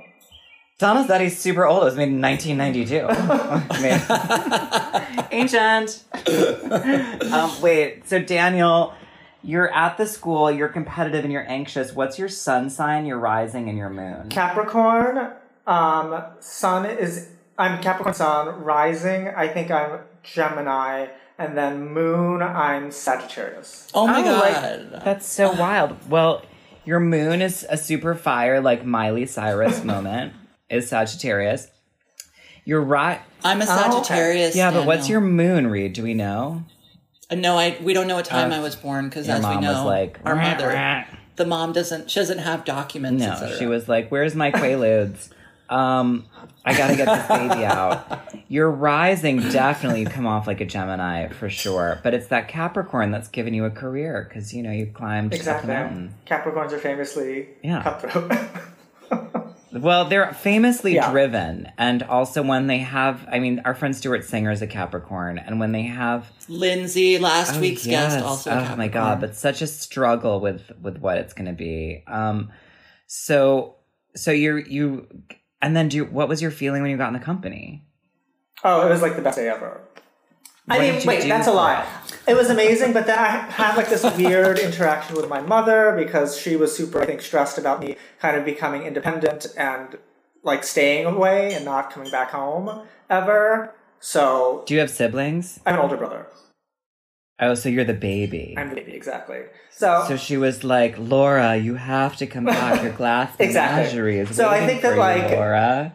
Donizetti's 0.79 1.39
super 1.39 1.67
old. 1.67 1.83
It 1.83 1.87
was 1.87 1.97
made 1.97 2.09
in 2.09 2.21
1992. 2.21 3.07
I 3.71 5.17
mean, 5.17 5.29
ancient. 5.31 6.05
um, 7.33 7.63
wait, 7.63 8.09
so 8.09 8.19
Daniel, 8.19 8.95
you're 9.43 9.73
at 9.73 9.97
the 9.97 10.07
school. 10.07 10.51
You're 10.51 10.69
competitive 10.69 11.25
and 11.25 11.33
you're 11.33 11.49
anxious. 11.49 11.93
What's 11.93 12.19
your 12.19 12.29
sun 12.29 12.69
sign, 12.69 13.07
your 13.07 13.19
rising, 13.19 13.69
and 13.69 13.79
your 13.79 13.91
moon? 13.91 14.29
Capricorn. 14.29 15.33
Um, 15.67 16.25
sun 16.41 16.87
is 16.87 17.29
I'm 17.59 17.81
Capricorn 17.83 18.15
Sun. 18.15 18.63
Rising, 18.65 19.29
I 19.29 19.47
think 19.47 19.71
I'm 19.71 20.01
Gemini, 20.23 21.09
and 21.45 21.57
then 21.57 21.89
Moon, 21.89 22.43
I'm 22.43 22.91
Sagittarius. 22.91 23.89
Oh 23.95 24.07
my 24.07 24.21
Oh, 24.21 24.33
like- 24.39 24.53
god. 24.55 25.03
That's 25.05 25.27
so 25.27 25.53
wild. 25.53 26.09
Well, 26.09 26.43
your 26.85 27.01
moon 27.01 27.43
is 27.43 27.67
a 27.69 27.77
super 27.77 28.15
fire, 28.15 28.61
like 28.61 28.85
Miley 28.85 29.27
Cyrus 29.27 29.85
moment, 29.93 30.33
is 30.71 30.89
Sagittarius. 30.89 31.69
You're 32.65 32.81
right. 32.83 33.21
I'm 33.45 33.61
a 33.61 33.65
Oh, 33.69 33.73
okay. 33.75 33.83
Sagittarius. 34.05 34.57
Yeah, 34.57 34.71
but 34.71 34.87
what's 34.87 35.09
your 35.09 35.21
moon 35.21 35.67
read? 35.67 35.93
Do 35.95 36.03
we 36.03 36.15
know? 36.15 36.65
Uh, 37.31 37.35
No, 37.35 37.59
I 37.59 37.77
we 37.83 37.93
don't 37.93 38.07
know 38.07 38.17
what 38.17 38.25
time 38.25 38.53
Uh, 38.53 38.57
I 38.57 38.61
was 38.61 38.77
born 38.77 39.09
because 39.09 39.27
Your 39.27 39.37
as 39.37 39.45
we 39.47 39.57
know, 39.61 39.73
was 39.73 39.85
like, 39.85 40.21
our 40.25 40.35
"Rah, 40.35 40.43
mother, 40.51 40.69
rah." 40.69 41.05
the 41.37 41.45
mom 41.47 41.73
doesn't 41.73 42.11
she 42.11 42.21
doesn't 42.21 42.39
have 42.39 42.65
documents. 42.65 43.25
No, 43.25 43.57
she 43.59 43.67
was 43.67 43.89
like, 43.89 44.09
"Where's 44.11 44.35
my 44.37 44.51
Quaaludes? 44.53 45.31
Um, 45.69 46.27
I 46.65 46.77
gotta 46.77 46.95
get 46.95 47.07
this 47.07 47.27
baby 47.27 47.65
out." 47.65 48.21
Your 48.53 48.71
rising 48.71 49.39
definitely 49.49 50.05
come 50.05 50.27
off 50.27 50.47
like 50.47 50.61
a 50.61 50.67
Gemini 50.67 51.29
for 51.29 51.49
sure, 51.49 51.99
but 52.03 52.13
it's 52.13 52.27
that 52.27 52.49
Capricorn 52.49 53.11
that's 53.11 53.29
given 53.29 53.55
you 53.55 53.65
a 53.65 53.71
career 53.71 54.27
because 54.29 54.53
you 54.53 54.63
know 54.63 54.71
you 54.71 54.85
climbed 54.93 55.33
Exactly. 55.33 55.69
the 55.69 55.73
mountain. 55.73 56.15
Capricorns 56.27 56.71
are 56.73 56.79
famously 56.79 57.49
Yeah. 57.63 57.83
cutthroat. 57.83 58.31
Well, 59.73 60.05
they're 60.05 60.35
famously 60.35 60.97
Yeah. 60.97 61.11
driven, 61.11 61.73
and 61.79 62.03
also 62.03 62.43
when 62.43 62.67
they 62.67 62.81
have, 62.81 63.27
I 63.33 63.39
mean, 63.39 63.63
our 63.65 63.75
friend 63.75 63.97
Stuart 63.97 64.23
Singer 64.27 64.51
is 64.51 64.61
a 64.61 64.67
Capricorn, 64.67 65.39
and 65.39 65.59
when 65.59 65.73
they 65.73 65.85
have 65.85 66.31
Lindsay, 66.47 67.19
last 67.19 67.57
Oh, 67.57 67.61
week's 67.61 67.87
yes. 67.87 68.13
guest, 68.13 68.25
also. 68.27 68.51
a 68.51 68.69
Oh 68.71 68.77
my 68.77 68.89
god! 68.89 69.19
But 69.23 69.35
such 69.35 69.63
a 69.63 69.67
struggle 69.67 70.41
with 70.41 70.71
with 70.83 70.99
what 70.99 71.17
it's 71.17 71.33
going 71.33 71.47
to 71.47 71.55
be. 71.55 72.05
Um, 72.07 72.51
so 73.07 73.77
so 74.15 74.31
you're 74.31 74.59
you, 74.59 75.07
and 75.63 75.75
then 75.75 75.89
do 75.89 76.05
what 76.05 76.29
was 76.29 76.43
your 76.43 76.51
feeling 76.51 76.83
when 76.83 76.91
you 76.91 76.99
got 76.99 77.07
in 77.09 77.15
the 77.15 77.19
company? 77.25 77.87
Oh, 78.65 78.87
it 78.87 78.91
was 78.91 79.03
like 79.03 79.17
the 79.17 79.23
best 79.23 79.37
day 79.39 79.49
ever. 79.49 79.81
I 80.69 80.79
mean, 80.79 81.07
wait, 81.07 81.29
that's 81.29 81.49
a 81.49 81.51
for 81.51 81.57
lie. 81.57 81.87
It 82.29 82.35
was 82.35 82.49
amazing, 82.49 82.93
but 82.93 83.07
then 83.07 83.19
I 83.19 83.29
had 83.51 83.77
like 83.77 83.89
this 83.89 84.05
weird 84.17 84.61
interaction 84.61 85.17
with 85.17 85.29
my 85.29 85.41
mother 85.41 85.93
because 85.97 86.39
she 86.39 86.55
was 86.55 86.75
super, 86.75 87.03
I 87.03 87.07
think, 87.07 87.21
stressed 87.21 87.59
about 87.59 87.81
me 87.81 87.97
kind 88.21 88.37
of 88.37 88.45
becoming 88.45 88.85
independent 88.85 89.47
and 89.57 89.99
like 90.45 90.63
staying 90.63 91.07
away 91.07 91.53
and 91.55 91.65
not 91.65 91.91
coming 91.93 92.11
back 92.13 92.31
home 92.31 92.87
ever. 93.11 93.75
So 93.99 94.63
Do 94.67 94.75
you 94.75 94.81
have 94.81 94.91
siblings? 94.91 95.59
I'm 95.67 95.75
an 95.75 95.81
older 95.81 95.97
brother. 95.97 96.29
Oh, 97.41 97.55
so 97.55 97.69
you're 97.69 97.85
the 97.85 97.93
baby. 97.95 98.55
I'm 98.57 98.69
the 98.69 98.77
baby, 98.77 98.93
exactly. 98.93 99.41
So, 99.71 100.05
so 100.07 100.17
she 100.17 100.37
was 100.37 100.63
like, 100.63 100.97
Laura, 100.97 101.57
you 101.57 101.75
have 101.75 102.17
to 102.19 102.27
come 102.27 102.45
back. 102.45 102.83
Your 102.85 102.93
glass 102.93 103.35
Exactly. 103.41 103.83
menagerie 103.83 104.19
is 104.21 104.37
So 104.37 104.47
I 104.47 104.53
waiting 104.61 104.69
think 104.69 104.83
that, 104.83 104.89
for 104.91 104.95
you, 104.95 105.01
like, 105.01 105.31
Laura. 105.33 105.93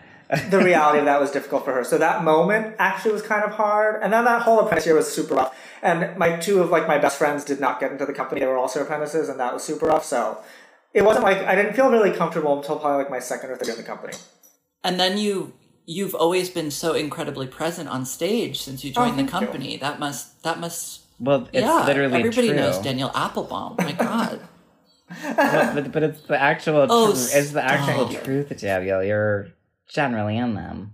The 0.50 0.60
reality 0.60 1.00
of 1.00 1.06
that 1.06 1.20
was 1.22 1.32
difficult 1.32 1.63
for 1.66 1.74
her. 1.74 1.84
So 1.84 1.98
that 1.98 2.24
moment 2.24 2.76
actually 2.80 3.13
was 3.13 3.22
kind 3.22 3.44
of 3.44 3.52
hard. 3.52 4.02
And 4.04 4.12
then 4.12 4.26
that 4.26 4.42
whole 4.42 4.60
apprentice 4.60 4.86
year 4.86 4.96
was 4.96 5.12
super 5.12 5.36
rough. 5.36 5.56
And 5.82 6.18
my 6.18 6.36
two 6.38 6.60
of 6.62 6.70
like 6.70 6.88
my 6.88 6.98
best 6.98 7.18
friends 7.18 7.46
did 7.46 7.60
not 7.60 7.80
get 7.80 7.92
into 7.92 8.06
the 8.06 8.13
company. 8.13 8.42
They 8.42 8.48
were 8.48 8.58
also 8.58 8.82
apprentices 8.82 9.30
and 9.30 9.40
that 9.40 9.54
was 9.54 9.63
super 9.63 9.86
rough. 9.88 10.04
So 10.04 10.42
it 10.94 11.04
wasn't 11.06 11.24
like 11.24 11.38
I 11.40 11.56
didn't 11.56 11.74
feel 11.74 11.90
really 11.90 12.12
comfortable 12.12 12.58
until 12.58 12.78
probably 12.78 13.04
like 13.04 13.10
my 13.12 13.20
second 13.20 13.52
or 13.52 13.56
third 13.56 13.68
year 13.68 13.76
in 13.78 13.82
the 13.82 13.88
company. 13.88 14.13
And 14.84 15.00
then 15.00 15.18
you 15.18 15.54
you've 15.86 16.13
always 16.16 16.50
been 16.50 16.72
so 16.72 16.94
incredibly 16.94 17.48
present 17.48 17.88
on 17.88 18.06
stage 18.06 18.62
since 18.62 18.84
you 18.84 18.92
oh, 18.98 19.06
joined 19.06 19.18
the 19.18 19.24
Oh, 19.24 19.28
thank 19.28 19.42
you. 19.42 19.48
company. 19.48 19.78
That 19.78 20.00
must 20.00 20.44
that 20.44 20.60
must 20.60 21.02
well, 21.20 21.48
it's 21.54 21.66
yeah. 21.66 21.86
literally 21.86 22.20
everybody 22.20 22.48
true. 22.50 22.58
knows 22.58 22.78
Daniel 22.80 23.12
Applebaum. 23.16 23.76
My 23.78 23.92
God. 24.08 24.42
but, 25.10 25.74
but, 25.74 25.92
but 25.94 26.04
it's 26.04 26.22
the 26.22 26.40
actual 26.40 26.86
Oh, 26.90 27.12
tru- 27.13 27.22
it's 27.40 27.52
the 27.52 27.63
actual 27.63 28.10
stop. 28.10 28.24
truth, 28.24 28.60
Daniel. 28.60 29.02
You're 29.04 29.48
generally 29.88 30.38
in 30.38 30.54
them. 30.54 30.93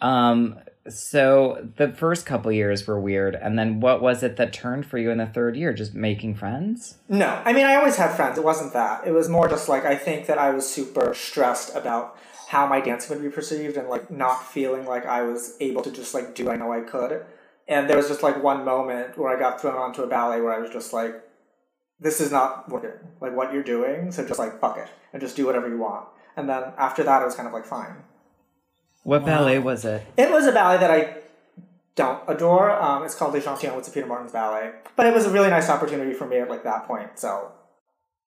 Um, 0.00 0.58
so 0.88 1.68
the 1.76 1.92
first 1.92 2.26
couple 2.26 2.50
years 2.50 2.86
were 2.86 3.00
weird, 3.00 3.36
and 3.36 3.58
then 3.58 3.80
what 3.80 4.02
was 4.02 4.22
it 4.22 4.36
that 4.36 4.52
turned 4.52 4.84
for 4.84 4.98
you 4.98 5.10
in 5.10 5.18
the 5.18 5.26
third 5.26 5.56
year? 5.56 5.72
Just 5.72 5.94
making 5.94 6.34
friends? 6.34 6.98
No, 7.08 7.40
I 7.44 7.52
mean 7.52 7.66
I 7.66 7.76
always 7.76 7.96
had 7.96 8.16
friends. 8.16 8.36
It 8.36 8.44
wasn't 8.44 8.72
that. 8.72 9.06
It 9.06 9.12
was 9.12 9.28
more 9.28 9.48
just 9.48 9.68
like 9.68 9.84
I 9.84 9.96
think 9.96 10.26
that 10.26 10.38
I 10.38 10.50
was 10.50 10.68
super 10.68 11.14
stressed 11.14 11.74
about 11.76 12.18
how 12.48 12.66
my 12.66 12.80
dancing 12.80 13.16
would 13.16 13.22
be 13.22 13.34
perceived 13.34 13.76
and 13.76 13.88
like 13.88 14.10
not 14.10 14.44
feeling 14.44 14.84
like 14.84 15.06
I 15.06 15.22
was 15.22 15.56
able 15.60 15.82
to 15.82 15.90
just 15.90 16.14
like 16.14 16.34
do 16.34 16.50
I 16.50 16.56
know 16.56 16.72
I 16.72 16.80
could. 16.80 17.24
And 17.68 17.88
there 17.88 17.96
was 17.96 18.08
just 18.08 18.24
like 18.24 18.42
one 18.42 18.64
moment 18.64 19.16
where 19.16 19.34
I 19.34 19.38
got 19.38 19.60
thrown 19.60 19.76
onto 19.76 20.02
a 20.02 20.08
ballet 20.08 20.40
where 20.40 20.52
I 20.52 20.58
was 20.58 20.70
just 20.70 20.92
like, 20.92 21.14
this 22.00 22.20
is 22.20 22.32
not 22.32 22.68
working. 22.68 22.90
Like 23.20 23.36
what 23.36 23.52
you're 23.52 23.62
doing, 23.62 24.10
so 24.10 24.26
just 24.26 24.40
like 24.40 24.60
fuck 24.60 24.78
it 24.78 24.88
and 25.12 25.22
just 25.22 25.36
do 25.36 25.46
whatever 25.46 25.68
you 25.68 25.78
want. 25.78 26.08
And 26.36 26.48
then 26.48 26.64
after 26.76 27.04
that, 27.04 27.22
it 27.22 27.24
was 27.24 27.36
kind 27.36 27.46
of 27.46 27.54
like 27.54 27.66
fine. 27.66 28.02
What 29.02 29.24
ballet 29.24 29.58
was 29.58 29.84
it? 29.84 30.06
It 30.16 30.30
was 30.30 30.46
a 30.46 30.52
ballet 30.52 30.78
that 30.78 30.90
I 30.90 31.16
don't 31.94 32.20
adore. 32.28 32.70
Um, 32.70 33.04
it's 33.04 33.14
called 33.14 33.34
Les 33.34 33.40
Gentilhommes. 33.40 33.78
It's 33.78 33.88
a 33.88 33.90
Peter 33.90 34.06
Martins 34.06 34.32
ballet, 34.32 34.72
but 34.96 35.06
it 35.06 35.12
was 35.14 35.26
a 35.26 35.30
really 35.30 35.50
nice 35.50 35.68
opportunity 35.68 36.12
for 36.14 36.26
me 36.26 36.38
at 36.38 36.48
like 36.48 36.64
that 36.64 36.86
point. 36.86 37.18
So 37.18 37.50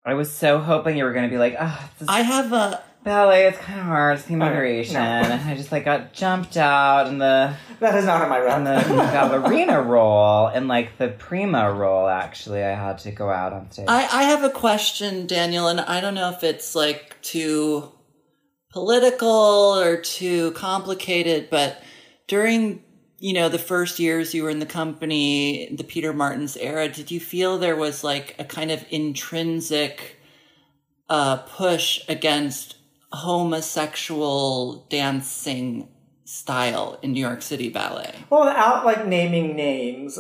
I 0.06 0.14
was 0.14 0.32
so 0.32 0.60
hoping 0.60 0.98
you 0.98 1.04
were 1.04 1.14
going 1.14 1.30
to 1.30 1.34
be 1.34 1.38
like, 1.38 1.56
ah, 1.60 1.90
this 2.00 2.08
I 2.10 2.22
have 2.22 2.52
a 2.54 2.82
ballet 3.04 3.48
It's 3.48 3.58
kind 3.58 3.80
of 3.80 3.86
hard. 3.86 4.18
It's 4.18 4.28
the 4.28 4.36
moderation. 4.36 4.94
no. 4.96 5.42
I 5.46 5.56
just 5.56 5.72
like 5.72 5.86
got 5.86 6.14
jumped 6.14 6.56
out 6.58 7.08
in 7.08 7.18
the 7.18 7.54
That 7.80 7.96
is 7.96 8.06
not 8.06 8.24
in 8.24 8.30
my 8.30 8.40
in 8.40 8.64
rep. 8.66 8.86
the 8.88 8.96
ballerina 8.96 9.82
role 9.84 10.48
and 10.48 10.68
like 10.68 10.98
the 10.98 11.10
prima 11.10 11.72
role. 11.72 12.08
Actually, 12.08 12.64
I 12.64 12.74
had 12.76 12.98
to 13.00 13.12
go 13.12 13.30
out 13.30 13.54
on 13.54 13.70
stage. 13.72 13.86
I, 13.90 14.08
I 14.08 14.24
have 14.24 14.44
a 14.44 14.50
question, 14.50 15.28
Daniel, 15.28 15.68
and 15.68 15.82
I 15.82 16.00
don't 16.02 16.16
know 16.16 16.30
if 16.30 16.44
it's 16.44 16.74
like 16.76 17.22
too 17.22 17.92
political 18.72 19.78
or 19.80 19.98
too 19.98 20.52
complicated, 20.52 21.50
but 21.50 21.84
during 22.28 22.84
you 23.20 23.34
know 23.34 23.50
the 23.50 23.60
first 23.60 24.00
years 24.00 24.34
you 24.34 24.44
were 24.44 24.50
in 24.50 24.60
the 24.60 24.66
company, 24.66 25.74
the 25.76 25.84
Peter 25.84 26.14
Martins 26.14 26.58
era, 26.58 26.90
did 26.90 27.12
you 27.12 27.20
feel 27.20 27.58
there 27.58 27.76
was 27.76 28.04
like 28.04 28.36
a 28.40 28.44
kind 28.44 28.72
of 28.72 28.84
intrinsic 28.90 30.18
uh, 31.10 31.38
push 31.38 32.02
against 32.08 32.78
homosexual 33.12 34.88
dancing 34.90 35.88
style 36.24 36.98
in 37.02 37.12
New 37.12 37.20
York 37.20 37.42
City 37.42 37.70
ballet? 37.70 38.16
Well, 38.30 38.46
without 38.46 38.86
like 38.86 39.06
naming 39.06 39.56
names, 39.56 40.18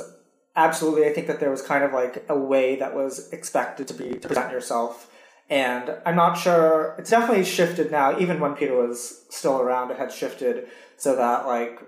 absolutely, 0.55 1.07
I 1.07 1.13
think 1.13 1.27
that 1.27 1.39
there 1.39 1.49
was 1.49 1.61
kind 1.61 1.83
of 1.83 1.93
like 1.93 2.25
a 2.29 2.37
way 2.37 2.75
that 2.75 2.93
was 2.93 3.31
expected 3.31 3.87
to 3.87 3.93
be 3.93 4.11
to 4.15 4.27
present 4.27 4.51
yourself. 4.51 5.10
And 5.51 5.97
I'm 6.05 6.15
not 6.15 6.35
sure. 6.35 6.95
It's 6.97 7.09
definitely 7.09 7.43
shifted 7.43 7.91
now. 7.91 8.17
Even 8.17 8.39
when 8.39 8.55
Peter 8.55 8.73
was 8.73 9.25
still 9.29 9.59
around, 9.59 9.91
it 9.91 9.97
had 9.97 10.09
shifted 10.09 10.69
so 10.95 11.13
that 11.17 11.45
like 11.45 11.81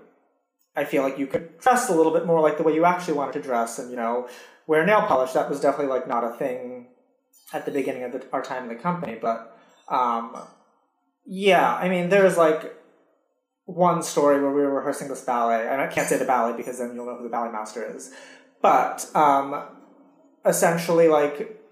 I 0.76 0.84
feel 0.84 1.02
like 1.02 1.18
you 1.18 1.26
could 1.26 1.58
dress 1.58 1.88
a 1.88 1.94
little 1.94 2.12
bit 2.12 2.26
more 2.26 2.42
like 2.42 2.58
the 2.58 2.62
way 2.62 2.74
you 2.74 2.84
actually 2.84 3.14
wanted 3.14 3.32
to 3.32 3.40
dress, 3.40 3.78
and 3.78 3.90
you 3.90 3.96
know, 3.96 4.28
wear 4.66 4.84
nail 4.84 5.06
polish. 5.06 5.32
That 5.32 5.48
was 5.48 5.60
definitely 5.60 5.94
like 5.94 6.06
not 6.06 6.24
a 6.24 6.36
thing 6.36 6.88
at 7.54 7.64
the 7.64 7.70
beginning 7.70 8.02
of 8.02 8.12
the, 8.12 8.26
our 8.34 8.42
time 8.42 8.64
in 8.64 8.68
the 8.68 8.74
company. 8.74 9.16
But 9.18 9.56
um, 9.88 10.36
yeah, 11.24 11.74
I 11.74 11.88
mean, 11.88 12.10
there 12.10 12.22
was 12.22 12.36
like 12.36 12.76
one 13.64 14.02
story 14.02 14.42
where 14.42 14.52
we 14.52 14.60
were 14.60 14.74
rehearsing 14.74 15.08
this 15.08 15.22
ballet, 15.22 15.66
and 15.66 15.80
I 15.80 15.86
can't 15.86 16.06
say 16.06 16.18
the 16.18 16.26
ballet 16.26 16.54
because 16.54 16.80
then 16.80 16.94
you'll 16.94 17.06
know 17.06 17.16
who 17.16 17.24
the 17.24 17.30
ballet 17.30 17.50
master 17.50 17.82
is. 17.96 18.12
But 18.60 19.10
um, 19.14 19.68
essentially, 20.44 21.08
like 21.08 21.63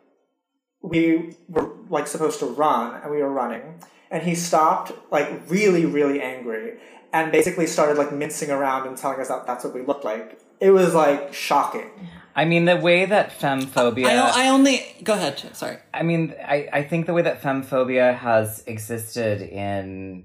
we 0.83 1.35
were 1.49 1.71
like 1.89 2.07
supposed 2.07 2.41
to 2.41 2.47
run, 2.47 3.01
and 3.03 3.11
we 3.11 3.19
were 3.19 3.33
running, 3.33 3.81
and 4.11 4.23
he 4.23 4.35
stopped, 4.35 4.93
like 5.11 5.29
really, 5.49 5.85
really 5.85 6.21
angry, 6.21 6.75
and 7.13 7.33
basically 7.33 7.67
started 7.67 7.97
like 7.97 8.13
mincing 8.13 8.51
around 8.51 8.87
and 8.87 8.97
telling 8.97 9.21
us 9.21 9.29
that 9.29 9.47
that's 9.47 9.65
what 9.65 9.75
we 9.75 9.83
looked 9.83 10.05
like. 10.05 10.41
It 10.61 10.71
was 10.71 10.95
like 10.95 11.33
shocking. 11.33 11.91
I 12.35 12.45
mean, 12.45 12.65
the 12.65 12.77
way 12.77 13.05
that 13.05 13.39
femphobia. 13.39 14.07
I, 14.07 14.47
I 14.47 14.49
only 14.49 14.85
go 15.03 15.15
ahead. 15.15 15.43
Sorry. 15.55 15.79
I 15.93 16.03
mean, 16.03 16.35
I, 16.39 16.69
I 16.73 16.83
think 16.83 17.07
the 17.07 17.13
way 17.13 17.23
that 17.23 17.43
femphobia 17.43 18.17
has 18.17 18.65
existed 18.67 19.43
in 19.43 20.25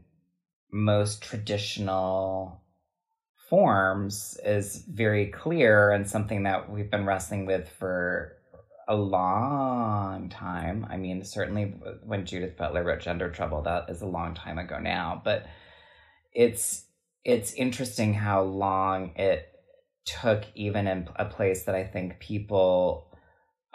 most 0.71 1.21
traditional 1.21 2.61
forms 3.49 4.37
is 4.43 4.83
very 4.87 5.27
clear 5.27 5.91
and 5.91 6.07
something 6.07 6.43
that 6.43 6.69
we've 6.69 6.91
been 6.91 7.05
wrestling 7.05 7.45
with 7.45 7.69
for 7.69 8.36
a 8.87 8.95
long 8.95 10.29
time. 10.29 10.87
I 10.89 10.97
mean, 10.97 11.23
certainly 11.23 11.75
when 12.03 12.25
Judith 12.25 12.55
Butler 12.57 12.83
wrote 12.83 13.01
Gender 13.01 13.29
Trouble, 13.29 13.61
that 13.63 13.89
is 13.89 14.01
a 14.01 14.07
long 14.07 14.33
time 14.33 14.57
ago 14.57 14.79
now, 14.79 15.21
but 15.23 15.45
it's 16.33 16.85
it's 17.25 17.53
interesting 17.53 18.13
how 18.13 18.43
long 18.43 19.11
it 19.15 19.49
took 20.05 20.45
even 20.55 20.87
in 20.87 21.09
a 21.17 21.25
place 21.25 21.63
that 21.63 21.75
I 21.75 21.83
think 21.83 22.19
people 22.19 23.13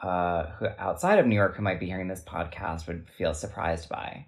uh, 0.02 0.46
who 0.58 0.66
outside 0.78 1.18
of 1.18 1.26
New 1.26 1.36
York 1.36 1.56
who 1.56 1.62
might 1.62 1.78
be 1.78 1.86
hearing 1.86 2.08
this 2.08 2.24
podcast 2.24 2.86
would 2.86 3.08
feel 3.16 3.34
surprised 3.34 3.88
by. 3.88 4.26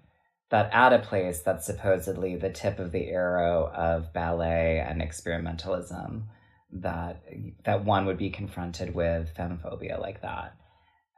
That 0.51 0.69
at 0.71 0.93
a 0.93 0.99
place 0.99 1.41
that's 1.41 1.65
supposedly 1.65 2.35
the 2.35 2.51
tip 2.51 2.77
of 2.77 2.91
the 2.91 3.09
arrow 3.09 3.71
of 3.75 4.13
ballet 4.13 4.79
and 4.79 5.01
experimentalism, 5.01 6.25
that 6.73 7.23
that 7.65 7.83
one 7.83 8.05
would 8.05 8.19
be 8.19 8.29
confronted 8.29 8.93
with 8.93 9.33
femphobia 9.35 9.99
like 9.99 10.21
that, 10.21 10.55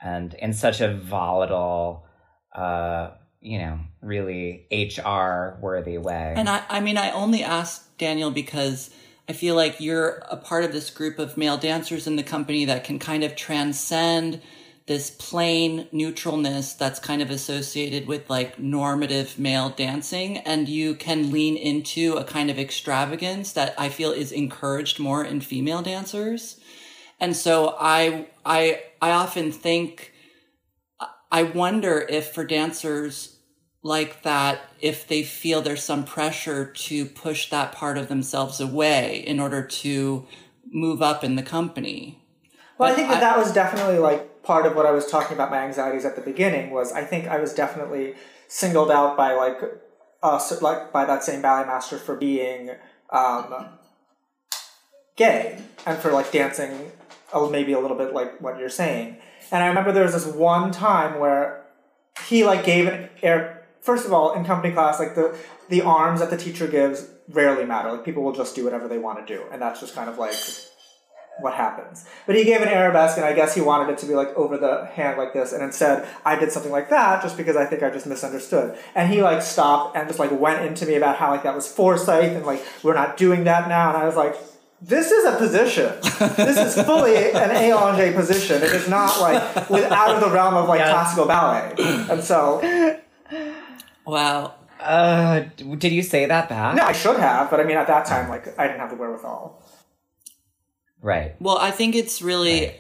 and 0.01 0.33
in 0.35 0.53
such 0.53 0.81
a 0.81 0.93
volatile, 0.93 2.05
uh, 2.53 3.11
you 3.41 3.59
know, 3.59 3.79
really 4.01 4.67
HR 4.71 5.57
worthy 5.61 5.97
way. 5.97 6.33
And 6.35 6.49
I, 6.49 6.63
I 6.69 6.79
mean, 6.79 6.97
I 6.97 7.11
only 7.11 7.43
asked 7.43 7.97
Daniel 7.97 8.31
because 8.31 8.89
I 9.29 9.33
feel 9.33 9.55
like 9.55 9.81
you're 9.81 10.23
a 10.29 10.37
part 10.37 10.63
of 10.63 10.71
this 10.71 10.89
group 10.89 11.19
of 11.19 11.37
male 11.37 11.57
dancers 11.57 12.07
in 12.07 12.15
the 12.15 12.23
company 12.23 12.65
that 12.65 12.83
can 12.83 12.99
kind 12.99 13.23
of 13.23 13.35
transcend 13.35 14.41
this 14.85 15.09
plain 15.09 15.85
neutralness 15.91 16.77
that's 16.77 16.99
kind 16.99 17.21
of 17.21 17.29
associated 17.29 18.07
with 18.07 18.29
like 18.29 18.57
normative 18.57 19.37
male 19.37 19.69
dancing. 19.69 20.37
And 20.37 20.69
you 20.69 20.95
can 20.95 21.29
lean 21.29 21.57
into 21.57 22.13
a 22.13 22.23
kind 22.23 22.49
of 22.49 22.57
extravagance 22.57 23.51
that 23.51 23.75
I 23.77 23.89
feel 23.89 24.11
is 24.11 24.31
encouraged 24.31 24.97
more 24.97 25.25
in 25.25 25.41
female 25.41 25.81
dancers. 25.81 26.57
And 27.19 27.35
so 27.35 27.75
I, 27.79 28.27
I, 28.45 28.83
I 29.01 29.11
often 29.11 29.51
think, 29.51 30.13
I 31.31 31.43
wonder 31.43 32.05
if 32.09 32.31
for 32.33 32.45
dancers 32.45 33.37
like 33.83 34.23
that, 34.23 34.61
if 34.79 35.07
they 35.07 35.23
feel 35.23 35.61
there's 35.61 35.83
some 35.83 36.03
pressure 36.03 36.65
to 36.65 37.05
push 37.05 37.49
that 37.49 37.71
part 37.71 37.97
of 37.97 38.07
themselves 38.07 38.59
away 38.59 39.23
in 39.25 39.39
order 39.39 39.61
to 39.61 40.25
move 40.69 41.01
up 41.01 41.23
in 41.23 41.35
the 41.35 41.43
company. 41.43 42.21
Well, 42.77 42.91
I 42.91 42.95
think 42.95 43.07
that 43.09 43.17
I- 43.17 43.21
that 43.21 43.37
was 43.37 43.51
definitely 43.51 43.97
like 43.97 44.43
part 44.43 44.65
of 44.65 44.75
what 44.75 44.85
I 44.85 44.91
was 44.91 45.05
talking 45.05 45.33
about 45.35 45.51
my 45.51 45.59
anxieties 45.59 46.05
at 46.05 46.15
the 46.15 46.21
beginning 46.21 46.71
was 46.71 46.91
I 46.91 47.03
think 47.03 47.27
I 47.27 47.39
was 47.39 47.53
definitely 47.53 48.15
singled 48.47 48.91
out 48.91 49.17
by 49.17 49.33
like 49.33 49.59
us 50.23 50.61
like 50.61 50.91
by 50.91 51.05
that 51.05 51.23
same 51.23 51.41
ballet 51.41 51.65
master 51.67 51.97
for 51.97 52.15
being 52.15 52.71
um, 53.09 53.69
gay 55.15 55.59
and 55.85 55.97
for 55.97 56.11
like 56.11 56.31
dancing 56.31 56.91
maybe 57.49 57.73
a 57.73 57.79
little 57.79 57.97
bit 57.97 58.13
like 58.13 58.39
what 58.41 58.59
you're 58.59 58.69
saying. 58.69 59.17
And 59.51 59.63
I 59.63 59.67
remember 59.67 59.91
there 59.91 60.03
was 60.03 60.13
this 60.13 60.25
one 60.25 60.71
time 60.71 61.19
where 61.19 61.65
he 62.27 62.45
like 62.45 62.65
gave 62.65 62.87
an 62.87 63.09
air 63.21 63.65
first 63.81 64.05
of 64.05 64.13
all 64.13 64.33
in 64.33 64.43
company 64.43 64.73
class 64.73 64.99
like 64.99 65.15
the 65.15 65.37
the 65.69 65.81
arms 65.81 66.19
that 66.19 66.29
the 66.29 66.37
teacher 66.37 66.67
gives 66.67 67.09
rarely 67.29 67.65
matter. 67.65 67.91
Like 67.91 68.05
people 68.05 68.23
will 68.23 68.33
just 68.33 68.55
do 68.55 68.63
whatever 68.63 68.87
they 68.87 68.97
want 68.97 69.25
to 69.25 69.35
do. 69.35 69.43
And 69.51 69.61
that's 69.61 69.79
just 69.79 69.95
kind 69.95 70.09
of 70.09 70.17
like 70.17 70.35
what 71.39 71.53
happens. 71.53 72.05
But 72.25 72.35
he 72.35 72.43
gave 72.43 72.61
an 72.61 72.67
arabesque 72.67 73.17
and 73.17 73.25
i 73.25 73.33
guess 73.33 73.53
he 73.53 73.61
wanted 73.61 73.91
it 73.91 73.99
to 73.99 74.05
be 74.07 74.15
like 74.15 74.29
over 74.35 74.57
the 74.57 74.85
hand 74.87 75.17
like 75.17 75.33
this 75.33 75.53
and 75.53 75.61
instead 75.61 76.07
i 76.25 76.35
did 76.35 76.51
something 76.51 76.71
like 76.71 76.89
that 76.89 77.21
just 77.21 77.37
because 77.37 77.55
i 77.55 77.63
think 77.63 77.83
i 77.83 77.89
just 77.89 78.07
misunderstood. 78.07 78.77
And 78.95 79.11
he 79.11 79.21
like 79.21 79.41
stopped 79.41 79.95
and 79.95 80.07
just 80.07 80.19
like 80.19 80.31
went 80.31 80.65
into 80.65 80.85
me 80.85 80.95
about 80.95 81.17
how 81.17 81.29
like 81.29 81.43
that 81.43 81.55
was 81.55 81.71
Forsythe 81.71 82.35
and 82.35 82.45
like 82.45 82.65
we're 82.83 82.95
not 82.95 83.17
doing 83.17 83.43
that 83.43 83.67
now. 83.67 83.89
And 83.89 83.97
i 83.97 84.05
was 84.05 84.15
like 84.15 84.35
this 84.81 85.11
is 85.11 85.25
a 85.25 85.37
position. 85.37 85.91
This 86.35 86.57
is 86.57 86.85
fully 86.85 87.15
an 87.15 87.49
élanger 87.49 88.13
position. 88.15 88.57
It 88.61 88.71
is 88.73 88.87
not 88.87 89.19
like 89.19 89.69
with 89.69 89.83
out 89.91 90.15
of 90.15 90.21
the 90.21 90.29
realm 90.29 90.53
of 90.55 90.67
like 90.69 90.79
Yeah. 90.79 90.91
classical 90.91 91.25
ballet. 91.25 91.73
And 92.09 92.23
so, 92.23 92.61
Wow. 94.05 94.53
uh, 94.79 95.41
did 95.57 95.91
you 95.91 96.03
say 96.03 96.25
that 96.25 96.47
back? 96.49 96.75
no, 96.75 96.83
I 96.83 96.91
should 96.93 97.19
have, 97.19 97.49
but 97.49 97.59
I 97.59 97.63
mean, 97.63 97.77
at 97.77 97.87
that 97.87 98.05
time, 98.05 98.29
like, 98.29 98.57
I 98.59 98.67
didn't 98.67 98.79
have 98.79 98.89
the 98.89 98.95
wherewithal. 98.95 99.61
Right. 101.01 101.35
Well, 101.41 101.57
I 101.57 101.71
think 101.71 101.95
it's 101.95 102.21
really, 102.21 102.71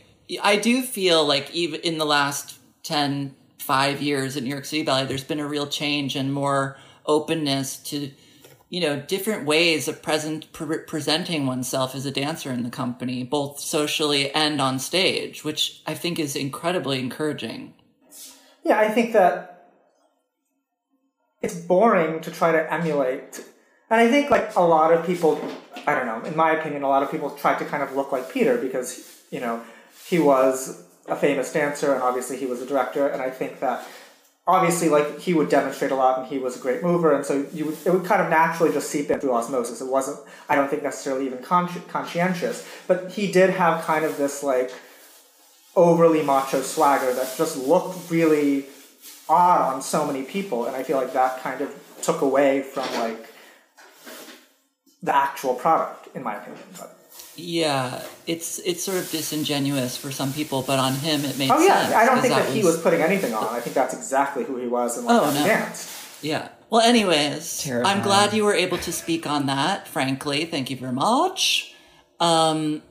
I 0.41 0.55
do 0.57 0.81
feel 0.81 1.25
like 1.25 1.51
even 1.53 1.79
in 1.81 1.97
the 1.97 2.05
last 2.05 2.55
10, 2.83 3.35
five 3.59 4.01
years 4.01 4.37
in 4.37 4.45
New 4.45 4.49
York 4.49 4.63
City 4.65 4.83
Ballet, 4.83 5.05
there's 5.05 5.23
been 5.25 5.39
a 5.41 5.47
real 5.47 5.67
change 5.67 6.15
and 6.15 6.33
more 6.33 6.77
openness 7.05 7.77
to, 7.77 8.11
you 8.69 8.81
know, 8.81 8.99
different 8.99 9.45
ways 9.45 9.87
of 9.87 10.01
present 10.01 10.51
pre- 10.51 10.79
presenting 10.79 11.45
oneself 11.45 11.95
as 11.95 12.05
a 12.05 12.11
dancer 12.11 12.51
in 12.51 12.63
the 12.63 12.69
company, 12.69 13.23
both 13.23 13.59
socially 13.59 14.31
and 14.31 14.59
on 14.59 14.77
stage, 14.79 15.43
which 15.43 15.81
I 15.87 15.93
think 15.93 16.19
is 16.19 16.35
incredibly 16.35 16.99
encouraging. 16.99 17.73
Yeah, 18.63 18.79
I 18.79 18.89
think 18.89 19.13
that 19.13 19.69
it's 21.41 21.55
boring 21.55 22.19
to 22.21 22.31
try 22.31 22.51
to 22.51 22.73
emulate. 22.73 23.43
And 23.89 24.01
I 24.01 24.09
think, 24.09 24.29
like, 24.29 24.53
a 24.57 24.61
lot 24.61 24.91
of 24.91 25.05
people, 25.05 25.39
I 25.85 25.95
don't 25.95 26.05
know, 26.05 26.21
in 26.27 26.35
my 26.35 26.51
opinion, 26.51 26.83
a 26.83 26.89
lot 26.89 27.03
of 27.03 27.09
people 27.09 27.29
try 27.29 27.57
to 27.57 27.63
kind 27.63 27.81
of 27.81 27.95
look 27.95 28.11
like 28.11 28.29
Peter 28.29 28.57
because, 28.57 29.23
you 29.31 29.39
know, 29.39 29.61
he 30.05 30.19
was 30.19 30.83
a 31.07 31.15
famous 31.15 31.53
dancer 31.53 31.93
and 31.93 32.03
obviously 32.03 32.35
he 32.35 32.45
was 32.45 32.61
a 32.61 32.65
director. 32.65 33.07
And 33.07 33.21
I 33.21 33.29
think 33.29 33.61
that 33.61 33.87
obviously, 34.47 34.89
like, 34.89 35.19
he 35.19 35.33
would 35.33 35.49
demonstrate 35.49 35.91
a 35.91 35.95
lot 35.95 36.19
and 36.19 36.27
he 36.27 36.37
was 36.37 36.55
a 36.55 36.59
great 36.59 36.81
mover. 36.81 37.13
And 37.13 37.25
so 37.25 37.45
you 37.53 37.65
would, 37.65 37.77
it 37.85 37.93
would 37.93 38.05
kind 38.05 38.21
of 38.21 38.29
naturally 38.29 38.71
just 38.71 38.89
seep 38.89 39.11
in 39.11 39.19
through 39.19 39.33
osmosis. 39.33 39.81
It 39.81 39.87
wasn't, 39.87 40.19
I 40.47 40.55
don't 40.55 40.69
think, 40.69 40.83
necessarily 40.83 41.25
even 41.25 41.39
consci- 41.39 41.87
conscientious. 41.87 42.67
But 42.87 43.11
he 43.11 43.31
did 43.31 43.51
have 43.51 43.83
kind 43.83 44.05
of 44.05 44.17
this, 44.17 44.43
like, 44.43 44.71
overly 45.75 46.23
macho 46.23 46.61
swagger 46.61 47.13
that 47.13 47.37
just 47.37 47.55
looked 47.55 48.09
really 48.09 48.65
odd 49.29 49.73
on 49.73 49.81
so 49.81 50.07
many 50.07 50.23
people 50.23 50.65
and 50.65 50.75
i 50.75 50.81
feel 50.81 50.97
like 50.97 51.13
that 51.13 51.39
kind 51.41 51.61
of 51.61 51.69
took 52.01 52.21
away 52.21 52.63
from 52.63 52.83
like 52.95 53.31
the 55.03 55.15
actual 55.15 55.53
product 55.53 56.07
in 56.15 56.23
my 56.23 56.35
opinion 56.35 56.63
but, 56.79 56.96
Yeah, 57.37 58.03
it's 58.25 58.59
it's 58.59 58.83
sort 58.83 58.97
of 58.97 59.09
disingenuous 59.11 59.95
for 59.95 60.11
some 60.11 60.33
people, 60.33 60.63
but 60.63 60.79
on 60.79 60.93
him 60.93 61.21
it 61.21 61.37
makes 61.37 61.51
sense. 61.51 61.51
oh 61.51 61.65
yeah 61.65 61.81
sense. 61.83 61.93
i 61.95 62.05
don't 62.05 62.21
think 62.21 62.33
that, 62.33 62.49
he 62.51 62.63
was 62.63 62.81
putting 62.81 63.01
anything 63.01 63.33
on 63.33 63.45
i 63.55 63.59
think 63.59 63.75
that's 63.75 63.93
exactly 63.93 64.43
who 64.43 64.57
he 64.57 64.67
was 64.67 64.97
and 64.97 65.05
like 65.05 65.21
Oh, 65.21 65.29
he 65.31 65.39
no. 65.39 65.45
danced 65.45 65.89
Yeah. 66.23 66.49
Well, 66.69 66.81
anyways, 66.81 67.61
Terrifying. 67.63 67.97
I'm 67.97 68.03
glad 68.03 68.33
you 68.33 68.43
were 68.43 68.53
able 68.55 68.77
to 68.79 68.91
speak 68.91 69.25
on 69.25 69.45
that, 69.45 69.87
frankly. 69.87 70.43
Thank 70.45 70.69
you 70.69 70.75
very 70.75 70.91
much. 70.91 71.73
Um, 72.19 72.81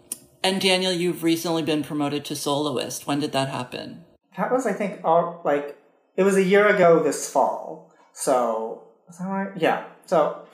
and 0.42 0.60
Daniel, 0.62 0.92
you've 0.92 1.22
recently 1.22 1.62
been 1.62 1.82
promoted 1.82 2.24
to 2.26 2.36
soloist. 2.36 3.06
When 3.06 3.20
did 3.20 3.32
that 3.32 3.48
happen? 3.50 4.04
That 4.38 4.50
was, 4.52 4.64
I 4.66 4.72
think, 4.72 5.00
all 5.04 5.42
like 5.44 5.76
it 6.16 6.22
was 6.22 6.36
a 6.36 6.42
year 6.42 6.66
ago 6.68 7.02
this 7.02 7.28
fall. 7.28 7.92
So 8.14 8.84
is 9.10 9.18
that 9.18 9.26
right? 9.28 9.50
Yeah. 9.56 9.84
So 10.06 10.45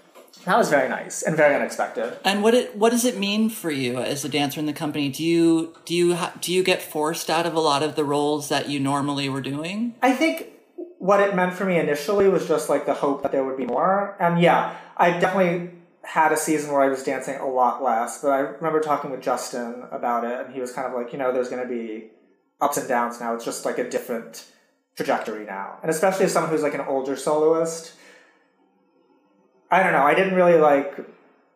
that 0.44 0.56
was 0.58 0.70
very 0.70 0.88
nice 0.88 1.22
and 1.22 1.36
very 1.36 1.54
unexpected. 1.54 2.16
And 2.24 2.42
what 2.42 2.54
it, 2.54 2.76
what 2.76 2.90
does 2.90 3.04
it 3.04 3.18
mean 3.18 3.48
for 3.48 3.70
you 3.70 3.98
as 3.98 4.24
a 4.24 4.28
dancer 4.28 4.58
in 4.58 4.66
the 4.66 4.72
company? 4.72 5.08
Do 5.08 5.22
you 5.22 5.76
do 5.84 5.94
you 5.94 6.16
ha- 6.16 6.32
do 6.40 6.52
you 6.52 6.62
get 6.62 6.82
forced 6.82 7.30
out 7.30 7.46
of 7.46 7.54
a 7.54 7.60
lot 7.60 7.82
of 7.82 7.94
the 7.94 8.04
roles 8.04 8.48
that 8.48 8.68
you 8.68 8.80
normally 8.80 9.28
were 9.28 9.40
doing? 9.40 9.94
I 10.02 10.12
think 10.12 10.48
what 10.98 11.20
it 11.20 11.34
meant 11.34 11.54
for 11.54 11.64
me 11.64 11.78
initially 11.78 12.28
was 12.28 12.46
just 12.46 12.68
like 12.68 12.86
the 12.86 12.94
hope 12.94 13.22
that 13.22 13.32
there 13.32 13.44
would 13.44 13.56
be 13.56 13.66
more. 13.66 14.16
And 14.20 14.40
yeah, 14.40 14.76
I 14.96 15.18
definitely 15.18 15.70
had 16.02 16.32
a 16.32 16.36
season 16.36 16.72
where 16.72 16.82
I 16.82 16.88
was 16.88 17.02
dancing 17.02 17.36
a 17.36 17.48
lot 17.48 17.82
less, 17.82 18.20
but 18.20 18.30
I 18.30 18.38
remember 18.38 18.80
talking 18.80 19.10
with 19.10 19.20
Justin 19.22 19.84
about 19.90 20.24
it, 20.24 20.46
and 20.46 20.54
he 20.54 20.60
was 20.60 20.72
kind 20.72 20.86
of 20.86 20.94
like, 20.94 21.12
you 21.12 21.18
know, 21.18 21.32
there's 21.32 21.48
going 21.48 21.62
to 21.62 21.68
be 21.68 22.10
ups 22.60 22.76
and 22.76 22.88
downs 22.88 23.20
now. 23.20 23.34
It's 23.34 23.44
just 23.44 23.64
like 23.64 23.78
a 23.78 23.88
different 23.88 24.44
trajectory 24.96 25.44
now. 25.44 25.78
And 25.82 25.90
especially 25.90 26.24
as 26.26 26.32
someone 26.32 26.50
who's 26.50 26.62
like 26.62 26.74
an 26.74 26.80
older 26.80 27.16
soloist, 27.16 27.94
I 29.72 29.82
don't 29.82 29.92
know, 29.92 30.04
I 30.04 30.14
didn't 30.14 30.34
really 30.34 30.58
like 30.58 30.98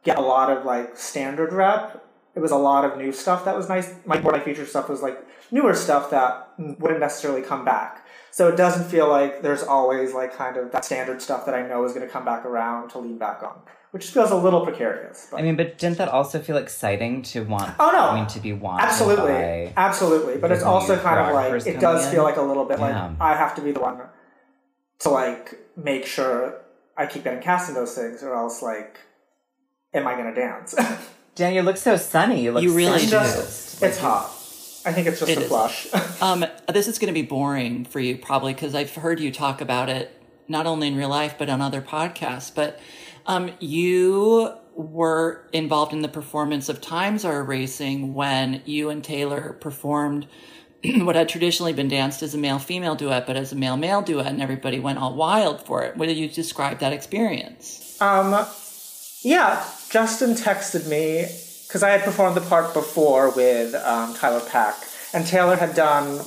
get 0.03 0.17
a 0.17 0.23
lot 0.23 0.51
of 0.51 0.64
like 0.64 0.97
standard 0.97 1.53
rep. 1.53 2.03
It 2.35 2.41
was 2.41 2.51
a 2.51 2.57
lot 2.57 2.85
of 2.85 2.97
new 2.99 3.12
stuff 3.12 3.45
that 3.45 3.57
was 3.57 3.69
nice. 3.69 3.95
My 4.07 4.19
more 4.21 4.33
my 4.33 4.41
feature 4.41 4.67
stuff 4.67 4.89
was 4.89 5.03
like 5.03 5.19
newer 5.51 5.75
stuff 5.75 6.11
that 6.11 6.49
wouldn't 6.59 7.01
necessarily 7.01 7.43
come 7.43 7.64
back. 7.64 8.07
So 8.31 8.49
it 8.49 8.57
doesn't 8.57 8.89
feel 8.89 9.09
like 9.09 9.43
there's 9.43 9.62
always 9.62 10.12
like 10.14 10.35
kind 10.35 10.57
of 10.57 10.73
that 10.73 10.85
standard 10.85 11.23
stuff 11.23 11.47
that 11.47 11.55
I 11.55 11.67
know 11.67 11.85
is 11.85 11.93
going 11.93 12.07
to 12.07 12.12
come 12.12 12.25
back 12.25 12.45
around 12.45 12.91
to 12.91 12.99
lean 12.99 13.17
back 13.19 13.43
on, 13.43 13.59
which 13.93 14.07
feels 14.09 14.31
a 14.31 14.37
little 14.37 14.64
precarious. 14.64 15.29
But. 15.31 15.41
I 15.41 15.43
mean, 15.43 15.57
but 15.57 15.79
didn't 15.79 15.99
that 15.99 16.09
also 16.09 16.41
feel 16.41 16.57
exciting 16.59 17.23
to 17.33 17.45
want? 17.45 17.75
Oh, 17.79 17.91
no. 17.91 18.09
I 18.11 18.14
mean, 18.17 18.27
to 18.29 18.41
be 18.41 18.53
wanted 18.53 18.85
absolutely, 18.85 19.73
absolutely. 19.77 20.37
But 20.37 20.53
it's 20.53 20.62
also 20.62 20.99
kind 20.99 21.19
of 21.19 21.35
like 21.35 21.67
it 21.67 21.81
does 21.81 22.01
coming 22.03 22.14
feel 22.14 22.25
like 22.25 22.37
a 22.37 22.43
little 22.43 22.64
bit 22.67 22.79
Yeah. 22.79 23.07
like 23.09 23.21
I 23.21 23.35
have 23.35 23.55
to 23.57 23.62
be 23.62 23.73
the 23.73 23.81
one 23.81 24.01
to 25.01 25.09
like 25.11 25.59
make 25.77 26.05
sure 26.05 26.61
I 26.97 27.07
keep 27.07 27.24
getting 27.24 27.42
cast 27.42 27.68
in 27.68 27.74
those 27.74 27.94
things, 27.94 28.22
or 28.22 28.34
else 28.34 28.62
like, 28.62 28.99
am 29.92 30.07
I 30.07 30.14
going 30.14 30.32
to 30.32 30.40
dance? 30.40 30.74
Dan, 31.34 31.53
you 31.55 31.62
look 31.62 31.76
so 31.76 31.97
sunny. 31.97 32.42
You 32.44 32.53
look 32.53 32.62
You 32.62 32.72
really 32.74 32.94
it's 33.03 33.05
do. 33.05 33.11
just 33.11 33.82
it's 33.82 33.99
hot. 33.99 34.30
I 34.86 34.92
think 34.92 35.07
it's 35.09 35.18
just 35.18 35.30
It 35.30 35.38
a 35.38 35.42
is. 35.42 35.49
flush. 35.49 35.88
Um, 36.22 36.47
this 36.72 36.88
is 36.88 36.99
going 36.99 37.09
to 37.09 37.12
be 37.12 37.26
boring 37.26 37.84
for 37.84 38.01
you 38.01 38.16
probably 38.16 38.55
because 38.55 38.74
I've 38.74 38.94
heard 38.94 39.20
you 39.20 39.30
talk 39.30 39.61
about 39.61 39.90
it 39.90 40.11
not 40.49 40.64
only 40.64 40.88
in 40.88 40.97
real 40.97 41.09
life 41.11 41.34
but 41.38 41.51
on 41.51 41.61
other 41.61 41.82
podcasts. 41.82 42.55
But 42.55 42.80
um, 43.26 43.51
you 43.61 44.55
were 44.74 45.47
involved 45.53 45.92
in 45.92 46.01
the 46.03 46.09
performance 46.09 46.68
of 46.70 46.80
Times 46.80 47.24
Are 47.24 47.42
Racing 47.42 48.14
when 48.14 48.62
you 48.64 48.88
and 48.88 49.03
Taylor 49.05 49.53
performed 49.61 50.26
what 51.05 51.16
had 51.16 51.28
traditionally 51.28 51.72
been 51.72 51.89
danced 51.89 52.22
as 52.22 52.34
a 52.34 52.39
male 52.39 52.59
female 52.59 52.95
duet, 52.95 53.26
but 53.26 53.37
as 53.37 53.53
a 53.53 53.57
male 53.57 53.76
male 53.76 54.03
duet, 54.03 54.26
and 54.26 54.43
everybody 54.43 54.78
went 54.78 54.99
all 54.99 55.14
wild 55.14 55.62
for 55.62 55.82
it. 55.82 55.97
What 55.97 56.07
did 56.07 56.16
you 56.16 56.28
describe 56.28 56.78
that 56.78 56.93
experience? 56.93 58.01
Um, 58.01 58.47
yeah, 59.22 59.64
Justin 59.91 60.30
texted 60.30 60.89
me 60.89 61.26
because 61.66 61.82
I 61.82 61.91
had 61.91 62.03
performed 62.03 62.37
the 62.37 62.43
part 62.43 62.74
before 62.74 63.30
with 63.30 63.74
um, 63.74 64.14
Tiler 64.14 64.41
Peck, 64.49 64.74
and 65.12 65.26
Taylor 65.26 65.57
had 65.57 65.74
done 65.74 66.18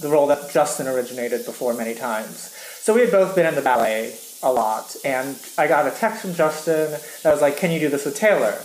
the 0.00 0.08
role 0.08 0.26
that 0.28 0.50
Justin 0.50 0.88
originated 0.88 1.44
before 1.44 1.74
many 1.74 1.94
times. 1.94 2.54
So 2.80 2.94
we 2.94 3.02
had 3.02 3.10
both 3.10 3.34
been 3.34 3.46
in 3.46 3.54
the 3.54 3.62
ballet 3.62 4.16
a 4.42 4.50
lot, 4.50 4.96
and 5.04 5.38
I 5.58 5.66
got 5.66 5.86
a 5.86 5.90
text 5.90 6.22
from 6.22 6.34
Justin 6.34 6.98
that 7.22 7.30
was 7.30 7.42
like, 7.42 7.58
"Can 7.58 7.70
you 7.70 7.80
do 7.80 7.88
this 7.88 8.06
with 8.06 8.16
Taylor?" 8.16 8.58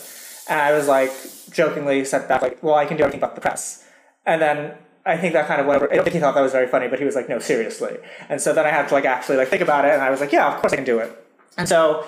And 0.47 0.61
I 0.61 0.71
was 0.71 0.87
like, 0.87 1.11
jokingly 1.51 2.05
said 2.05 2.27
back 2.27 2.41
like, 2.41 2.63
"Well, 2.63 2.75
I 2.75 2.85
can 2.85 2.95
do 2.95 3.03
everything 3.03 3.19
but 3.19 3.35
the 3.35 3.41
press." 3.41 3.83
And 4.25 4.41
then 4.41 4.73
I 5.05 5.17
think 5.17 5.33
that 5.33 5.47
kind 5.47 5.61
of 5.61 5.67
went 5.67 5.81
over. 5.81 5.91
I 5.91 5.95
don't 5.95 6.03
think 6.03 6.15
he 6.15 6.19
thought 6.19 6.33
that 6.35 6.41
was 6.41 6.51
very 6.51 6.67
funny, 6.67 6.87
but 6.87 6.99
he 6.99 7.05
was 7.05 7.15
like, 7.15 7.29
"No, 7.29 7.39
seriously." 7.39 7.97
And 8.29 8.41
so 8.41 8.53
then 8.53 8.65
I 8.65 8.69
had 8.69 8.87
to 8.87 8.93
like 8.93 9.05
actually 9.05 9.37
like 9.37 9.49
think 9.49 9.61
about 9.61 9.85
it, 9.85 9.91
and 9.93 10.01
I 10.01 10.09
was 10.09 10.19
like, 10.19 10.31
"Yeah, 10.31 10.53
of 10.53 10.59
course 10.61 10.73
I 10.73 10.77
can 10.77 10.85
do 10.85 10.99
it." 10.99 11.11
And 11.57 11.69
so 11.69 12.05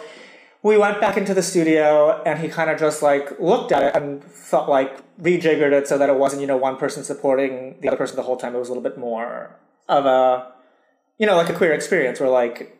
we 0.63 0.77
went 0.77 0.99
back 0.99 1.15
into 1.17 1.33
the 1.33 1.43
studio 1.43 2.21
and 2.25 2.39
he 2.39 2.47
kind 2.49 2.69
of 2.69 2.79
just 2.79 3.01
like 3.03 3.39
looked 3.39 3.71
at 3.71 3.83
it 3.83 3.95
and 3.95 4.23
thought 4.23 4.67
like 4.67 4.97
rejiggered 5.21 5.71
it 5.71 5.87
so 5.87 5.97
that 5.97 6.09
it 6.09 6.15
wasn't 6.17 6.41
you 6.41 6.47
know 6.47 6.57
one 6.57 6.75
person 6.77 7.03
supporting 7.03 7.75
the 7.81 7.87
other 7.87 7.95
person 7.97 8.15
the 8.15 8.23
whole 8.23 8.35
time 8.37 8.55
it 8.55 8.59
was 8.59 8.67
a 8.67 8.71
little 8.71 8.83
bit 8.83 8.97
more 8.97 9.55
of 9.87 10.05
a 10.05 10.51
you 11.19 11.25
know 11.27 11.35
like 11.37 11.49
a 11.49 11.53
queer 11.53 11.71
experience 11.73 12.19
where 12.19 12.29
like 12.29 12.77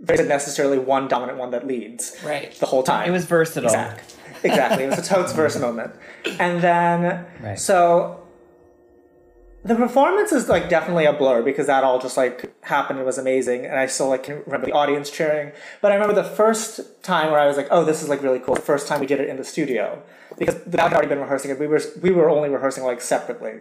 there 0.00 0.14
isn't 0.14 0.28
necessarily 0.28 0.76
one 0.78 1.06
dominant 1.08 1.38
one 1.38 1.50
that 1.52 1.66
leads 1.66 2.16
Right. 2.24 2.52
the 2.58 2.66
whole 2.66 2.82
time 2.82 3.08
It 3.08 3.12
was 3.12 3.24
versatile. 3.24 3.70
Exact. 3.70 4.16
Exactly. 4.42 4.84
It 4.84 4.88
was 4.90 4.98
a 4.98 5.02
totes 5.02 5.32
verse 5.40 5.58
moment. 5.58 5.94
And 6.38 6.60
then, 6.60 7.26
Right. 7.40 7.58
so 7.58 8.20
the 9.62 9.74
performance 9.74 10.32
is 10.32 10.48
like 10.48 10.68
definitely 10.68 11.04
a 11.04 11.12
blur 11.12 11.42
because 11.42 11.66
that 11.66 11.84
all 11.84 11.98
just 12.00 12.16
like 12.16 12.54
happened 12.62 12.98
and 12.98 13.06
was 13.06 13.18
amazing. 13.18 13.66
And 13.66 13.78
I 13.78 13.86
still 13.86 14.08
like 14.08 14.24
can 14.24 14.42
remember 14.46 14.66
the 14.66 14.72
audience 14.72 15.10
cheering. 15.10 15.52
But 15.82 15.92
I 15.92 15.96
remember 15.96 16.14
the 16.14 16.28
first 16.28 16.80
time 17.02 17.30
where 17.30 17.40
I 17.40 17.46
was 17.46 17.56
like, 17.56 17.68
oh, 17.70 17.84
this 17.84 18.02
is 18.02 18.08
like 18.08 18.22
really 18.22 18.38
cool. 18.38 18.54
The 18.54 18.62
first 18.62 18.88
time 18.88 19.00
we 19.00 19.06
did 19.06 19.20
it 19.20 19.28
in 19.28 19.36
the 19.36 19.44
studio 19.44 20.02
because 20.38 20.54
the 20.64 20.70
band 20.70 20.82
had 20.88 20.92
already 20.94 21.08
been 21.08 21.20
rehearsing 21.20 21.50
it. 21.50 21.58
We 21.58 21.66
were, 21.66 21.80
we 22.00 22.10
were 22.10 22.30
only 22.30 22.48
rehearsing 22.48 22.84
like 22.84 23.02
separately. 23.02 23.60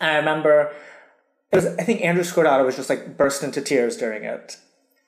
And 0.00 0.10
I 0.10 0.16
remember 0.16 0.72
it 1.50 1.56
was, 1.56 1.66
I 1.66 1.82
think 1.82 2.02
Andrew 2.02 2.24
Scordato 2.24 2.64
was 2.64 2.76
just 2.76 2.88
like 2.88 3.16
burst 3.16 3.42
into 3.42 3.60
tears 3.60 3.96
during 3.96 4.24
it. 4.24 4.58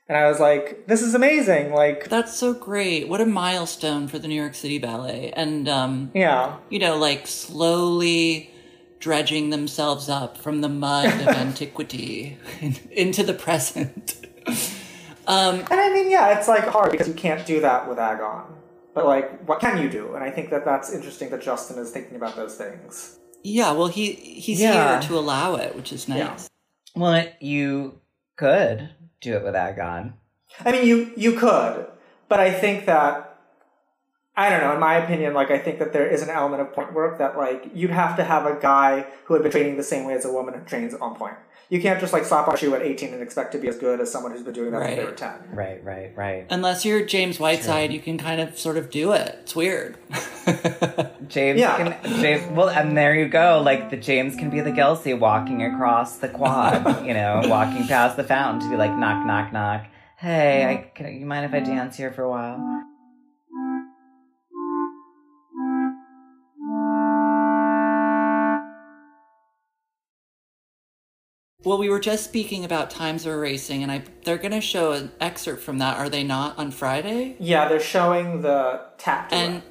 And 0.08 0.18
I 0.18 0.28
was 0.28 0.38
like, 0.38 0.86
this 0.86 1.00
is 1.00 1.14
amazing. 1.14 1.72
Like, 1.72 2.10
That's 2.10 2.36
so 2.36 2.52
great. 2.52 3.08
What 3.08 3.22
a 3.22 3.26
milestone 3.26 4.06
for 4.08 4.18
the 4.18 4.28
New 4.28 4.34
York 4.34 4.54
City 4.54 4.78
Ballet. 4.78 5.32
And 5.34 5.66
um, 5.68 6.10
yeah. 6.12 6.56
you 6.68 6.78
know, 6.78 6.98
like 6.98 7.26
slowly 7.26 8.50
dredging 9.04 9.50
themselves 9.50 10.08
up 10.08 10.38
from 10.38 10.62
the 10.62 10.68
mud 10.68 11.04
of 11.20 11.28
antiquity 11.44 12.38
into 12.90 13.22
the 13.22 13.34
present. 13.34 14.26
Um, 15.26 15.60
and 15.70 15.80
I 15.80 15.90
mean, 15.90 16.10
yeah, 16.10 16.38
it's 16.38 16.48
like 16.48 16.64
hard 16.64 16.90
because 16.90 17.08
you 17.08 17.14
can't 17.14 17.46
do 17.46 17.58
that 17.62 17.88
with 17.88 17.98
Agon. 17.98 18.44
But 18.92 19.06
like, 19.06 19.42
what 19.48 19.58
can 19.58 19.80
you 19.80 19.88
do? 19.88 20.14
And 20.14 20.22
I 20.22 20.30
think 20.30 20.50
that 20.50 20.66
that's 20.66 20.92
interesting 20.92 21.30
that 21.30 21.40
Justin 21.40 21.78
is 21.78 21.90
thinking 21.92 22.16
about 22.16 22.36
those 22.36 22.56
things. 22.56 23.18
Yeah, 23.42 23.72
well, 23.72 23.86
he 23.86 24.12
he's 24.12 24.60
Yeah. 24.60 25.00
here 25.00 25.08
to 25.08 25.18
allow 25.18 25.54
it, 25.54 25.74
which 25.74 25.94
is 25.94 26.08
nice. 26.08 26.18
Yeah. 26.18 27.00
Well, 27.00 27.14
it, 27.14 27.36
you 27.40 28.00
could 28.36 28.90
do 29.22 29.32
it 29.34 29.44
with 29.44 29.54
Agon. 29.54 30.12
I 30.62 30.72
mean, 30.72 30.86
you 30.86 31.10
you 31.16 31.38
could, 31.38 31.86
but 32.28 32.38
I 32.38 32.52
think 32.52 32.84
that 32.84 33.33
I 34.36 34.50
don't 34.50 34.60
know. 34.60 34.72
In 34.74 34.80
my 34.80 34.96
opinion, 34.96 35.32
like 35.32 35.50
I 35.50 35.58
think 35.58 35.78
that 35.78 35.92
there 35.92 36.06
is 36.06 36.22
an 36.22 36.30
element 36.30 36.60
of 36.60 36.72
point 36.72 36.92
work 36.92 37.18
that 37.18 37.36
like 37.36 37.70
you'd 37.72 37.90
have 37.90 38.16
to 38.16 38.24
have 38.24 38.46
a 38.46 38.58
guy 38.60 39.06
who 39.24 39.34
had 39.34 39.42
been 39.42 39.52
training 39.52 39.76
the 39.76 39.84
same 39.84 40.04
way 40.06 40.14
as 40.14 40.24
a 40.24 40.32
woman 40.32 40.54
who 40.54 40.64
trains 40.64 40.92
on 40.94 41.14
point. 41.14 41.34
You 41.70 41.80
can't 41.80 41.98
just 41.98 42.12
like 42.12 42.24
slap 42.24 42.46
on 42.46 42.54
a 42.54 42.56
shoe 42.58 42.74
at 42.74 42.82
18 42.82 43.14
and 43.14 43.22
expect 43.22 43.52
to 43.52 43.58
be 43.58 43.68
as 43.68 43.78
good 43.78 43.98
as 44.00 44.10
someone 44.12 44.32
who's 44.32 44.42
been 44.42 44.52
doing 44.52 44.70
that 44.72 44.84
since 44.84 44.96
they 44.96 45.04
were 45.04 45.12
10. 45.12 45.32
Right, 45.52 45.82
right, 45.82 46.12
right. 46.14 46.46
Unless 46.50 46.84
you're 46.84 47.04
James 47.06 47.40
Whiteside, 47.40 47.90
you 47.92 48.00
can 48.00 48.18
kind 48.18 48.40
of 48.40 48.58
sort 48.58 48.76
of 48.76 48.90
do 48.90 49.12
it. 49.12 49.38
It's 49.42 49.56
weird. 49.56 49.96
James 51.28 51.58
Yeah. 51.60 51.76
can 52.02 52.20
James 52.20 52.42
well 52.52 52.68
and 52.68 52.96
there 52.96 53.14
you 53.14 53.28
go. 53.28 53.62
Like 53.64 53.90
the 53.90 53.96
James 53.96 54.36
can 54.36 54.50
be 54.50 54.60
the 54.60 54.72
Gelsey 54.72 55.18
walking 55.18 55.62
across 55.62 56.18
the 56.18 56.28
quad, 56.28 57.06
you 57.06 57.14
know, 57.14 57.40
walking 57.46 57.86
past 57.86 58.16
the 58.16 58.24
fountain 58.24 58.60
to 58.62 58.68
be 58.68 58.76
like 58.76 58.94
knock 58.96 59.24
knock 59.26 59.52
knock. 59.52 59.86
Hey, 60.16 60.64
I 60.66 60.90
can 60.96 61.18
you 61.18 61.26
mind 61.26 61.44
if 61.46 61.54
I 61.54 61.60
dance 61.60 61.96
here 61.96 62.12
for 62.12 62.22
a 62.22 62.30
while? 62.30 62.84
Well, 71.64 71.78
we 71.78 71.88
were 71.88 72.00
just 72.00 72.24
speaking 72.24 72.64
about 72.64 72.90
Times 72.90 73.26
Are 73.26 73.38
Racing, 73.38 73.82
and 73.82 73.90
I 73.90 74.02
they're 74.24 74.36
going 74.38 74.52
to 74.52 74.60
show 74.60 74.92
an 74.92 75.10
excerpt 75.20 75.62
from 75.62 75.78
that, 75.78 75.96
are 75.98 76.08
they 76.08 76.22
not, 76.24 76.58
on 76.58 76.70
Friday? 76.70 77.36
Yeah, 77.38 77.68
they're 77.68 77.80
showing 77.80 78.42
the 78.42 78.82
tap 78.98 79.32
And- 79.32 79.62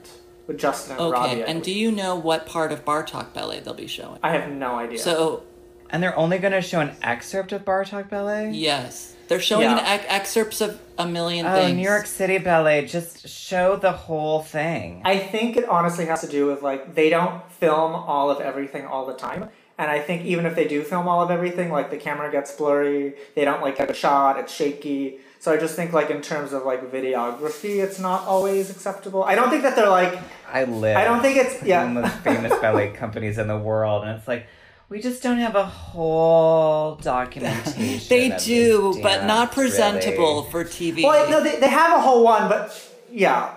with 0.47 0.57
Justin 0.57 0.97
and 0.97 1.11
Robbie. 1.11 1.31
Okay, 1.31 1.43
I 1.43 1.45
and 1.47 1.63
do 1.63 1.71
you 1.71 1.89
know 1.91 2.15
what 2.15 2.45
part 2.45 2.71
of 2.73 2.83
Bartok 2.83 3.33
Ballet 3.33 3.61
they'll 3.61 3.73
be 3.73 3.87
showing? 3.87 4.19
I 4.21 4.31
have 4.31 4.49
no 4.49 4.75
idea. 4.77 4.99
So, 4.99 5.43
And 5.89 6.01
they're 6.03 6.17
only 6.17 6.37
gonna 6.39 6.61
show 6.61 6.79
an 6.81 6.91
excerpt 7.03 7.51
of 7.53 7.63
Bartok 7.63 8.09
Ballet? 8.09 8.49
yes, 8.51 9.15
they're 9.29 9.39
showing 9.39 9.69
Yeah. 9.69 9.83
ex- 9.87 10.05
excerpts 10.09 10.59
of 10.59 10.79
a 10.97 11.05
million 11.07 11.45
Oh, 11.45 11.53
things. 11.55 11.77
New 11.77 11.83
York 11.83 12.07
City 12.07 12.39
Ballet, 12.39 12.85
just 12.87 13.27
show 13.29 13.75
the 13.77 13.91
whole 13.93 14.41
thing. 14.41 15.01
I 15.05 15.17
think 15.17 15.55
it 15.55 15.69
honestly 15.69 16.07
has 16.07 16.19
to 16.21 16.27
do 16.27 16.45
with 16.47 16.61
like 16.61 16.93
they 16.95 17.09
don't 17.09 17.41
film 17.53 17.93
all 17.95 18.29
of 18.29 18.41
everything 18.41 18.85
all 18.85 19.05
the 19.05 19.13
time. 19.13 19.49
And 19.77 19.89
I 19.89 19.99
think 19.99 20.25
even 20.25 20.45
if 20.45 20.55
they 20.55 20.67
do 20.67 20.83
film 20.83 21.07
all 21.07 21.21
of 21.21 21.31
everything, 21.31 21.71
like 21.71 21.89
the 21.89 21.97
camera 21.97 22.31
gets 22.31 22.55
blurry, 22.55 23.15
they 23.35 23.43
don't 23.43 23.61
like 23.61 23.77
get 23.77 23.89
a 23.89 23.93
shot, 23.93 24.37
it's 24.37 24.53
shaky. 24.53 25.19
So 25.39 25.51
I 25.51 25.57
just 25.57 25.75
think 25.75 25.91
like 25.93 26.09
in 26.09 26.21
terms 26.21 26.53
of 26.53 26.63
like 26.63 26.91
videography, 26.91 27.83
it's 27.83 27.99
not 27.99 28.21
always 28.27 28.69
acceptable. 28.69 29.23
I 29.23 29.35
don't 29.35 29.49
think 29.49 29.63
that 29.63 29.75
they're 29.75 29.89
like 29.89 30.17
I 30.53 30.65
live. 30.65 30.95
I 30.95 31.03
don't 31.03 31.21
think 31.21 31.37
it's 31.37 31.63
yeah. 31.63 31.83
one 31.83 31.97
of 31.97 32.03
the 32.03 32.09
most 32.09 32.19
famous 32.19 32.59
ballet 32.59 32.91
companies 32.93 33.39
in 33.39 33.47
the 33.47 33.57
world, 33.57 34.03
and 34.03 34.17
it's 34.17 34.27
like, 34.27 34.45
We 34.87 35.01
just 35.01 35.23
don't 35.23 35.39
have 35.39 35.55
a 35.55 35.65
whole 35.65 36.95
documentation. 36.97 38.07
They 38.07 38.37
do, 38.37 38.93
this 38.93 39.01
but 39.01 39.25
not 39.25 39.51
presentable 39.51 40.41
really. 40.43 40.51
for 40.51 40.63
TV. 40.63 41.03
Well, 41.03 41.29
no, 41.29 41.43
they, 41.43 41.59
they 41.59 41.69
have 41.69 41.97
a 41.97 42.01
whole 42.01 42.23
one, 42.23 42.47
but 42.47 42.79
yeah. 43.11 43.55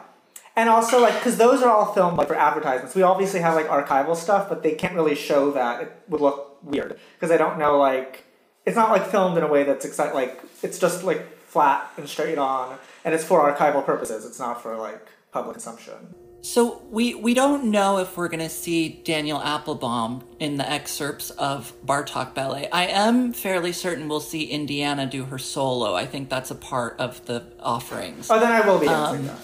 And 0.57 0.71
also, 0.71 1.01
like, 1.01 1.15
because 1.15 1.37
those 1.37 1.63
are 1.63 1.71
all 1.71 1.93
filmed 1.93 2.17
like 2.17 2.29
for 2.29 2.35
advertisements. 2.35 2.95
We 2.95 3.03
obviously 3.03 3.41
have 3.41 3.55
like 3.55 3.69
archival 3.69 4.17
stuff, 4.17 4.49
but 4.49 4.63
they 4.63 4.75
can't 4.75 4.95
really 4.95 5.15
show 5.15 5.51
that. 5.53 5.83
It 5.83 5.93
would 6.09 6.23
look 6.23 6.59
weird 6.63 6.99
because 7.15 7.31
I 7.31 7.37
don't 7.37 7.59
know. 7.59 7.79
Like, 7.79 8.25
it's 8.65 8.77
not 8.77 8.91
like 8.91 9.07
filmed 9.07 9.37
in 9.37 9.45
a 9.45 9.49
way 9.49 9.65
that's 9.65 9.85
exciting. 9.85 10.15
Like, 10.15 10.41
it's 10.63 10.79
just 10.79 11.05
like 11.05 11.39
flat 11.43 11.93
and 11.99 12.09
straight 12.09 12.39
on, 12.39 12.79
and 13.05 13.15
it's 13.15 13.23
for 13.23 13.53
archival 13.53 13.85
purposes. 13.85 14.25
It's 14.25 14.39
not 14.39 14.63
for 14.63 14.77
like 14.77 15.07
public 15.31 15.55
consumption. 15.55 16.15
So 16.41 16.81
we 16.91 17.15
we 17.15 17.35
don't 17.35 17.65
know 17.73 17.99
if 17.99 18.17
we're 18.17 18.29
going 18.29 18.39
to 18.39 18.49
see 18.49 18.89
Daniel 19.05 19.43
Applebaum 19.43 20.25
in 20.39 20.57
the 20.57 20.71
excerpts 20.71 21.31
of 21.31 21.73
Bartok 21.85 22.35
Ballet. 22.35 22.71
I 22.71 22.87
am 22.87 23.33
fairly 23.33 23.73
certain 23.73 24.09
we'll 24.09 24.21
see 24.21 24.45
Indiana 24.45 25.07
do 25.07 25.25
her 25.25 25.39
solo. 25.39 25.95
I 25.95 26.07
think 26.07 26.31
that's 26.31 26.51
a 26.51 26.55
part 26.55 27.01
of 27.01 27.27
the 27.27 27.45
offerings. 27.61 28.31
Oh, 28.31 28.39
then 28.39 28.53
I 28.53 28.67
will 28.67 28.79
be 28.79 28.87
dancing 28.87 29.21
um, 29.21 29.27
that 29.27 29.39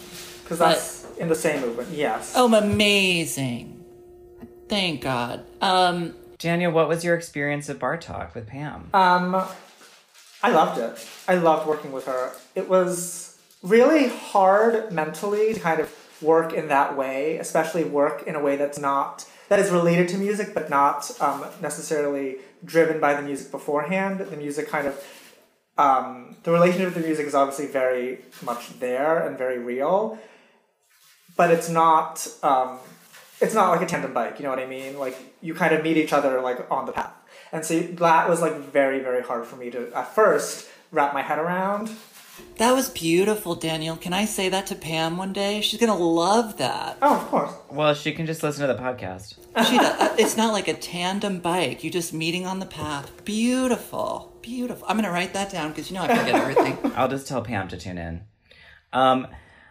because 0.45 0.59
that's 0.59 1.02
in 1.19 1.29
the 1.29 1.35
same 1.35 1.61
movement. 1.61 1.91
Yes. 1.91 2.35
Oh, 2.37 2.53
amazing! 2.55 3.85
Thank 4.69 5.03
God. 5.03 5.45
Um, 5.61 6.15
Daniel, 6.39 6.73
what 6.73 6.89
was 6.89 7.05
your 7.05 7.15
experience 7.15 7.69
of 7.69 7.79
Bartok 7.79 8.35
with 8.35 8.47
Pam? 8.47 8.89
Um, 8.95 9.35
I 10.43 10.51
loved 10.51 10.81
it. 10.81 11.07
I 11.29 11.35
loved 11.35 11.69
working 11.69 11.93
with 11.93 12.07
her. 12.07 12.33
It 12.55 12.69
was 12.69 13.39
really 13.63 14.09
hard 14.09 14.91
mentally 14.93 15.55
to 15.55 15.61
kind 15.61 15.81
of 15.81 15.95
work 16.21 16.53
in 16.53 16.69
that 16.69 16.97
way, 16.97 17.37
especially 17.37 17.85
work 17.85 18.25
in 18.27 18.35
a 18.35 18.41
way 18.41 18.57
that's 18.57 18.79
not 18.79 19.27
that 19.49 19.59
is 19.59 19.71
related 19.71 20.09
to 20.09 20.17
music, 20.17 20.55
but 20.55 20.71
not 20.71 21.11
um, 21.21 21.45
necessarily 21.61 22.37
driven 22.65 23.01
by 23.01 23.15
the 23.15 23.23
music 23.23 23.51
beforehand. 23.51 24.21
The 24.21 24.37
music 24.37 24.69
kind 24.69 24.87
of 24.87 25.05
um, 25.79 26.37
the 26.43 26.51
relationship 26.51 26.87
with 26.87 27.03
the 27.03 27.07
music 27.07 27.27
is 27.27 27.35
obviously 27.35 27.67
very 27.67 28.21
much 28.43 28.79
there 28.79 29.27
and 29.27 29.37
very 29.37 29.59
real, 29.59 30.19
but 31.37 31.51
it's 31.51 31.69
not. 31.69 32.27
Um, 32.43 32.79
it's 33.41 33.55
not 33.55 33.71
like 33.71 33.83
a 33.83 33.87
tandem 33.87 34.15
bike, 34.15 34.39
you 34.39 34.45
know 34.45 34.51
what 34.51 34.61
I 34.61 34.67
mean? 34.67 34.99
Like 34.99 35.17
you 35.41 35.53
kind 35.53 35.75
of 35.75 35.83
meet 35.83 35.97
each 35.97 36.13
other 36.13 36.41
like 36.41 36.65
on 36.71 36.87
the 36.87 36.93
path. 36.93 37.13
And 37.51 37.65
so 37.65 37.81
that 37.81 38.29
was 38.29 38.41
like 38.41 38.57
very, 38.57 39.01
very 39.01 39.21
hard 39.23 39.47
for 39.47 39.57
me 39.57 39.69
to 39.71 39.93
at 39.95 40.15
first 40.15 40.69
wrap 40.93 41.13
my 41.13 41.23
head 41.23 41.41
around. 41.41 41.91
that 42.59 42.71
was 42.73 42.89
beautiful, 42.89 43.57
Daniel. 43.57 43.97
Can 43.97 44.13
I 44.13 44.27
say 44.27 44.49
that 44.49 44.67
to 44.69 44.77
Pam 44.77 45.17
one 45.17 45.33
day? 45.33 45.61
She's 45.61 45.81
going 45.81 45.91
to 45.91 46.05
love 46.05 46.59
that. 46.59 46.99
Oh, 47.03 47.17
of 47.17 47.27
course. 47.27 47.53
Well, 47.69 47.95
she 47.95 48.13
can 48.13 48.27
just 48.27 48.45
listen 48.45 48.67
to 48.67 48.73
the 48.73 48.79
podcast. 48.81 49.35
She, 49.69 49.77
uh, 49.79 50.15
it's 50.19 50.37
not 50.37 50.53
like 50.53 50.69
a 50.69 50.75
tandem 50.75 51.41
bike. 51.41 51.83
You're 51.83 51.93
just 51.93 52.15
meeting 52.15 52.47
on 52.47 52.61
the 52.61 52.67
path. 52.67 53.25
Beautiful, 53.25 54.33
beautiful. 54.41 54.87
I'm 54.87 54.97
going 54.97 55.05
to 55.05 55.11
write 55.11 55.35
that 55.35 55.51
down 55.51 55.71
because 55.71 55.91
you 55.91 55.97
know 55.97 56.05
I 56.05 56.17
forget 56.17 56.35
everything. 56.37 56.79
I'll 56.97 57.09
just 57.09 57.27
tell 57.27 57.43
Pam 57.43 57.67
to 57.69 57.77
tune 57.77 57.99
in. 57.99 58.23
Um, 58.93 59.27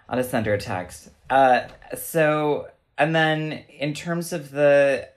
I'll 0.10 0.18
just 0.20 0.30
send 0.30 0.46
her 0.46 0.54
a 0.54 0.60
text. 0.60 1.10
Uh, 1.32 1.68
so, 1.98 2.68
and 2.98 3.16
then 3.16 3.64
in 3.80 3.94
terms 3.94 4.34
of 4.34 4.52
the, 4.52 5.08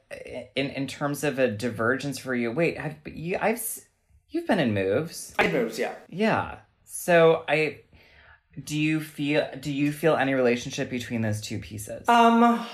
in 0.54 0.70
in 0.70 0.86
terms 0.86 1.24
of 1.24 1.40
a 1.40 1.48
divergence 1.48 2.18
for 2.20 2.36
you, 2.36 2.52
wait, 2.52 2.78
have 2.78 2.96
you? 3.04 3.36
I've 3.40 3.80
you've 4.30 4.46
been 4.46 4.60
in 4.60 4.72
moves, 4.72 5.34
I 5.38 5.48
moves, 5.48 5.76
yeah. 5.76 5.94
yeah. 6.08 6.58
So 6.84 7.44
I, 7.48 7.80
do 8.62 8.78
you 8.78 9.00
feel? 9.00 9.48
Do 9.60 9.72
you 9.72 9.90
feel 9.90 10.14
any 10.14 10.34
relationship 10.34 10.88
between 10.88 11.20
those 11.20 11.40
two 11.40 11.58
pieces? 11.58 12.08
Um, 12.08 12.64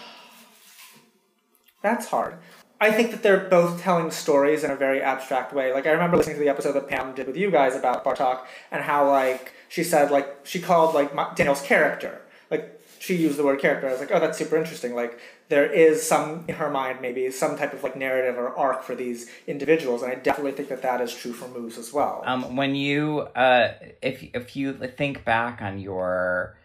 that's 1.83 2.07
hard. 2.07 2.37
I 2.79 2.93
think 2.93 3.11
that 3.11 3.23
they're 3.23 3.49
both 3.49 3.81
telling 3.81 4.11
stories 4.11 4.65
in 4.65 4.71
a 4.71 4.77
very 4.77 5.03
abstract 5.03 5.55
way. 5.55 5.73
Like 5.73 5.87
I 5.87 5.93
remember 5.93 6.19
listening 6.19 6.37
to 6.37 6.43
the 6.43 6.51
episode 6.51 6.73
that 6.73 6.89
Pam 6.89 7.15
did 7.15 7.27
with 7.27 7.39
you 7.39 7.51
guys 7.51 7.75
about 7.75 8.05
Bartok 8.05 8.41
and 8.71 8.83
how 8.83 9.09
like 9.09 9.53
she 9.69 9.83
said 9.83 10.11
like 10.11 10.41
she 10.45 10.61
called 10.61 10.95
like 10.95 11.37
Daniel's 11.37 11.63
character 11.63 12.23
like 12.51 12.80
she 13.01 13.17
used 13.17 13.39
the 13.39 13.45
word 13.45 13.59
character. 13.59 13.89
I 13.89 13.93
was 13.93 14.01
like, 14.01 14.11
oh, 14.13 14.21
that's 14.21 14.37
super 14.37 14.59
interesting. 14.59 14.95
Like 14.95 15.19
there 15.49 15.65
is 15.65 16.07
some 16.07 16.45
in 16.49 16.57
her 16.57 16.71
mind 16.71 17.01
maybe 17.01 17.31
some 17.31 17.57
type 17.57 17.73
of 17.73 17.83
like 17.83 17.97
narrative 17.97 18.37
or 18.37 18.55
arc 18.57 18.83
for 18.83 18.95
these 18.95 19.31
individuals, 19.47 20.03
and 20.03 20.13
I 20.13 20.17
definitely 20.17 20.53
think 20.53 20.69
that 20.69 20.83
that 20.83 21.01
is 21.01 21.13
true 21.13 21.33
for 21.33 21.49
Moves 21.49 21.79
as 21.79 21.95
well. 21.95 22.23
Um, 22.27 22.57
when 22.57 22.75
you, 22.75 23.21
uh, 23.35 23.73
if 24.03 24.23
if 24.35 24.55
you 24.55 24.75
think 24.75 25.25
back 25.25 25.63
on 25.63 25.81
your, 25.81 26.59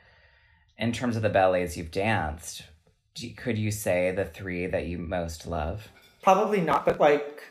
in 0.78 0.92
terms 0.92 1.16
of 1.16 1.22
the 1.22 1.30
ballets 1.30 1.78
you've 1.78 1.92
danced, 1.92 2.64
do, 3.16 3.30
could 3.34 3.58
you 3.58 3.72
say 3.72 4.12
the 4.12 4.26
three 4.26 4.68
that 4.68 4.88
you 4.88 4.98
most 4.98 5.48
love? 5.48 5.88
Probably 6.22 6.60
not, 6.60 6.86
but 6.86 7.00
like 7.00 7.44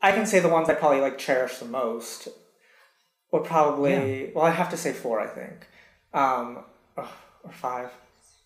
I 0.00 0.12
can 0.12 0.24
say 0.24 0.38
the 0.38 0.48
ones 0.48 0.68
I 0.68 0.74
probably 0.74 1.00
like 1.00 1.18
cherish 1.18 1.56
the 1.56 1.64
most 1.64 2.28
would 3.32 3.42
probably 3.42 4.30
well 4.36 4.44
I 4.44 4.50
have 4.50 4.70
to 4.70 4.76
say 4.76 4.92
four 4.92 5.20
I 5.20 5.26
think, 5.26 5.66
um, 6.14 6.64
or 7.42 7.52
five. 7.52 7.90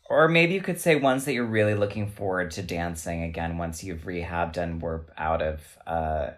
Or 0.09 0.29
maybe 0.29 0.55
you 0.55 0.61
could 0.61 0.81
say 0.81 0.97
ones 0.97 1.25
that 1.25 1.33
you're 1.33 1.45
really 1.45 1.75
looking 1.75 2.07
forward 2.09 2.53
to 2.53 2.63
dancing 2.63 3.23
again 3.23 3.59
once 3.59 3.83
you've 3.83 4.05
rehabbed 4.05 4.57
and 4.57 4.81
we're 4.81 5.01
out 5.19 5.43
of 5.43 5.61
uh, 5.87 6.31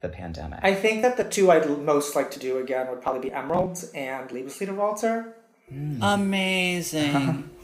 the 0.00 0.08
pandemic. 0.08 0.60
I 0.62 0.74
think 0.74 1.02
that 1.02 1.16
the 1.16 1.24
two 1.24 1.50
I'd 1.50 1.68
most 1.80 2.14
like 2.14 2.30
to 2.32 2.38
do 2.38 2.58
again 2.58 2.88
would 2.90 3.02
probably 3.02 3.22
be 3.22 3.32
Emeralds 3.32 3.90
and 3.92 4.28
Liebeslieder 4.30 4.76
Waltzer. 4.76 5.34
Amazing. 6.00 7.50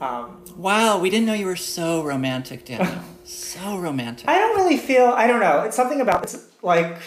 Um, 0.00 0.44
wow, 0.56 0.98
we 0.98 1.08
didn't 1.08 1.26
know 1.26 1.34
you 1.34 1.46
were 1.46 1.56
so 1.56 2.02
romantic, 2.02 2.64
Daniel. 2.64 3.00
so 3.24 3.78
romantic. 3.78 4.28
I 4.28 4.38
don't 4.38 4.56
really 4.56 4.76
feel 4.76 5.06
I 5.06 5.26
don't 5.26 5.40
know. 5.40 5.62
It's 5.62 5.76
something 5.76 6.00
about 6.00 6.24
it's 6.24 6.46
like 6.62 6.98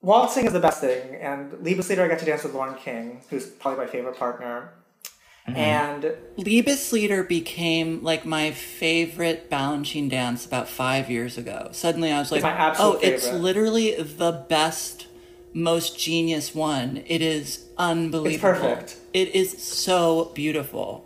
waltzing 0.00 0.46
is 0.46 0.52
the 0.52 0.60
best 0.60 0.80
thing, 0.80 1.16
and 1.16 1.52
Liebeslieder 1.52 1.98
I 1.98 2.08
got 2.08 2.20
to 2.20 2.24
dance 2.24 2.44
with 2.44 2.54
Lauren 2.54 2.76
King, 2.76 3.20
who's 3.30 3.46
probably 3.46 3.84
my 3.84 3.90
favorite 3.90 4.16
partner. 4.16 4.70
Mm-hmm. 5.48 5.56
And 5.58 6.02
Liebeslieder 6.38 7.28
became 7.28 8.02
like 8.02 8.24
my 8.24 8.50
favorite 8.50 9.50
Balanchine 9.50 10.08
dance 10.08 10.46
about 10.46 10.68
five 10.68 11.10
years 11.10 11.36
ago. 11.36 11.68
Suddenly 11.72 12.10
I 12.10 12.18
was 12.18 12.32
like, 12.32 12.42
my 12.42 12.50
absolute 12.50 12.96
oh, 12.96 12.98
it's 13.02 13.30
literally 13.30 13.94
the 14.00 14.32
best, 14.48 15.06
most 15.52 15.98
genius 15.98 16.54
one. 16.54 17.02
It 17.06 17.20
is 17.20 17.66
unbelievable. 17.76 18.50
It's 18.52 18.60
perfect. 18.60 18.96
It 19.12 19.34
is 19.34 19.62
so 19.62 20.32
beautiful. 20.34 21.04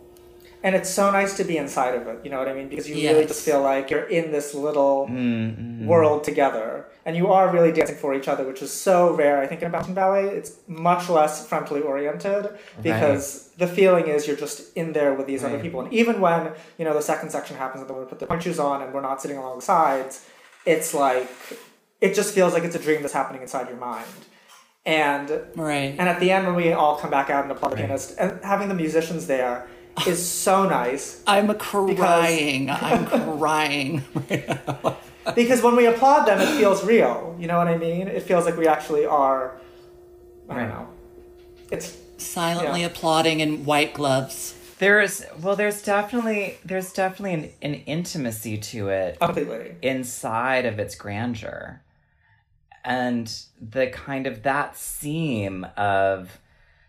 and 0.63 0.75
it's 0.75 0.89
so 0.89 1.09
nice 1.11 1.37
to 1.37 1.43
be 1.43 1.57
inside 1.57 1.95
of 1.95 2.07
it. 2.07 2.19
You 2.23 2.31
know 2.31 2.39
what 2.39 2.47
I 2.49 2.53
mean? 2.53 2.67
Because 2.67 2.89
you 2.89 2.95
really 2.95 3.25
just 3.25 3.45
feel 3.45 3.61
like 3.61 3.89
you're 3.89 4.03
in 4.03 4.31
this 4.31 4.53
little 4.53 5.07
mm-hmm. 5.07 5.85
world 5.85 6.23
together, 6.23 6.85
and 7.05 7.15
you 7.15 7.27
are 7.31 7.51
really 7.51 7.71
dancing 7.71 7.95
for 7.95 8.13
each 8.13 8.27
other, 8.27 8.43
which 8.45 8.61
is 8.61 8.71
so 8.71 9.13
rare. 9.13 9.39
I 9.41 9.47
think 9.47 9.61
in 9.61 9.67
a 9.67 9.71
Mountain 9.71 9.93
Ballet, 9.93 10.25
it's 10.27 10.57
much 10.67 11.09
less 11.09 11.47
frontally 11.47 11.83
oriented 11.83 12.49
because 12.81 13.49
the 13.57 13.67
feeling 13.67 14.07
is 14.07 14.27
you're 14.27 14.35
just 14.35 14.75
in 14.75 14.93
there 14.93 15.13
with 15.13 15.27
these 15.27 15.43
other 15.43 15.59
people. 15.59 15.81
And 15.81 15.93
even 15.93 16.21
when 16.21 16.51
you 16.77 16.85
know 16.85 16.93
the 16.93 17.01
second 17.01 17.29
section 17.31 17.55
happens 17.57 17.81
and 17.81 17.89
then 17.89 17.97
we 17.97 18.05
put 18.05 18.19
the 18.19 18.25
point 18.27 18.43
shoes 18.43 18.59
on 18.59 18.81
and 18.81 18.93
we're 18.93 19.01
not 19.01 19.21
sitting 19.21 19.37
along 19.37 19.55
the 19.59 19.65
sides, 19.65 20.25
it's 20.65 20.93
like 20.93 21.29
it 22.01 22.13
just 22.15 22.33
feels 22.33 22.53
like 22.53 22.63
it's 22.63 22.75
a 22.75 22.79
dream 22.79 23.01
that's 23.01 23.13
happening 23.13 23.41
inside 23.41 23.67
your 23.69 23.77
mind. 23.77 24.05
And 24.85 25.41
Right. 25.55 25.95
and 25.97 26.07
at 26.09 26.19
the 26.19 26.31
end, 26.31 26.45
when 26.47 26.55
we 26.55 26.71
all 26.73 26.95
come 26.97 27.09
back 27.09 27.29
out 27.29 27.43
and 27.43 27.51
applaud 27.51 27.71
the 27.71 27.75
pianist, 27.77 28.15
and 28.19 28.43
having 28.43 28.67
the 28.69 28.73
musicians 28.75 29.27
there 29.27 29.67
is 30.07 30.25
so 30.25 30.67
nice 30.67 31.21
I'm 31.27 31.53
crying. 31.55 32.69
I'm 32.69 33.05
crying. 33.37 34.03
because 35.35 35.61
when 35.61 35.75
we 35.75 35.85
applaud 35.85 36.25
them, 36.25 36.39
it 36.39 36.57
feels 36.57 36.83
real. 36.83 37.35
You 37.39 37.47
know 37.47 37.57
what 37.57 37.67
I 37.67 37.77
mean? 37.77 38.07
It 38.07 38.23
feels 38.23 38.45
like 38.45 38.57
we 38.57 38.67
actually 38.67 39.05
are. 39.05 39.59
I 40.49 40.55
don't 40.55 40.69
know. 40.69 40.87
It's 41.71 41.97
Silently 42.17 42.81
Yeah. 42.81 42.87
applauding 42.87 43.39
in 43.39 43.63
white 43.65 43.93
gloves. 43.93 44.55
There's 44.79 45.23
well, 45.41 45.55
there's 45.55 45.81
definitely 45.83 46.57
there's 46.65 46.91
definitely 46.93 47.33
an, 47.33 47.73
an 47.73 47.73
intimacy 47.85 48.57
to 48.57 48.89
it 48.89 49.19
completely. 49.19 49.75
inside 49.81 50.65
of 50.65 50.79
its 50.79 50.95
grandeur, 50.95 51.81
and 52.83 53.31
the 53.61 53.87
kind 53.87 54.25
of 54.27 54.43
that 54.43 54.77
seam 54.77 55.65
of 55.77 56.39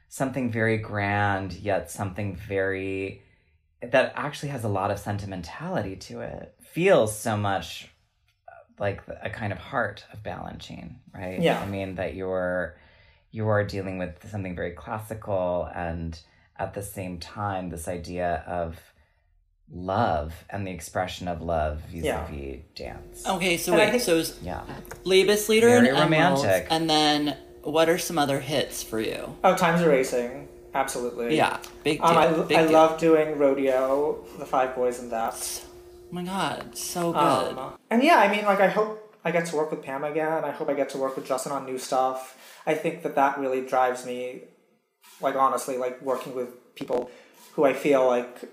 something 0.08 0.50
very 0.50 0.78
grand 0.78 1.52
yet 1.52 1.90
something 1.90 2.34
very 2.34 3.22
that 3.80 4.12
actually 4.16 4.48
has 4.48 4.64
a 4.64 4.68
lot 4.68 4.90
of 4.90 4.98
sentimentality 4.98 5.94
to 5.96 6.20
it 6.20 6.54
feels 6.60 7.16
so 7.16 7.36
much 7.36 7.89
like 8.80 9.02
a 9.22 9.30
kind 9.30 9.52
of 9.52 9.58
heart 9.58 10.04
of 10.12 10.22
Balanchine, 10.24 10.94
right? 11.14 11.38
Yeah. 11.40 11.60
I 11.60 11.66
mean 11.66 11.94
that 11.96 12.14
you're 12.14 12.76
you 13.30 13.46
are 13.46 13.62
dealing 13.62 13.98
with 13.98 14.28
something 14.28 14.56
very 14.56 14.72
classical 14.72 15.68
and 15.74 16.18
at 16.58 16.74
the 16.74 16.82
same 16.82 17.18
time 17.18 17.68
this 17.70 17.86
idea 17.86 18.42
of 18.46 18.76
love 19.72 20.34
and 20.50 20.66
the 20.66 20.70
expression 20.72 21.28
of 21.28 21.40
love 21.40 21.80
vis-a-vis 21.92 22.58
dance. 22.74 23.24
Okay, 23.28 23.56
so 23.56 23.72
And 23.72 23.80
I 23.80 23.84
wait, 23.84 23.90
think- 23.92 24.02
so 24.02 24.18
it's 24.18 24.36
Yeah. 24.42 24.62
Liebeslieder 25.04 25.60
Very 25.60 25.88
and 25.90 25.96
Emeralds, 25.96 26.42
romantic. 26.42 26.66
and 26.70 26.90
then 26.90 27.36
what 27.62 27.88
are 27.88 27.98
some 27.98 28.18
other 28.18 28.40
hits 28.40 28.82
for 28.82 28.98
you? 29.00 29.36
Oh, 29.44 29.54
times 29.56 29.82
are 29.82 29.88
racing. 29.90 30.48
Absolutely. 30.74 31.36
Yeah, 31.36 31.58
big 31.84 31.98
deal. 31.98 32.06
Um, 32.08 32.16
I, 32.16 32.26
big 32.46 32.56
I 32.58 32.62
deal. 32.62 32.72
love 32.72 32.98
doing 32.98 33.38
rodeo, 33.38 34.24
the 34.38 34.46
five 34.46 34.74
boys 34.74 34.98
and 35.00 35.10
that. 35.12 35.62
Oh 36.10 36.14
my 36.14 36.24
god, 36.24 36.76
so 36.76 37.12
good. 37.12 37.18
Um, 37.58 37.74
and 37.88 38.02
yeah, 38.02 38.16
I 38.16 38.28
mean, 38.34 38.44
like, 38.44 38.58
I 38.60 38.68
hope 38.68 39.16
I 39.24 39.30
get 39.30 39.46
to 39.46 39.56
work 39.56 39.70
with 39.70 39.82
Pam 39.82 40.02
again. 40.02 40.44
I 40.44 40.50
hope 40.50 40.68
I 40.68 40.74
get 40.74 40.88
to 40.90 40.98
work 40.98 41.14
with 41.14 41.24
Justin 41.24 41.52
on 41.52 41.64
new 41.66 41.78
stuff. 41.78 42.36
I 42.66 42.74
think 42.74 43.04
that 43.04 43.14
that 43.14 43.38
really 43.38 43.64
drives 43.64 44.04
me, 44.04 44.42
like, 45.20 45.36
honestly, 45.36 45.76
like, 45.76 46.02
working 46.02 46.34
with 46.34 46.74
people 46.74 47.10
who 47.52 47.64
I 47.64 47.74
feel 47.74 48.06
like 48.06 48.50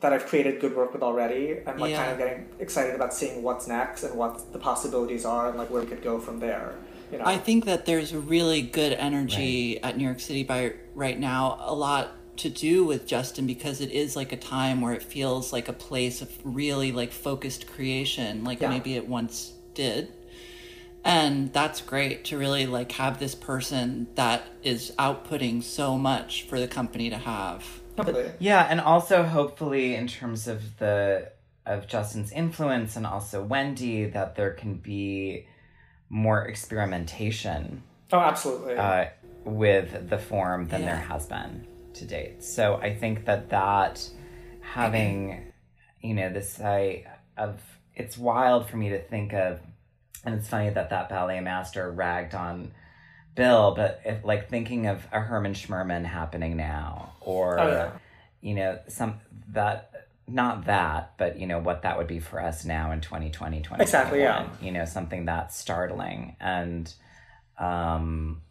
that 0.00 0.12
I've 0.12 0.26
created 0.26 0.60
good 0.60 0.76
work 0.76 0.92
with 0.92 1.02
already. 1.02 1.60
I'm, 1.66 1.78
like, 1.78 1.92
Yeah. 1.92 1.96
kind 2.04 2.12
of 2.12 2.18
getting 2.18 2.48
excited 2.60 2.94
about 2.94 3.14
seeing 3.14 3.42
what's 3.42 3.66
next 3.66 4.02
and 4.02 4.14
what 4.14 4.52
the 4.52 4.58
possibilities 4.58 5.24
are 5.24 5.48
and, 5.48 5.56
like, 5.56 5.70
where 5.70 5.80
we 5.80 5.88
could 5.88 6.02
go 6.02 6.20
from 6.20 6.40
there. 6.40 6.74
You 7.10 7.18
know? 7.18 7.24
I 7.24 7.38
think 7.38 7.64
that 7.64 7.86
there's 7.86 8.14
really 8.14 8.60
good 8.60 8.92
energy 8.92 9.82
at 9.82 9.96
New 9.96 10.04
York 10.04 10.20
City 10.20 10.44
Ballet 10.44 10.74
right 10.94 11.18
now. 11.18 11.56
A 11.62 11.74
lot 11.74 12.10
to 12.38 12.48
do 12.48 12.84
with 12.84 13.06
Justin 13.06 13.46
because 13.46 13.80
it 13.80 13.90
is 13.90 14.16
like 14.16 14.32
a 14.32 14.36
time 14.36 14.80
where 14.80 14.92
it 14.94 15.02
feels 15.02 15.52
like 15.52 15.68
a 15.68 15.72
place 15.72 16.22
of 16.22 16.30
really 16.44 16.92
like 16.92 17.12
focused 17.12 17.66
creation, 17.66 18.44
like 18.44 18.60
Yeah. 18.60 18.70
maybe 18.70 18.94
it 18.94 19.06
once 19.08 19.52
did. 19.74 20.12
And 21.04 21.52
that's 21.52 21.80
great 21.80 22.24
to 22.26 22.38
really 22.38 22.66
like 22.66 22.92
have 22.92 23.18
this 23.18 23.34
person 23.34 24.08
that 24.16 24.42
is 24.62 24.92
outputting 24.98 25.62
so 25.62 25.96
much 25.96 26.42
for 26.44 26.58
the 26.58 26.68
company 26.68 27.10
to 27.10 27.16
have. 27.18 27.64
Completely. 27.96 28.30
Yeah, 28.38 28.66
and 28.68 28.80
also 28.80 29.22
hopefully 29.24 29.94
in 29.94 30.06
terms 30.06 30.48
of 30.48 30.78
the 30.78 31.30
of 31.66 31.86
Justin's 31.86 32.32
influence 32.32 32.96
and 32.96 33.06
also 33.06 33.42
Wendy 33.42 34.06
that 34.06 34.34
there 34.36 34.52
can 34.52 34.74
be 34.76 35.46
more 36.08 36.46
experimentation 36.46 37.82
Oh, 38.12 38.18
absolutely. 38.18 38.76
uh, 38.76 39.06
with 39.44 40.08
the 40.08 40.16
form 40.18 40.68
than 40.68 40.82
there 40.82 40.96
has 40.96 41.26
been 41.26 41.66
to 41.94 42.04
date. 42.04 42.42
So 42.42 42.76
I 42.76 42.94
think 42.94 43.24
that 43.26 43.50
that 43.50 44.08
having, 44.60 45.52
you 46.00 46.14
know, 46.14 46.30
this 46.32 46.60
I 46.60 47.06
of 47.36 47.60
it's 47.94 48.16
wild 48.16 48.68
for 48.68 48.76
me 48.76 48.90
to 48.90 49.00
think 49.02 49.32
of, 49.32 49.60
and 50.24 50.34
it's 50.34 50.48
funny 50.48 50.70
that 50.70 50.90
that 50.90 51.08
ballet 51.08 51.40
master 51.40 51.90
ragged 51.90 52.34
on 52.34 52.72
Bill, 53.34 53.72
but 53.74 54.00
if 54.04 54.24
like 54.24 54.48
thinking 54.48 54.86
of 54.86 55.06
a 55.12 55.20
Herman 55.20 55.54
Schmerman 55.54 56.04
happening 56.04 56.56
now, 56.56 57.14
or 57.20 57.58
Oh, 57.60 57.68
yeah. 57.68 57.90
you 58.40 58.54
know, 58.54 58.78
some 58.88 59.20
that 59.50 59.92
not 60.26 60.66
that, 60.66 61.14
but 61.16 61.38
you 61.38 61.46
know 61.46 61.58
what 61.58 61.82
that 61.82 61.96
would 61.96 62.06
be 62.06 62.20
for 62.20 62.40
us 62.42 62.64
now 62.64 62.90
in 62.92 63.00
2020, 63.00 63.58
2021. 63.62 63.80
Exactly, 63.80 64.20
yeah. 64.20 64.48
You 64.60 64.72
know, 64.72 64.84
something 64.84 65.24
that's 65.24 65.56
startling 65.56 66.36
and 66.40 66.92
um 67.58 68.42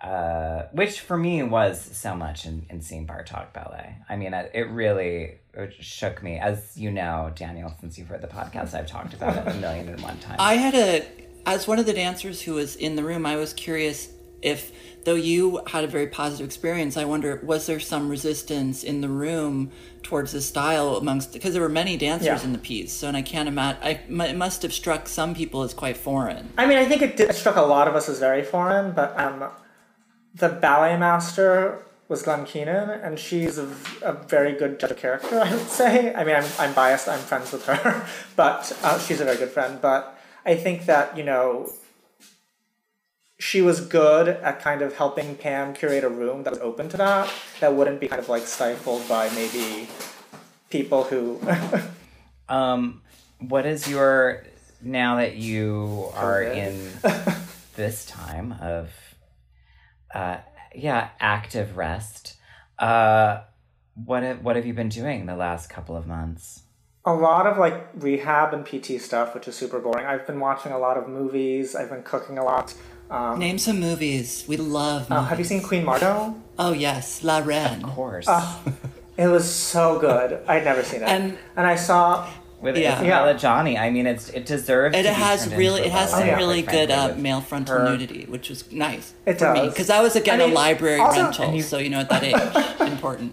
uh 0.00 0.62
which 0.72 1.00
for 1.00 1.16
me 1.16 1.42
was 1.42 1.80
so 1.80 2.14
much 2.14 2.44
in, 2.46 2.66
in 2.70 2.80
seeing 2.82 3.06
Bartok 3.06 3.52
ballet. 3.52 3.96
I 4.08 4.16
mean, 4.16 4.34
it 4.34 4.50
it 4.54 4.68
really 4.68 5.38
shook 5.80 6.22
me. 6.22 6.38
As 6.38 6.76
you 6.76 6.90
know, 6.90 7.32
Daniel, 7.34 7.74
since 7.80 7.96
you've 7.98 8.08
heard 8.08 8.20
the 8.20 8.28
podcast, 8.28 8.74
I've 8.74 8.86
talked 8.86 9.14
about 9.14 9.36
it 9.36 9.54
a 9.54 9.54
million 9.60 9.88
and 9.88 10.00
one 10.02 10.18
times. 10.18 10.36
I 10.38 10.54
had 10.54 10.74
a, 10.74 11.06
as 11.46 11.66
one 11.66 11.78
of 11.78 11.86
the 11.86 11.94
dancers 11.94 12.42
who 12.42 12.54
was 12.54 12.76
in 12.76 12.96
the 12.96 13.02
room, 13.02 13.24
I 13.24 13.36
was 13.36 13.54
curious 13.54 14.08
if, 14.42 14.70
though 15.04 15.14
you 15.14 15.62
had 15.66 15.82
a 15.82 15.86
very 15.86 16.08
positive 16.08 16.44
experience, 16.44 16.98
I 16.98 17.04
wonder, 17.06 17.40
was 17.42 17.66
there 17.66 17.80
some 17.80 18.10
resistance 18.10 18.84
in 18.84 19.00
the 19.00 19.08
room 19.08 19.70
towards 20.02 20.32
the 20.32 20.42
style 20.42 20.96
amongst, 20.96 21.32
because 21.32 21.54
there 21.54 21.62
were 21.62 21.70
many 21.70 21.96
dancers 21.96 22.26
Yeah. 22.26 22.44
in 22.44 22.52
the 22.52 22.58
piece. 22.58 22.92
So, 22.92 23.08
and 23.08 23.16
I 23.16 23.22
can't 23.22 23.48
imagine, 23.48 23.80
I, 23.82 23.90
it 24.26 24.36
must 24.36 24.60
have 24.62 24.74
struck 24.74 25.08
some 25.08 25.34
people 25.34 25.62
as 25.62 25.72
quite 25.72 25.96
foreign. 25.96 26.52
I 26.58 26.66
mean, 26.66 26.76
I 26.76 26.84
think 26.84 27.00
it, 27.00 27.16
did, 27.16 27.30
it 27.30 27.34
struck 27.34 27.56
a 27.56 27.62
lot 27.62 27.88
of 27.88 27.94
us 27.96 28.10
as 28.10 28.18
very 28.18 28.42
foreign, 28.44 28.92
but 28.92 29.18
um, 29.18 29.48
the 30.36 30.48
ballet 30.48 30.96
master 30.98 31.82
was 32.08 32.22
Glenn 32.22 32.44
Keenan, 32.44 32.90
and 32.90 33.18
she's 33.18 33.58
a, 33.58 33.68
a 34.02 34.12
very 34.12 34.52
good 34.52 34.78
judge 34.78 34.92
of 34.92 34.96
character, 34.96 35.40
I 35.44 35.52
would 35.52 35.68
say. 35.68 36.14
I 36.14 36.24
mean, 36.24 36.36
I'm, 36.36 36.44
I'm 36.58 36.72
biased, 36.74 37.08
I'm 37.08 37.18
friends 37.18 37.52
with 37.52 37.66
her, 37.66 38.06
but 38.36 38.76
uh, 38.82 38.98
she's 38.98 39.20
a 39.20 39.24
very 39.24 39.36
good 39.36 39.50
friend. 39.50 39.80
But 39.80 40.18
I 40.44 40.54
think 40.54 40.86
that, 40.86 41.16
you 41.16 41.24
know, 41.24 41.72
she 43.38 43.60
was 43.60 43.80
good 43.80 44.28
at 44.28 44.60
kind 44.60 44.82
of 44.82 44.96
helping 44.96 45.34
Pam 45.36 45.74
curate 45.74 46.04
a 46.04 46.08
room 46.08 46.44
that 46.44 46.52
was 46.52 46.60
open 46.60 46.88
to 46.90 46.96
that, 46.96 47.32
that 47.60 47.74
wouldn't 47.74 48.00
be 48.00 48.08
kind 48.08 48.20
of 48.20 48.28
like 48.28 48.46
stifled 48.46 49.06
by 49.08 49.28
maybe 49.30 49.88
people 50.70 51.04
who. 51.04 51.40
Um, 52.48 53.02
what 53.40 53.66
is 53.66 53.90
your 53.90 54.44
now 54.80 55.16
that 55.16 55.34
you 55.34 56.10
are 56.14 56.44
in 56.44 56.92
this 57.74 58.06
time 58.06 58.54
of 58.60 58.88
uh 60.16 60.38
yeah 60.74 61.08
active 61.20 61.76
rest? 61.76 62.36
Uh, 62.78 63.42
what 64.04 64.22
have, 64.22 64.42
what 64.44 64.56
have 64.56 64.66
you 64.66 64.74
been 64.74 64.90
doing 64.90 65.26
the 65.26 65.36
last 65.36 65.68
couple 65.70 65.96
of 65.96 66.06
months? 66.06 66.62
a 67.08 67.14
lot 67.14 67.46
of 67.46 67.56
like 67.56 67.86
rehab 67.94 68.52
and 68.52 68.66
PT 68.66 69.00
stuff, 69.00 69.32
which 69.34 69.46
is 69.46 69.54
super 69.54 69.78
boring. 69.78 70.04
I've 70.04 70.26
been 70.26 70.40
watching 70.40 70.72
a 70.72 70.78
lot 70.86 70.96
of 70.98 71.08
movies. 71.08 71.76
I've 71.76 71.88
been 71.88 72.02
cooking 72.02 72.36
a 72.36 72.44
lot. 72.44 72.74
Um, 73.08 73.38
Name 73.38 73.58
some 73.58 73.78
movies. 73.78 74.44
We 74.48 74.56
love 74.56 75.06
uh, 75.10 75.22
have 75.22 75.38
you 75.38 75.44
seen 75.44 75.62
Queen 75.62 75.84
Margot? 75.84 76.34
Oh, 76.58 76.72
yes, 76.72 77.22
La 77.22 77.38
Reine. 77.38 77.84
Of 77.84 77.90
course, 77.94 78.28
It 79.16 79.28
was 79.28 79.48
so 79.48 80.00
good. 80.00 80.40
I'd 80.48 80.64
never 80.64 80.82
seen 80.82 81.02
it. 81.02 81.08
And- 81.08 81.38
and 81.56 81.64
I 81.66 81.76
saw. 81.76 82.28
With 82.66 82.76
yeah. 82.76 82.96
Isabella 82.96 83.32
Yeah. 83.32 83.38
Johnny. 83.38 83.78
I 83.78 83.88
mean, 83.90 84.06
it's 84.06 84.28
it 84.30 84.44
deserves. 84.44 84.94
And 84.94 85.04
to 85.04 85.10
it 85.10 85.14
be 85.16 85.20
has 85.22 85.54
really, 85.54 85.82
into 85.84 85.88
it 85.88 85.94
a 85.94 85.98
has 85.98 86.10
some 86.10 86.26
yeah. 86.26 86.36
really 86.36 86.62
good 86.62 86.90
uh, 86.90 87.14
male 87.16 87.40
frontal 87.40 87.78
her- 87.78 87.88
nudity, 87.90 88.26
which 88.26 88.50
was 88.50 88.70
nice. 88.70 89.14
It 89.24 89.38
for 89.38 89.52
me 89.54 89.60
does. 89.60 89.72
because 89.72 89.88
I 89.90 90.00
was 90.02 90.14
again 90.16 90.40
I 90.40 90.44
mean, 90.44 90.52
a 90.52 90.54
library 90.54 91.00
also- 91.00 91.22
rental, 91.22 91.54
you- 91.54 91.62
so 91.62 91.78
you 91.78 91.88
know 91.90 92.00
at 92.00 92.10
that 92.10 92.22
age, 92.22 92.80
important. 92.92 93.32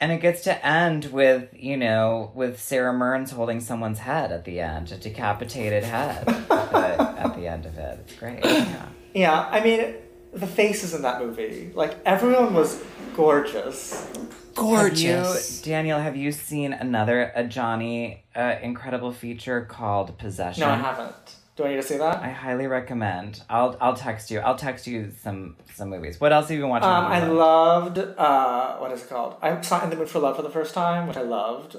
And 0.00 0.10
it 0.10 0.20
gets 0.20 0.42
to 0.42 0.66
end 0.66 1.04
with, 1.12 1.48
you 1.54 1.76
know, 1.76 2.32
with 2.34 2.60
Sarah 2.60 2.92
Mearns 2.92 3.30
holding 3.30 3.60
someone's 3.60 4.00
head 4.00 4.32
at 4.32 4.44
the 4.44 4.58
end, 4.58 4.90
a 4.90 4.96
decapitated 4.96 5.84
head 5.84 6.26
at 6.28 6.48
the, 6.48 7.20
at 7.20 7.36
the 7.36 7.46
end 7.46 7.66
of 7.66 7.78
it. 7.78 8.00
It's 8.04 8.14
great. 8.18 8.40
Yeah. 8.44 8.86
Yeah, 9.14 9.48
I 9.48 9.62
mean, 9.62 9.94
the 10.32 10.48
faces 10.48 10.92
in 10.94 11.02
that 11.02 11.20
movie, 11.20 11.70
like 11.76 11.94
everyone 12.04 12.52
was 12.52 12.82
gorgeous. 13.14 14.08
Gorgeous. 14.54 15.58
Have 15.58 15.66
you, 15.66 15.72
Daniel, 15.72 15.98
have 16.00 16.16
you 16.16 16.32
seen 16.32 16.72
another 16.72 17.32
Adjani 17.36 18.18
uh, 18.36 18.56
incredible 18.62 19.12
feature 19.12 19.62
called 19.64 20.16
Possession? 20.18 20.60
No, 20.62 20.68
I 20.70 20.76
haven't. 20.76 21.36
Do 21.56 21.64
I 21.64 21.68
need 21.70 21.76
to 21.76 21.82
see 21.82 21.98
that? 21.98 22.22
I 22.22 22.30
highly 22.30 22.66
recommend. 22.66 23.42
I'll 23.50 23.76
I'll 23.80 23.94
text 23.94 24.30
you. 24.30 24.40
I'll 24.40 24.56
text 24.56 24.86
you 24.86 25.12
some 25.22 25.56
some 25.74 25.90
movies. 25.90 26.18
What 26.20 26.32
else 26.32 26.48
have 26.48 26.56
you 26.56 26.62
been 26.62 26.70
watching? 26.70 26.88
Um, 26.88 27.04
I 27.06 27.20
Hulu? 27.20 27.36
loved 27.36 27.98
uh, 27.98 28.76
what 28.78 28.90
is 28.92 29.02
it 29.02 29.08
called? 29.10 29.36
I 29.42 29.60
saw 29.60 29.82
In 29.84 29.90
the 29.90 29.96
Mood 29.96 30.08
for 30.08 30.18
Love 30.18 30.36
for 30.36 30.42
the 30.42 30.50
first 30.50 30.72
time, 30.74 31.06
which 31.08 31.16
I 31.18 31.22
loved. 31.22 31.76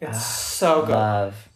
It's 0.00 0.24
so 0.24 0.82
good. 0.82 0.92
Love. 0.92 1.48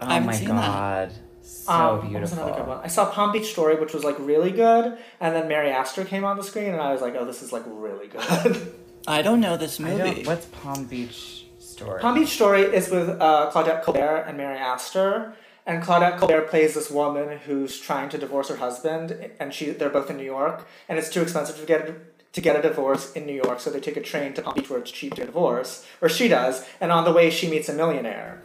Oh 0.00 0.06
I 0.06 0.14
haven't 0.14 0.26
my 0.28 0.32
seen 0.34 0.48
that. 0.48 0.54
god, 0.54 1.12
so 1.42 1.72
Um, 1.72 1.80
What 1.88 2.02
was 2.02 2.10
beautiful. 2.10 2.38
another 2.38 2.58
good 2.60 2.68
one? 2.68 2.80
I 2.84 2.86
saw 2.86 3.10
Palm 3.10 3.32
Beach 3.32 3.50
Story, 3.50 3.74
which 3.74 3.92
was 3.92 4.04
like 4.04 4.16
really 4.20 4.52
good, 4.52 4.96
and 5.20 5.34
then 5.34 5.48
Mary 5.48 5.70
Astor 5.70 6.04
came 6.04 6.24
on 6.24 6.36
the 6.36 6.44
screen, 6.44 6.72
and 6.72 6.80
I 6.80 6.92
was 6.92 7.02
like, 7.02 7.16
"Oh, 7.18 7.24
this 7.24 7.42
is 7.42 7.52
like 7.52 7.64
really 7.66 8.06
good." 8.06 8.74
I 9.06 9.22
don't 9.22 9.40
know 9.40 9.56
this 9.56 9.80
I 9.80 9.84
movie. 9.84 10.14
don't, 10.22 10.26
what's 10.26 10.46
Palm 10.46 10.84
Beach 10.84 11.44
story? 11.58 12.00
Palm 12.00 12.14
Beach 12.14 12.28
Story 12.30 12.62
is 12.62 12.90
with 12.90 13.08
uh, 13.08 13.50
Claudette 13.52 13.82
Colbert 13.82 14.24
and 14.28 14.36
Mary 14.36 14.58
Astor, 14.58 15.34
and 15.66 15.82
Claudette 15.82 16.18
Colbert 16.18 16.48
plays 16.48 16.74
this 16.74 16.90
woman 16.90 17.38
who's 17.38 17.78
trying 17.78 18.08
to 18.10 18.18
divorce 18.18 18.48
her 18.48 18.56
husband, 18.56 19.30
and 19.40 19.52
she 19.54 19.70
they're 19.70 19.88
both 19.90 20.10
in 20.10 20.16
New 20.16 20.24
York, 20.24 20.66
and 20.88 20.98
it's 20.98 21.08
too 21.08 21.22
expensive 21.22 21.56
to 21.58 21.66
get 21.66 22.32
to 22.32 22.40
get 22.40 22.54
a 22.56 22.62
divorce 22.62 23.12
in 23.14 23.26
New 23.26 23.34
York, 23.34 23.58
so 23.60 23.70
they 23.70 23.80
take 23.80 23.96
a 23.96 24.02
train 24.02 24.32
to 24.34 24.42
Palm 24.42 24.54
Beach 24.54 24.70
where 24.70 24.78
it's 24.78 24.90
cheap 24.90 25.14
to 25.14 25.24
divorce, 25.26 25.84
or 26.00 26.08
she 26.08 26.28
does, 26.28 26.64
and 26.80 26.92
on 26.92 27.04
the 27.04 27.12
way 27.12 27.30
she 27.30 27.48
meets 27.50 27.68
a 27.68 27.72
millionaire, 27.72 28.42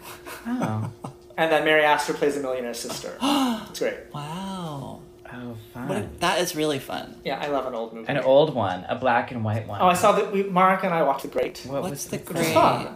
Oh, 0.48 0.92
and 1.38 1.52
then 1.52 1.66
Mary 1.66 1.84
Astor 1.84 2.14
plays 2.14 2.38
a 2.38 2.40
millionaire's 2.40 2.80
sister. 2.80 3.18
it's 3.22 3.80
great. 3.80 3.98
wow, 4.14 5.02
oh, 5.36 5.58
fun. 5.74 5.88
what 5.88 6.20
that 6.22 6.40
is 6.40 6.56
really 6.56 6.80
fun. 6.80 7.20
Yeah, 7.24 7.40
I 7.40 7.48
love 7.48 7.66
an 7.66 7.74
old 7.76 7.94
movie. 7.94 8.08
An 8.08 8.18
old 8.20 8.54
one, 8.56 8.86
a 8.90 8.96
black 8.96 9.32
and 9.32 9.44
white 9.44 9.68
one. 9.68 9.82
Oh, 9.82 9.88
I 9.88 9.94
saw 9.94 10.12
that. 10.14 10.32
We 10.32 10.44
Mark 10.44 10.84
and 10.84 10.94
I 10.94 11.04
watched 11.04 11.24
The 11.24 11.28
Great. 11.30 11.60
What 11.68 11.82
What's 11.84 11.92
was 11.92 12.06
the 12.08 12.16
It's 12.18 12.32
great? 12.32 12.54
fun. 12.54 12.96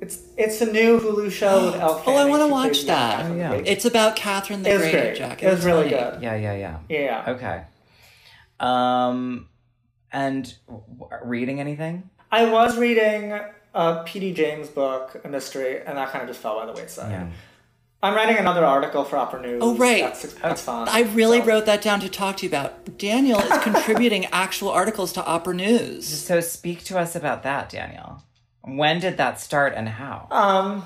It's 0.00 0.18
it's 0.36 0.60
a 0.60 0.66
new 0.72 0.98
Hulu 0.98 1.30
show 1.30 1.66
with 1.66 1.76
Elle 1.80 2.02
Oh, 2.06 2.16
I 2.16 2.24
wanna 2.24 2.48
watch 2.48 2.86
that. 2.86 3.30
Oh, 3.30 3.34
yeah. 3.36 3.52
It's 3.52 3.84
about 3.84 4.16
Catherine 4.16 4.62
the 4.64 4.70
It 4.70 4.78
Great. 4.78 4.92
great. 4.92 5.16
Jack. 5.16 5.42
It 5.42 5.48
was 5.50 5.64
really 5.64 5.90
funny. 5.90 6.10
good. 6.12 6.22
Yeah, 6.22 6.34
yeah, 6.36 6.54
yeah. 6.54 6.78
Yeah. 6.88 7.24
Okay. 7.34 7.62
Um, 8.58 9.48
and 10.12 10.52
w- 10.66 11.08
reading 11.24 11.60
anything? 11.60 12.10
I 12.30 12.44
was 12.50 12.76
reading 12.78 13.38
a 13.74 14.02
P.D. 14.04 14.32
James 14.34 14.68
book, 14.68 15.20
a 15.24 15.28
mystery, 15.28 15.80
and 15.84 15.96
that 15.98 16.10
kind 16.10 16.22
of 16.22 16.28
just 16.28 16.40
fell 16.40 16.56
by 16.58 16.66
the 16.66 16.72
wayside. 16.72 17.10
Yeah. 17.10 17.26
I'm 18.04 18.14
writing 18.14 18.36
another 18.36 18.64
article 18.64 19.04
for 19.04 19.16
Opera 19.16 19.42
News. 19.42 19.60
Oh, 19.62 19.76
right. 19.76 20.02
That's, 20.02 20.32
that's 20.34 20.62
fun. 20.62 20.88
I 20.88 21.02
really 21.02 21.38
So- 21.40 21.46
wrote 21.46 21.66
that 21.66 21.82
down 21.82 22.00
to 22.00 22.08
talk 22.08 22.38
to 22.38 22.42
you 22.46 22.50
about. 22.50 22.98
Daniel 22.98 23.38
is 23.38 23.58
contributing 23.62 24.26
actual 24.26 24.70
articles 24.70 25.12
to 25.12 25.24
Opera 25.24 25.54
News. 25.54 26.06
So 26.08 26.40
speak 26.40 26.82
to 26.84 26.98
us 26.98 27.14
about 27.14 27.44
that, 27.44 27.68
Daniel. 27.68 28.22
When 28.64 28.98
did 29.00 29.16
that 29.18 29.40
start 29.40 29.74
and 29.76 29.88
how? 29.88 30.26
Um, 30.32 30.84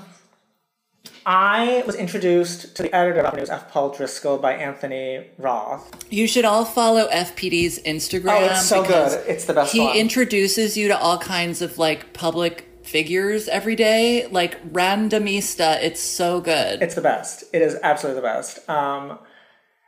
I 1.25 1.83
was 1.85 1.95
introduced 1.95 2.75
to 2.75 2.83
the 2.83 2.95
editor 2.95 3.19
of 3.21 3.25
Opera 3.27 3.39
News, 3.39 3.49
F. 3.49 3.69
Paul 3.71 3.89
Driscoll, 3.89 4.37
by 4.37 4.53
Anthony 4.53 5.25
Roth. 5.37 6.05
You 6.11 6.27
should 6.27 6.45
all 6.45 6.65
follow 6.65 7.07
FPD's 7.09 7.79
Instagram. 7.79 8.41
Oh, 8.41 8.45
it's 8.45 8.65
so 8.65 8.83
good. 8.83 9.23
It's 9.27 9.45
the 9.45 9.53
best 9.53 9.73
He 9.73 9.81
one. 9.81 9.95
introduces 9.97 10.77
you 10.77 10.87
to 10.89 10.97
all 10.97 11.17
kinds 11.17 11.61
of 11.61 11.77
like 11.77 12.13
public 12.13 12.66
figures 12.87 13.47
every 13.47 13.75
day. 13.75 14.27
Like 14.27 14.73
randomista, 14.73 15.81
it's 15.81 16.01
so 16.01 16.41
good. 16.41 16.81
It's 16.81 16.95
the 16.95 17.01
best. 17.01 17.43
It 17.53 17.61
is 17.61 17.77
absolutely 17.83 18.21
the 18.21 18.27
best. 18.27 18.67
Um, 18.69 19.19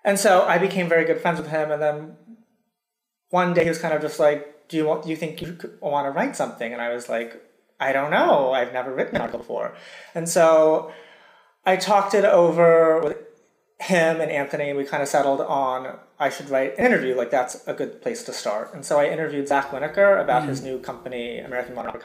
and 0.03 0.19
so 0.19 0.43
I 0.43 0.57
became 0.57 0.87
very 0.87 1.05
good 1.05 1.21
friends 1.21 1.39
with 1.39 1.49
him. 1.49 1.71
And 1.71 1.81
then 1.81 2.17
one 3.29 3.53
day 3.53 3.63
he 3.63 3.69
was 3.69 3.79
kind 3.79 3.93
of 3.93 4.01
just 4.01 4.19
like, 4.19 4.67
"Do 4.69 4.77
you 4.77 4.85
want? 4.85 5.03
Do 5.03 5.09
you 5.09 5.15
think 5.15 5.41
you 5.41 5.57
want 5.81 6.05
to 6.07 6.11
write 6.11 6.35
something?" 6.35 6.71
And 6.71 6.81
I 6.81 6.93
was 6.93 7.09
like, 7.09 7.41
"I 7.79 7.91
don't 7.93 8.11
know. 8.11 8.51
I've 8.51 8.73
never 8.73 8.93
written 8.93 9.15
an 9.15 9.21
article 9.21 9.39
before." 9.39 9.75
And 10.15 10.27
so 10.27 10.91
I 11.65 11.75
talked 11.75 12.13
it 12.13 12.25
over 12.25 13.01
with 13.01 13.17
him 13.79 14.19
and 14.19 14.31
Anthony. 14.31 14.69
and 14.69 14.77
We 14.77 14.85
kind 14.85 15.01
of 15.01 15.09
settled 15.09 15.41
on 15.41 15.99
I 16.19 16.29
should 16.29 16.49
write 16.49 16.77
an 16.77 16.85
interview. 16.85 17.15
Like 17.15 17.31
that's 17.31 17.65
a 17.65 17.73
good 17.73 18.01
place 18.01 18.23
to 18.23 18.33
start. 18.33 18.73
And 18.73 18.85
so 18.85 18.99
I 18.99 19.05
interviewed 19.05 19.47
Zach 19.47 19.71
Winokur 19.71 20.21
about 20.21 20.47
his 20.47 20.61
new 20.61 20.79
company, 20.79 21.39
American 21.39 21.75
Modern 21.75 21.95
Opera 21.95 22.01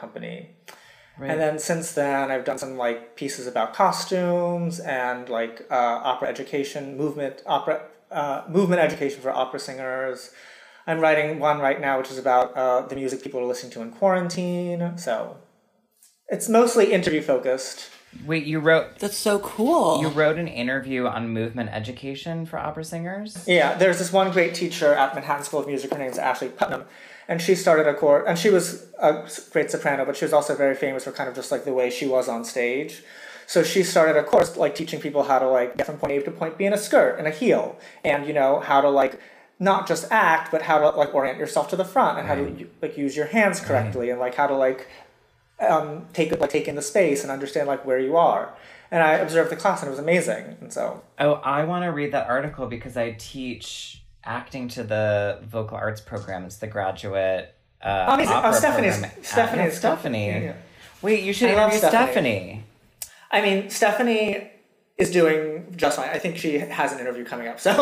Company. 1.15 1.31
And 1.31 1.41
then 1.41 1.59
since 1.59 1.93
then, 1.93 2.29
I've 2.29 2.43
done 2.43 2.57
some 2.57 2.75
like 2.77 3.15
pieces 3.15 3.47
about 3.47 3.73
costumes 3.73 4.79
and 4.81 5.29
like 5.29 5.65
uh, 5.71 5.73
opera 5.73 6.27
education, 6.27 6.97
movement 6.97 7.41
opera, 7.45 7.83
uh, 8.11 8.43
movement 8.49 8.81
education 8.81 9.21
for 9.21 9.31
opera 9.31 9.59
singers. 9.59 10.31
I'm 10.87 10.99
writing 10.99 11.39
one 11.39 11.59
right 11.59 11.79
now, 11.79 11.97
which 11.97 12.11
is 12.11 12.17
about 12.17 12.55
uh, 12.55 12.81
the 12.81 12.95
music 12.95 13.23
people 13.23 13.39
are 13.39 13.45
listening 13.45 13.71
to 13.73 13.81
in 13.81 13.91
quarantine. 13.91 14.97
So 14.97 15.37
it's 16.27 16.49
mostly 16.49 16.91
interview 16.91 17.21
focused. 17.21 17.89
Wait, 18.25 18.45
you 18.45 18.59
wrote 18.59 18.99
That's 18.99 19.17
so 19.17 19.39
cool. 19.39 20.01
you 20.01 20.07
wrote 20.07 20.37
an 20.37 20.47
interview 20.47 21.05
on 21.05 21.29
movement 21.29 21.69
education 21.71 22.45
for 22.45 22.57
opera 22.57 22.83
singers? 22.83 23.43
Yeah, 23.47 23.75
there's 23.75 23.99
this 23.99 24.11
one 24.13 24.31
great 24.31 24.53
teacher 24.53 24.93
at 24.93 25.15
Manhattan 25.15 25.43
School 25.43 25.59
of 25.61 25.67
Music. 25.67 25.91
Her 25.91 25.99
name's 25.99 26.17
Ashley 26.17 26.49
Putnam, 26.49 26.85
and 27.27 27.41
she 27.41 27.55
started 27.55 27.87
a 27.87 27.93
course. 27.93 28.25
And 28.27 28.37
she 28.37 28.49
was 28.49 28.87
a 28.99 29.27
great 29.51 29.71
soprano, 29.71 30.05
but 30.05 30.15
she 30.15 30.25
was 30.25 30.33
also 30.33 30.55
very 30.55 30.75
famous 30.75 31.03
for 31.03 31.11
kind 31.11 31.29
of 31.29 31.35
just 31.35 31.51
like 31.51 31.65
the 31.65 31.73
way 31.73 31.89
she 31.89 32.05
was 32.05 32.27
on 32.27 32.43
stage. 32.45 33.03
So 33.47 33.63
she 33.63 33.83
started 33.83 34.17
a 34.17 34.23
course 34.23 34.57
like 34.57 34.75
teaching 34.75 34.99
people 34.99 35.23
how 35.23 35.39
to 35.39 35.47
like 35.47 35.77
get 35.77 35.85
from 35.85 35.97
point 35.97 36.13
A 36.13 36.21
to 36.23 36.31
point 36.31 36.57
B 36.57 36.65
in 36.65 36.73
a 36.73 36.77
skirt 36.77 37.17
and 37.17 37.27
a 37.27 37.31
heel, 37.31 37.77
and 38.03 38.25
you 38.25 38.33
know 38.33 38.59
how 38.59 38.81
to 38.81 38.89
like 38.89 39.19
not 39.59 39.87
just 39.87 40.11
act, 40.11 40.51
but 40.51 40.63
how 40.63 40.79
to 40.79 40.97
like 40.97 41.13
orient 41.13 41.37
yourself 41.37 41.69
to 41.69 41.75
the 41.75 41.85
front 41.85 42.17
and 42.19 42.27
how 42.27 42.35
to 42.35 42.67
like 42.81 42.97
use 42.97 43.15
your 43.15 43.27
hands 43.27 43.59
correctly 43.59 44.09
and 44.09 44.19
like 44.19 44.35
how 44.35 44.47
to 44.47 44.55
like 44.55 44.87
um, 45.59 46.07
take 46.13 46.37
like 46.39 46.49
take 46.49 46.67
in 46.67 46.75
the 46.75 46.81
space 46.81 47.23
and 47.23 47.31
understand 47.31 47.67
like 47.67 47.85
where 47.85 47.99
you 47.99 48.17
are. 48.17 48.53
And 48.91 49.01
I 49.01 49.13
observed 49.13 49.51
the 49.51 49.55
class 49.55 49.81
and 49.81 49.87
it 49.87 49.91
was 49.91 49.99
amazing. 49.99 50.57
And 50.61 50.73
so 50.73 51.03
Oh, 51.19 51.33
I 51.35 51.63
want 51.65 51.83
to 51.83 51.89
read 51.89 52.11
that 52.13 52.27
article 52.27 52.67
because 52.67 52.97
I 52.97 53.15
teach 53.17 54.01
acting 54.25 54.67
to 54.69 54.83
the 54.83 55.39
vocal 55.43 55.77
arts 55.77 56.01
program. 56.01 56.45
It's 56.45 56.57
the 56.57 56.67
graduate. 56.67 57.53
Uh, 57.81 58.05
Amazing. 58.09 58.33
Oh, 58.35 58.51
Stephanie's- 58.51 58.97
program. 58.99 59.23
Stephanie 59.23 59.63
is- 59.63 59.77
Stephanie. 59.77 60.27
yeah, 60.27 60.39
yeah. 60.39 60.53
Wait, 61.01 61.23
you 61.23 61.33
should 61.33 61.51
I 61.51 61.55
love 61.55 61.71
interview 61.73 61.89
Stephanie. 61.89 62.03
Stephanie. 62.11 62.63
I 63.31 63.41
mean, 63.41 63.69
Stephanie 63.69 64.51
is 64.97 65.11
doing 65.11 65.73
just 65.75 65.97
fine. 65.97 66.09
I 66.09 66.17
think 66.19 66.37
she 66.37 66.57
has 66.57 66.93
an 66.93 66.99
interview 66.99 67.25
coming 67.25 67.47
up, 67.47 67.59
so 67.59 67.71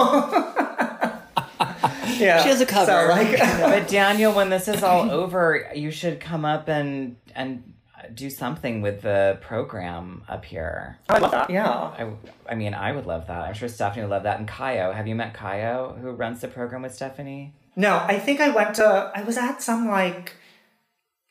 yeah, 2.17 2.41
She 2.43 2.49
has 2.49 2.61
a 2.61 2.65
cover. 2.65 2.91
So, 2.91 3.07
like, 3.09 3.37
But 3.59 3.87
Daniel, 3.87 4.33
when 4.33 4.49
this 4.49 4.67
is 4.67 4.83
all 4.83 5.09
over, 5.09 5.71
you 5.75 5.91
should 5.91 6.19
come 6.19 6.45
up 6.45 6.67
and 6.69 7.15
and 7.35 7.72
do 8.13 8.29
something 8.29 8.81
with 8.81 9.01
the 9.01 9.37
program 9.41 10.23
up 10.27 10.45
here. 10.45 10.97
I 11.09 11.17
love 11.19 11.31
that. 11.31 11.49
Yeah, 11.49 11.69
I, 11.69 12.09
I 12.49 12.55
mean, 12.55 12.73
I 12.73 12.91
would 12.91 13.05
love 13.05 13.27
that. 13.27 13.41
I'm 13.41 13.53
sure 13.53 13.69
Stephanie 13.69 14.03
would 14.03 14.11
love 14.11 14.23
that. 14.23 14.39
And 14.39 14.47
Kaio, 14.47 14.93
have 14.93 15.07
you 15.07 15.15
met 15.15 15.33
Kaio, 15.33 15.99
who 15.99 16.11
runs 16.11 16.41
the 16.41 16.47
program 16.47 16.81
with 16.83 16.93
Stephanie? 16.93 17.53
no, 17.75 17.97
I 17.97 18.19
think 18.19 18.39
I 18.39 18.49
went 18.49 18.75
to. 18.75 19.11
I 19.15 19.23
was 19.23 19.37
at 19.37 19.61
some 19.63 19.87
like 19.87 20.33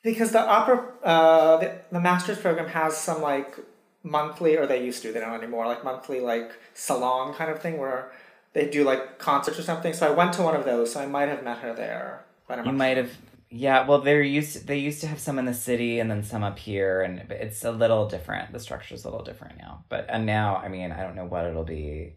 because 0.02 0.32
the 0.32 0.40
opera, 0.40 0.88
uh, 1.04 1.56
the, 1.58 1.78
the 1.92 2.00
master's 2.00 2.38
program 2.38 2.68
has 2.68 2.96
some 2.96 3.22
like 3.22 3.56
monthly, 4.02 4.56
or 4.56 4.66
they 4.66 4.84
used 4.84 5.02
to. 5.02 5.12
They 5.12 5.20
don't 5.20 5.34
anymore. 5.34 5.66
Like 5.66 5.84
monthly, 5.84 6.20
like 6.20 6.50
salon 6.74 7.34
kind 7.34 7.50
of 7.50 7.60
thing 7.62 7.78
where 7.78 8.10
they 8.54 8.68
do 8.68 8.82
like 8.84 9.18
concerts 9.18 9.58
or 9.58 9.62
something. 9.62 9.92
So 9.92 10.06
I 10.06 10.10
went 10.10 10.32
to 10.34 10.42
one 10.42 10.56
of 10.56 10.64
those. 10.64 10.92
So 10.92 11.00
I 11.00 11.06
might 11.06 11.28
have 11.28 11.44
met 11.44 11.58
her 11.58 11.72
there. 11.72 12.24
But 12.48 12.58
I'm 12.58 12.66
You 12.66 12.72
might 12.72 12.94
sure. 12.94 13.04
have. 13.04 13.12
Yeah, 13.54 13.86
well, 13.86 14.00
they're 14.00 14.22
used. 14.22 14.66
they 14.66 14.78
used 14.78 15.02
to 15.02 15.06
have 15.06 15.20
some 15.20 15.38
in 15.38 15.44
the 15.44 15.52
city 15.52 16.00
and 16.00 16.10
then 16.10 16.22
some 16.22 16.42
up 16.42 16.58
here, 16.58 17.02
and 17.02 17.30
it's 17.30 17.64
a 17.64 17.70
little 17.70 18.08
different. 18.08 18.50
The 18.50 18.58
structure's 18.58 19.04
a 19.04 19.10
little 19.10 19.24
different 19.24 19.58
now. 19.58 19.84
But 19.90 20.06
and 20.08 20.24
now, 20.24 20.56
I 20.56 20.68
mean, 20.68 20.90
I 20.90 21.02
don't 21.02 21.14
know 21.14 21.26
what 21.26 21.44
it'll 21.44 21.62
be. 21.62 22.14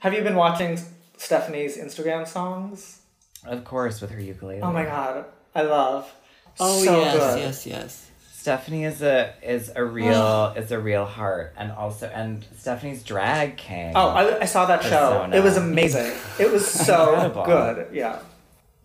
Have 0.00 0.12
you 0.12 0.22
been 0.22 0.36
watching 0.36 0.78
Stephanie's 1.16 1.78
Instagram 1.78 2.28
songs? 2.28 3.00
Of 3.46 3.64
course, 3.64 4.02
with 4.02 4.10
her 4.10 4.20
ukulele. 4.20 4.60
Oh 4.60 4.72
my 4.72 4.84
god, 4.84 5.24
I 5.54 5.62
love. 5.62 6.12
oh 6.60 6.84
so 6.84 7.00
yes, 7.00 7.14
good. 7.14 7.40
yes, 7.40 7.66
yes. 7.66 8.10
Stephanie 8.32 8.84
is 8.84 9.00
a 9.00 9.32
is 9.42 9.72
a 9.74 9.82
real 9.82 10.52
is 10.56 10.70
a 10.70 10.78
real 10.78 11.06
heart, 11.06 11.54
and 11.56 11.72
also 11.72 12.08
and 12.08 12.44
Stephanie's 12.58 13.02
drag 13.02 13.56
king. 13.56 13.94
Oh, 13.96 14.08
I, 14.08 14.42
I 14.42 14.44
saw 14.44 14.66
that 14.66 14.82
show. 14.82 15.26
so 15.30 15.30
it 15.34 15.42
was 15.42 15.56
amazing. 15.56 16.12
It 16.38 16.52
was 16.52 16.66
so 16.86 17.42
good. 17.46 17.88
Yeah. 17.94 18.18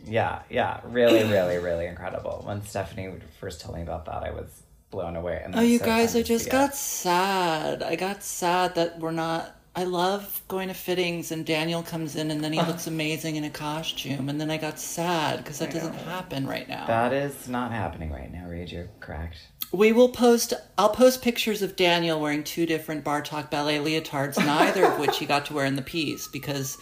Yeah, 0.06 0.42
yeah, 0.50 0.80
really, 0.84 1.24
really, 1.24 1.58
really 1.58 1.86
incredible. 1.86 2.42
When 2.46 2.64
Stephanie 2.64 3.12
first 3.40 3.62
told 3.62 3.76
me 3.76 3.82
about 3.82 4.06
that, 4.06 4.24
I 4.24 4.32
was 4.32 4.64
blown 4.92 5.16
away. 5.16 5.42
And 5.44 5.56
Oh, 5.56 5.62
you 5.62 5.78
so 5.78 5.86
guys, 5.86 6.16
I 6.16 6.24
just 6.24 6.50
got 6.50 6.72
it. 6.72 6.76
sad. 6.76 7.84
I 7.84 7.96
got 7.96 8.24
sad 8.24 8.76
that 8.76 9.00
we're 9.00 9.12
not. 9.12 9.56
I 9.76 9.84
love 9.84 10.42
going 10.48 10.68
to 10.70 10.74
fittings 10.74 11.32
and 11.32 11.46
Daniel 11.46 11.84
comes 11.84 12.16
in 12.16 12.32
and 12.32 12.44
then 12.44 12.52
he 12.52 12.60
looks 12.68 12.88
amazing 12.88 13.36
in 13.36 13.44
a 13.44 13.50
costume. 13.52 14.28
And 14.28 14.42
then 14.42 14.50
I 14.50 14.58
got 14.58 14.80
sad 14.80 15.38
because 15.38 15.60
that 15.60 15.72
doesn't 15.72 15.94
happen 15.94 16.48
right 16.48 16.68
now. 16.68 16.88
That 16.88 17.14
is 17.14 17.48
not 17.48 17.72
happening 17.72 18.12
right 18.12 18.32
now, 18.32 18.48
Reed. 18.48 18.72
You're 18.72 18.90
correct. 19.00 19.38
We 19.72 19.92
will 19.92 20.10
post, 20.10 20.54
I'll 20.80 20.90
post 20.90 21.22
pictures 21.22 21.62
of 21.62 21.76
Daniel 21.76 22.20
wearing 22.20 22.44
two 22.44 22.66
different 22.66 23.06
Bartok 23.06 23.52
ballet 23.52 23.78
leotards, 23.78 24.44
neither 24.44 24.86
of 24.86 25.00
which 25.00 25.20
he 25.20 25.28
got 25.28 25.46
to 25.46 25.54
wear 25.54 25.66
in 25.66 25.76
the 25.76 25.84
piece 25.84 26.28
because 26.28 26.78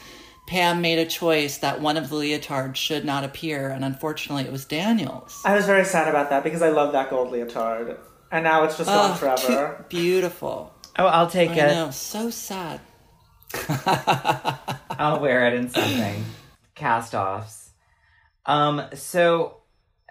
Pam 0.48 0.82
made 0.82 0.98
a 0.98 1.06
choice 1.06 1.58
that 1.60 1.82
one 1.82 1.98
of 1.98 2.10
the 2.10 2.16
leotards 2.16 2.76
should 2.78 3.06
not 3.06 3.24
appear. 3.24 3.70
And 3.70 3.84
unfortunately, 3.86 4.46
it 4.46 4.52
was 4.52 4.66
Daniel's. 4.66 5.42
I 5.46 5.54
was 5.56 5.66
very 5.66 5.84
sad 5.86 6.08
about 6.08 6.30
that 6.32 6.44
because 6.44 6.62
I 6.62 6.70
love 6.70 6.94
that 6.94 7.10
gold 7.10 7.32
leotard. 7.32 7.98
And 8.32 8.44
now 8.44 8.64
it's 8.64 8.78
just 8.78 8.90
gone 8.90 9.12
Oh, 9.12 9.16
forever. 9.16 9.76
too 9.78 9.86
beautiful. 9.90 10.74
Oh, 10.98 11.06
I'll 11.06 11.30
take 11.30 11.52
I 11.52 11.54
it. 11.54 11.68
know, 11.74 11.92
so 11.92 12.30
sad. 12.30 12.80
I'll 13.70 15.20
wear 15.20 15.48
it 15.48 15.54
in 15.54 15.70
something. 15.70 16.26
Cast 16.76 17.14
offs. 17.16 17.72
Um, 18.46 18.84
so, 18.94 19.58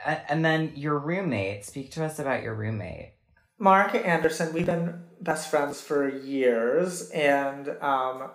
and 0.05 0.45
then 0.45 0.73
your 0.77 0.99
roommate. 0.99 1.65
Speak 1.65 1.91
to 1.93 2.05
us 2.05 2.19
about 2.19 2.43
your 2.43 2.55
roommate. 2.55 3.15
Marika 3.61 4.07
Anderson, 4.07 4.53
we've 4.53 4.67
been 4.67 5.03
best 5.21 5.51
friends 5.51 5.81
for 5.81 6.09
years. 6.09 7.11
And 7.11 7.69
um, 7.81 8.31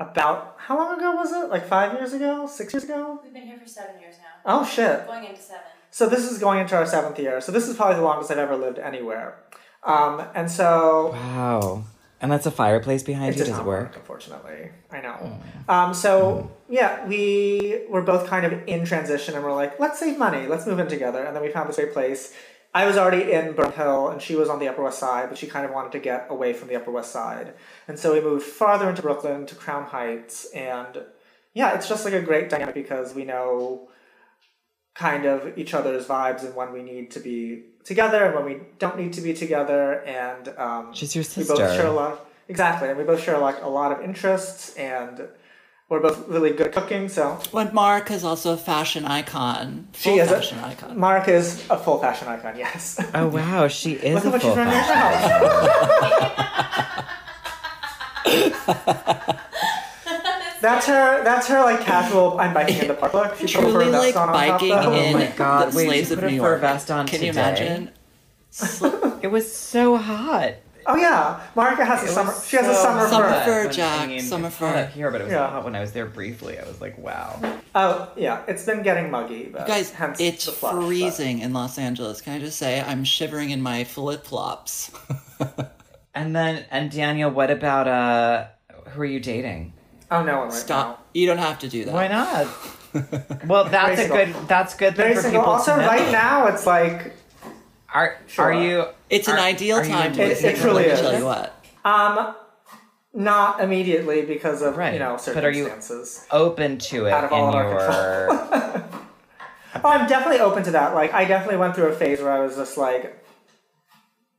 about, 0.00 0.56
how 0.58 0.76
long 0.78 0.96
ago 0.96 1.12
was 1.12 1.32
it? 1.32 1.50
Like 1.50 1.66
five 1.66 1.92
years 1.94 2.12
ago? 2.12 2.46
Six 2.46 2.72
years 2.72 2.84
ago? 2.84 3.20
We've 3.22 3.32
been 3.32 3.46
here 3.46 3.58
for 3.58 3.66
seven 3.68 4.00
years 4.00 4.14
now. 4.18 4.60
Oh, 4.60 4.64
shit. 4.64 5.06
Going 5.06 5.24
into 5.24 5.40
seven. 5.42 5.62
So 5.90 6.08
this 6.08 6.30
is 6.30 6.38
going 6.38 6.60
into 6.60 6.76
our 6.76 6.86
seventh 6.86 7.18
year. 7.18 7.40
So 7.40 7.50
this 7.50 7.66
is 7.68 7.76
probably 7.76 7.96
the 7.96 8.02
longest 8.02 8.30
I've 8.30 8.38
ever 8.38 8.56
lived 8.56 8.78
anywhere. 8.78 9.36
Um, 9.82 10.22
and 10.34 10.50
so 10.50 11.10
Wow. 11.12 11.84
And 12.20 12.32
that's 12.32 12.46
a 12.46 12.50
fireplace 12.50 13.04
behind 13.04 13.30
It 13.30 13.38
you. 13.38 13.44
does 13.44 13.48
Does 13.48 13.56
it 13.58 13.60
not 13.60 13.66
work? 13.66 13.94
unfortunately. 13.96 14.70
I 14.90 15.00
know. 15.00 15.40
Um, 15.68 15.94
so 15.94 16.50
yeah, 16.68 17.06
we 17.06 17.82
were 17.88 18.02
both 18.02 18.26
kind 18.26 18.44
of 18.44 18.66
in 18.66 18.84
transition, 18.84 19.34
and 19.36 19.44
we're 19.44 19.54
like, 19.54 19.78
let's 19.78 20.00
save 20.00 20.18
money, 20.18 20.48
let's 20.48 20.66
move 20.66 20.80
in 20.80 20.88
together. 20.88 21.22
And 21.24 21.34
then 21.36 21.42
we 21.44 21.50
found 21.50 21.68
this 21.68 21.76
great 21.76 21.92
place. 21.92 22.34
I 22.74 22.86
was 22.86 22.96
already 22.96 23.32
in 23.32 23.54
Boerum 23.54 23.74
Hill, 23.74 24.08
and 24.08 24.20
she 24.20 24.36
was 24.36 24.48
on 24.48 24.58
the 24.58 24.68
Upper 24.68 24.82
West 24.82 24.98
Side, 24.98 25.28
but 25.28 25.38
she 25.38 25.46
kind 25.46 25.64
of 25.64 25.72
wanted 25.72 25.92
to 25.92 25.98
get 25.98 26.26
away 26.28 26.52
from 26.52 26.68
the 26.68 26.76
Upper 26.76 26.90
West 26.90 27.10
Side, 27.12 27.54
and 27.88 27.98
so 27.98 28.12
we 28.12 28.20
moved 28.20 28.44
farther 28.44 28.88
into 28.88 29.02
Brooklyn 29.02 29.46
to 29.46 29.54
Crown 29.54 29.84
Heights, 29.84 30.46
and 30.52 31.02
yeah, 31.54 31.74
it's 31.74 31.88
just 31.88 32.04
like 32.04 32.14
a 32.14 32.20
great 32.22 32.50
dynamic 32.50 32.74
because 32.74 33.14
we 33.14 33.24
know 33.24 33.88
kind 34.94 35.24
of 35.24 35.56
each 35.56 35.74
other's 35.74 36.06
vibes 36.06 36.44
and 36.44 36.54
when 36.54 36.72
we 36.72 36.82
need 36.82 37.10
to 37.12 37.20
be 37.20 37.62
together 37.84 38.24
and 38.24 38.34
when 38.34 38.44
we 38.44 38.60
don't 38.78 38.98
need 38.98 39.12
to 39.14 39.20
be 39.20 39.32
together, 39.32 40.02
and 40.04 40.48
um, 40.58 40.92
She's 40.92 41.14
your 41.14 41.24
sister. 41.24 41.54
we 41.54 41.60
both 41.60 41.74
share 41.74 41.86
a 41.86 41.92
lot 41.92 42.26
exactly 42.48 42.88
and 42.88 42.96
we 42.98 43.04
both 43.04 43.22
share 43.22 43.38
like 43.38 43.62
a 43.62 43.68
lot 43.68 43.92
of 43.92 44.02
interests 44.02 44.74
and 44.76 45.28
we're 45.88 46.00
both 46.00 46.28
really 46.28 46.50
good 46.50 46.66
at 46.68 46.72
cooking 46.72 47.08
so 47.08 47.38
When 47.50 47.68
Marika 47.68 48.10
is 48.12 48.22
also 48.24 48.52
a 48.52 48.56
fashion 48.56 49.04
icon. 49.06 49.88
she 49.94 50.10
Full 50.10 50.18
is 50.20 50.28
fashion 50.30 50.58
a, 50.58 50.66
icon. 50.66 50.96
Marika 50.98 51.28
is 51.28 51.64
a 51.70 51.78
full 51.78 51.98
fashion 51.98 52.28
icon 52.28 52.56
yes 52.58 53.00
Oh 53.14 53.28
wow, 53.28 53.68
she 53.68 53.92
is 53.94 54.14
look 54.14 54.26
at 54.26 54.32
what 54.32 54.42
she's 54.42 54.48
full 54.52 54.56
wearing 54.56 54.70
right 54.72 54.86
fashion. 54.86 55.30
now 55.30 57.04
that's 60.60 60.86
her 60.86 61.22
that's 61.24 61.46
her 61.46 61.62
like 61.62 61.80
casual 61.80 62.38
i'm 62.40 62.52
biking 62.52 62.78
in 62.78 62.88
the 62.88 62.94
park 62.94 63.14
look 63.14 63.36
she 63.36 63.46
put 63.56 63.64
her 63.64 63.70
Truly 63.70 63.90
like 63.90 64.14
vest 64.14 64.16
on 64.16 64.28
on 64.28 64.34
top, 64.34 64.58
biking 64.60 64.68
though. 64.70 64.92
in 64.92 65.14
Oh 65.14 65.18
my 65.18 65.26
God, 65.36 65.72
the 65.72 65.76
wait, 65.76 65.86
Slaves 65.86 66.08
she 66.08 66.14
of 66.14 66.20
put 66.20 66.30
New 66.30 66.36
a 66.36 66.40
fur 66.42 66.48
York. 66.50 66.60
vest 66.60 66.90
on 66.90 67.06
Can 67.06 67.22
you 67.22 67.28
today? 67.32 67.40
imagine? 67.40 67.90
It 69.22 69.28
was 69.28 69.52
so 69.52 69.96
hot. 69.96 70.54
Oh 70.90 70.96
yeah, 70.96 71.40
Marika 71.54 71.84
has 71.86 72.02
a 72.02 72.08
summer. 72.08 72.32
She 72.46 72.56
has 72.56 72.66
a 72.66 72.74
so 72.74 72.82
summer 72.82 73.06
Summer 73.08 73.28
fur. 73.44 73.64
fur. 73.66 73.70
Jack, 73.70 74.20
summer 74.22 74.48
fur. 74.50 74.86
here, 74.86 75.10
but 75.10 75.20
it 75.20 75.24
was 75.24 75.32
Yeah. 75.34 75.46
hot 75.50 75.64
when 75.64 75.76
I 75.76 75.80
was 75.80 75.92
there 75.92 76.06
briefly. 76.06 76.58
I 76.58 76.64
was 76.66 76.80
like, 76.80 76.96
wow. 76.96 77.38
Oh 77.74 78.10
yeah, 78.16 78.42
it's 78.48 78.64
been 78.64 78.82
getting 78.82 79.10
muggy. 79.10 79.44
But 79.52 79.66
Guys, 79.66 79.90
hence 79.90 80.18
it's 80.18 80.46
the 80.46 80.52
flush, 80.52 80.74
but- 80.74 80.86
freezing 80.86 81.40
in 81.40 81.52
Los 81.52 81.78
Angeles. 81.78 82.20
Can 82.22 82.32
I 82.32 82.38
just 82.38 82.58
say 82.58 82.80
I'm 82.80 83.04
shivering 83.04 83.50
in 83.50 83.60
my 83.62 83.84
flip 83.84 84.24
flops. 84.26 84.90
And 86.14 86.34
then, 86.34 86.64
and 86.72 86.90
Daniel, 86.90 87.30
what 87.30 87.48
about 87.50 87.86
uh, 87.86 88.46
who 88.90 89.02
are 89.02 89.04
you 89.04 89.20
dating? 89.20 89.72
Oh 90.10 90.24
no 90.24 90.38
one 90.38 90.48
right 90.48 90.52
Stop. 90.56 91.06
You 91.14 91.26
don't 91.28 91.38
have 91.38 91.60
to 91.60 91.68
do 91.68 91.84
that. 91.84 91.94
Why 91.94 92.08
not? 92.08 92.46
well, 93.46 93.64
that's 93.66 94.00
a 94.00 94.08
Very 94.08 94.32
good. 94.32 94.48
That's 94.48 94.74
good. 94.74 94.96
Very 94.96 95.14
for 95.14 95.20
single. 95.20 95.42
people 95.42 95.52
Also, 95.52 95.76
to 95.76 95.82
know. 95.82 95.86
right 95.86 96.10
now 96.10 96.46
it's 96.48 96.66
like 96.66 97.12
Are 97.94 98.16
Sure. 98.26 98.46
are 98.46 98.52
you? 98.52 98.84
It's 99.10 99.28
an 99.28 99.38
ideal 99.38 99.82
time 99.82 100.12
to 100.14 100.22
in- 100.24 100.30
It- 100.30 100.44
it 100.44 100.56
truly 100.56 100.84
is. 100.84 101.00
Tell 101.00 101.18
you 101.18 101.24
what. 101.24 101.54
um, 101.84 102.34
not 103.14 103.60
immediately 103.60 104.22
because 104.22 104.60
of 104.62 104.76
Right. 104.76 104.92
you 104.92 104.98
know 104.98 105.16
But 105.32 105.44
are 105.44 105.50
you- 105.50 105.64
circumstances. 105.64 106.26
open 106.30 106.78
to 106.78 107.06
it 107.06 107.12
Out 107.12 107.24
of 107.24 107.32
in 107.32 107.38
all 107.38 107.48
of 107.48 107.54
our 107.54 107.70
your. 107.70 107.88
Oh, 108.30 108.84
I'm 109.84 110.06
definitely 110.06 110.40
open 110.40 110.62
to 110.64 110.70
that. 110.72 110.94
Like, 110.94 111.12
I 111.14 111.24
definitely 111.24 111.56
went 111.58 111.74
through 111.74 111.86
a 111.88 111.92
phase 111.94 112.20
where 112.20 112.32
I 112.32 112.40
was 112.40 112.56
just 112.56 112.76
like, 112.76 113.22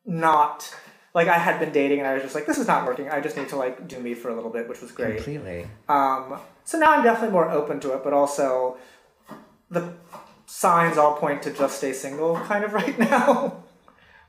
not 0.05 0.73
like 1.15 1.27
I 1.27 1.37
had 1.39 1.59
been 1.59 1.71
dating, 1.71 1.99
and 1.99 2.07
I 2.07 2.13
was 2.13 2.21
just 2.23 2.35
like, 2.35 2.45
this 2.45 2.57
is 2.59 2.67
not 2.67 2.85
working. 2.85 3.09
I 3.09 3.19
just 3.19 3.35
need 3.35 3.49
to 3.49 3.55
like 3.55 3.87
do 3.87 3.99
me 3.99 4.13
for 4.13 4.29
a 4.29 4.35
little 4.35 4.51
bit, 4.51 4.69
which 4.69 4.79
was 4.81 4.91
great. 4.91 5.15
Completely. 5.15 5.67
Um, 5.87 6.39
so 6.65 6.77
now 6.77 6.91
I'm 6.91 7.03
definitely 7.03 7.33
more 7.33 7.49
open 7.49 7.79
to 7.81 7.93
it, 7.93 8.03
but 8.03 8.13
also 8.13 8.77
the 9.71 9.91
signs 10.59 10.97
all 10.97 11.13
point 11.15 11.41
to 11.43 11.51
just 11.53 11.77
stay 11.77 11.93
single, 11.93 12.35
kind 12.35 12.63
of 12.65 12.73
right 12.73 12.97
now. 12.99 13.63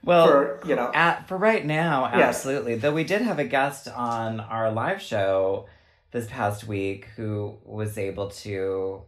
Well, 0.03 0.27
for 0.29 0.61
you 0.67 0.77
know, 0.77 0.91
At, 0.95 1.29
for 1.29 1.37
right 1.37 1.63
now, 1.67 2.11
Yes. 2.17 2.37
absolutely. 2.37 2.75
Though 2.77 2.95
we 2.95 3.05
did 3.05 3.21
have 3.21 3.39
a 3.39 3.45
guest 3.45 3.87
on 3.87 4.41
our 4.41 4.73
live 4.73 5.03
show 5.03 5.67
this 6.11 6.27
past 6.27 6.67
week 6.67 7.05
who 7.17 7.59
was 7.67 7.99
able 7.99 8.29
to 8.47 9.03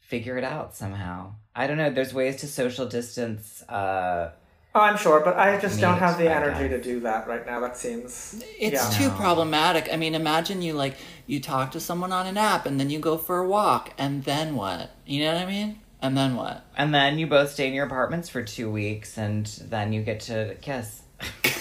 figure 0.00 0.36
it 0.36 0.44
out 0.44 0.74
somehow. 0.76 1.32
I 1.56 1.66
don't 1.66 1.78
know. 1.78 1.88
There's 1.90 2.12
ways 2.12 2.36
to 2.42 2.46
social 2.46 2.84
distance. 2.86 3.62
Uh, 3.70 4.32
oh, 4.74 4.80
I'm 4.80 4.98
sure, 4.98 5.20
but 5.20 5.38
I 5.38 5.58
just 5.58 5.80
don't 5.80 5.96
have 5.98 6.18
the 6.18 6.30
energy 6.30 6.68
to 6.68 6.78
do 6.78 7.00
that 7.00 7.26
right 7.26 7.46
now. 7.46 7.60
That 7.60 7.78
seems 7.78 8.44
It's 8.58 8.82
yeah. 8.92 8.98
too 8.98 9.08
No. 9.08 9.14
problematic. 9.16 9.88
I 9.90 9.96
mean, 9.96 10.14
imagine 10.14 10.60
you 10.60 10.74
like 10.74 10.94
you 11.32 11.40
talk 11.40 11.72
to 11.72 11.80
someone 11.80 12.12
on 12.12 12.26
an 12.26 12.36
app 12.36 12.66
and 12.66 12.78
then 12.78 12.90
you 12.90 12.98
go 12.98 13.16
for 13.16 13.38
a 13.38 13.48
walk 13.48 13.92
and 13.96 14.24
then 14.24 14.54
what? 14.54 14.90
You 15.06 15.24
know 15.24 15.32
what 15.32 15.42
I 15.42 15.46
mean? 15.46 15.80
And 16.02 16.16
then 16.16 16.34
what? 16.36 16.66
and 16.76 16.92
then 16.92 17.18
you 17.18 17.26
both 17.26 17.52
stay 17.52 17.68
in 17.68 17.74
your 17.74 17.86
apartments 17.86 18.28
for 18.28 18.42
two 18.42 18.68
weeks, 18.68 19.16
and 19.16 19.46
then 19.46 19.92
you 19.92 20.02
get 20.02 20.20
to 20.22 20.56
kiss. 20.60 21.02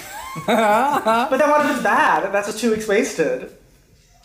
But 0.48 1.38
then 1.38 1.50
what 1.50 1.66
if 1.66 1.74
it's 1.74 1.84
bad? 1.84 2.32
That's 2.34 2.48
just 2.48 2.60
two 2.60 2.72
weeks 2.72 2.88
wasted. 2.88 3.52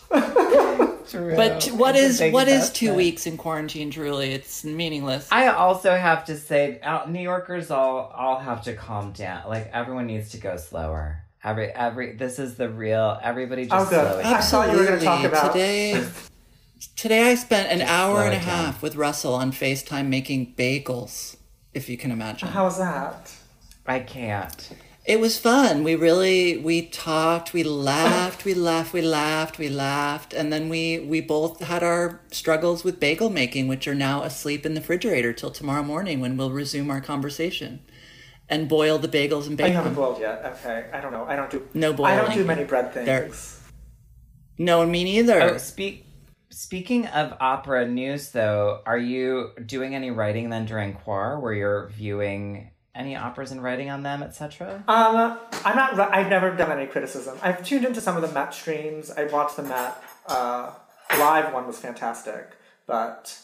But 0.09 1.61
t- 1.61 1.73
what 1.73 1.97
it's 1.97 2.21
is 2.21 2.33
what 2.33 2.49
is 2.49 2.71
two 2.71 2.87
investment. 2.87 2.97
weeks 2.97 3.27
in 3.27 3.37
quarantine? 3.37 3.91
Truly, 3.91 4.33
it's 4.33 4.65
meaningless. 4.65 5.29
I 5.31 5.49
also 5.49 5.97
have 5.97 6.25
to 6.27 6.37
say, 6.37 6.79
out 6.83 7.11
New 7.11 7.21
Yorkers 7.21 7.71
all 7.71 8.13
all 8.15 8.39
have 8.39 8.63
to 8.65 8.75
calm 8.75 9.13
down. 9.13 9.49
Like 9.49 9.71
everyone 9.73 10.07
needs 10.07 10.31
to 10.31 10.39
go 10.39 10.57
slower. 10.57 11.23
Every 11.47 11.69
every 11.69 12.13
this 12.17 12.41
is 12.41 12.57
the 12.57 12.69
real. 12.69 13.21
Everybody 13.23 13.67
just 13.67 13.87
Oh, 13.87 13.89
good. 13.89 14.11
slow 14.11 14.19
it 14.19 14.27
I 14.27 14.41
thought 14.41 14.73
you 14.73 14.79
were 14.79 14.85
gonna 14.85 15.01
talk 15.01 15.25
Absolutely. 15.25 15.39
about- 15.39 15.53
today. 15.53 16.09
Today 16.97 17.31
I 17.31 17.35
spent 17.37 17.71
an 17.71 17.83
hour 17.87 18.23
and 18.25 18.35
a 18.35 18.37
down. 18.37 18.45
half 18.45 18.83
with 18.83 18.97
Russell 18.97 19.35
on 19.35 19.53
FaceTime 19.53 20.09
making 20.09 20.55
bagels, 20.59 21.37
if 21.73 21.89
you 21.89 21.97
can 21.97 22.11
imagine. 22.11 22.49
How 22.49 22.65
was 22.65 22.79
that? 22.79 23.31
I 23.87 24.01
can't. 24.01 24.71
It 25.05 25.21
was 25.21 25.39
fun. 25.39 25.85
We 25.85 25.95
really 25.95 26.57
we 26.57 26.83
talked, 26.83 27.53
we 27.53 27.63
laughed, 27.63 28.45
we 28.45 28.53
laughed, 28.53 28.93
we 28.93 29.01
laughed, 29.03 29.57
we 29.57 29.69
laughed, 29.69 30.35
and 30.35 30.53
then 30.53 30.69
we 30.69 30.99
we 30.99 31.21
both 31.21 31.61
had 31.61 31.85
our 31.85 32.19
struggles 32.33 32.83
with 32.83 32.99
bagel 32.99 33.31
making, 33.31 33.69
which 33.69 33.87
are 33.87 33.95
now 33.95 34.25
asleep 34.25 34.67
in 34.67 34.75
the 34.75 34.81
refrigerator 34.81 35.33
till 35.33 35.53
tomorrow 35.53 35.85
morning 35.85 36.19
when 36.19 36.37
we'll 36.37 36.51
resume 36.51 36.91
our 36.91 37.01
conversation 37.01 37.79
and 38.49 38.69
boil 38.69 38.99
the 38.99 39.09
bagels 39.09 39.47
and 39.47 39.53
Oh, 39.55 39.57
bake 39.57 39.69
you 39.69 39.75
haven't 39.75 39.95
them. 39.95 40.03
boiled 40.03 40.21
yet. 40.21 40.45
Okay, 40.45 40.87
I 40.93 41.01
don't 41.01 41.13
know. 41.13 41.25
I 41.25 41.37
don't 41.37 41.51
do. 41.51 41.67
No 41.75 41.93
boiling. 41.93 42.13
I 42.19 42.23
don't 42.23 42.35
do 42.35 42.45
many 42.45 42.65
bread 42.65 42.93
things. 42.93 43.07
There- 43.07 43.31
No, 44.59 44.87
me 44.87 45.05
neither. 45.05 45.41
Oh, 45.43 45.57
speak. 45.59 46.05
Speaking 46.51 47.07
of 47.09 47.35
opera 47.41 47.87
news, 47.87 48.31
though, 48.31 48.81
are 48.87 48.97
you 48.97 49.51
doing 49.67 49.95
any 49.95 50.11
writing 50.11 50.49
then 50.49 50.65
during 50.65 50.95
Quar, 50.95 51.39
where 51.41 51.53
you're 51.53 51.89
viewing 51.89 52.71
any 52.95 53.15
operas 53.15 53.51
and 53.53 53.63
writing 53.63 53.91
on 53.91 54.03
them, 54.03 54.23
etc.? 54.23 54.83
Um, 54.89 55.39
I'm 55.65 55.77
not. 55.77 55.99
I've 56.15 56.31
never 56.31 56.51
done 56.53 56.71
any 56.73 56.87
criticism. 56.87 57.37
I've 57.43 57.63
tuned 57.65 57.85
into 57.85 58.01
some 58.01 58.17
of 58.17 58.23
the 58.23 58.33
Met 58.33 58.55
streams. 58.55 59.11
I 59.11 59.25
watched 59.25 59.57
the 59.57 59.65
Met 59.65 60.03
uh, 60.29 60.73
live 61.19 61.53
one 61.53 61.67
was 61.67 61.79
fantastic, 61.79 62.53
but 62.87 63.37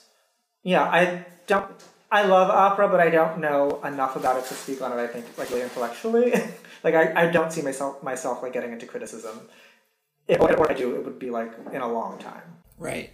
yeah, 0.62 0.84
I 0.84 1.26
don't. 1.46 1.66
I 2.12 2.26
love 2.26 2.50
opera, 2.50 2.88
but 2.88 3.00
I 3.00 3.08
don't 3.08 3.38
know 3.38 3.80
enough 3.82 4.16
about 4.16 4.36
it 4.36 4.44
to 4.48 4.54
speak 4.54 4.82
on 4.82 4.92
it. 4.92 5.02
I 5.02 5.06
think 5.06 5.24
like 5.38 5.48
really 5.48 5.62
intellectually. 5.62 6.32
like 6.84 6.94
I, 6.94 7.22
I 7.22 7.30
don't 7.30 7.50
see 7.50 7.62
myself 7.62 8.02
myself 8.02 8.42
like 8.42 8.52
getting 8.52 8.70
into 8.70 8.84
criticism. 8.84 9.48
If 10.28 10.38
or 10.38 10.70
I 10.70 10.74
do, 10.74 10.94
it 10.94 11.04
would 11.06 11.18
be 11.18 11.30
like 11.30 11.52
in 11.72 11.80
a 11.80 11.90
long 11.90 12.18
time. 12.18 12.42
Right. 12.78 13.10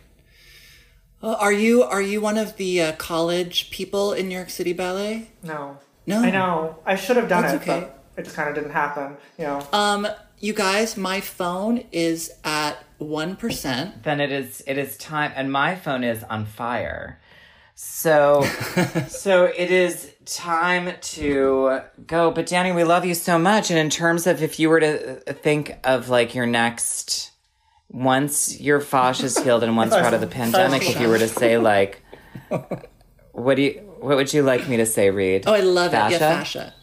Well, 1.21 1.37
are 1.37 1.53
you 1.53 1.85
are 1.85 2.03
you 2.03 2.21
one 2.21 2.37
of 2.37 2.57
the 2.57 2.83
uh, 2.83 2.93
college 2.97 3.71
people 3.71 4.13
in 4.13 4.29
New 4.29 4.35
York 4.35 4.51
City 4.51 4.73
Ballet? 4.73 5.31
No, 5.45 5.79
No. 6.05 6.21
I 6.21 6.31
know 6.31 6.77
I 6.85 6.97
should 6.97 7.17
have 7.17 7.29
done 7.29 7.43
That's 7.43 7.55
it, 7.55 7.69
okay. 7.69 7.81
but 7.81 8.05
it 8.17 8.25
just 8.25 8.35
kind 8.35 8.49
of 8.49 8.57
didn't 8.57 8.73
happen. 8.73 9.17
You 9.39 9.45
know. 9.45 9.67
Um, 9.73 10.09
you 10.41 10.53
guys, 10.53 10.97
my 10.97 11.21
phone 11.21 11.85
is 11.93 12.33
at 12.43 12.85
one 12.99 13.37
percent. 13.37 14.03
Then 14.03 14.21
it 14.21 14.33
is. 14.33 14.61
It 14.67 14.77
is 14.77 14.97
time, 14.97 15.33
and 15.37 15.53
my 15.53 15.77
phone 15.77 16.03
is 16.03 16.25
on 16.25 16.47
fire. 16.47 17.21
So, 17.81 18.43
so 19.09 19.45
it 19.45 19.71
is 19.71 20.13
time 20.25 20.95
to 21.01 21.81
go. 22.09 22.33
But 22.33 22.47
Danny, 22.47 22.73
we 22.73 22.83
love 22.83 23.05
you 23.05 23.15
so 23.15 23.39
much. 23.39 23.71
And 23.71 23.79
in 23.79 23.89
terms 23.89 24.27
of 24.27 24.43
if 24.43 24.59
you 24.59 24.69
were 24.69 24.81
to 24.81 25.31
uh, 25.31 25.33
think 25.33 25.79
of 25.85 26.09
like 26.09 26.35
your 26.35 26.45
next, 26.45 27.31
once 27.89 28.61
your 28.61 28.81
Fosh 28.81 29.23
is 29.23 29.39
healed 29.39 29.63
and 29.63 29.77
once 29.77 29.93
we're 29.93 30.01
out 30.01 30.13
of 30.13 30.21
the 30.21 30.27
pandemic, 30.41 30.83
if 30.83 31.01
you 31.01 31.09
were 31.09 31.21
to 31.21 31.29
say 31.29 31.57
like, 31.57 32.03
what 33.31 33.55
do 33.55 33.63
you, 33.63 33.73
what 34.01 34.17
would 34.17 34.35
you 34.35 34.43
like 34.43 34.69
me 34.69 34.79
to 34.79 34.87
say, 34.87 35.11
Reed? 35.11 35.45
Oh, 35.47 35.55
I 35.55 35.61
love 35.61 35.93
it. 35.93 35.97
Yeah, 35.97 36.19
Fascia? 36.19 36.19
fascia. 36.19 36.75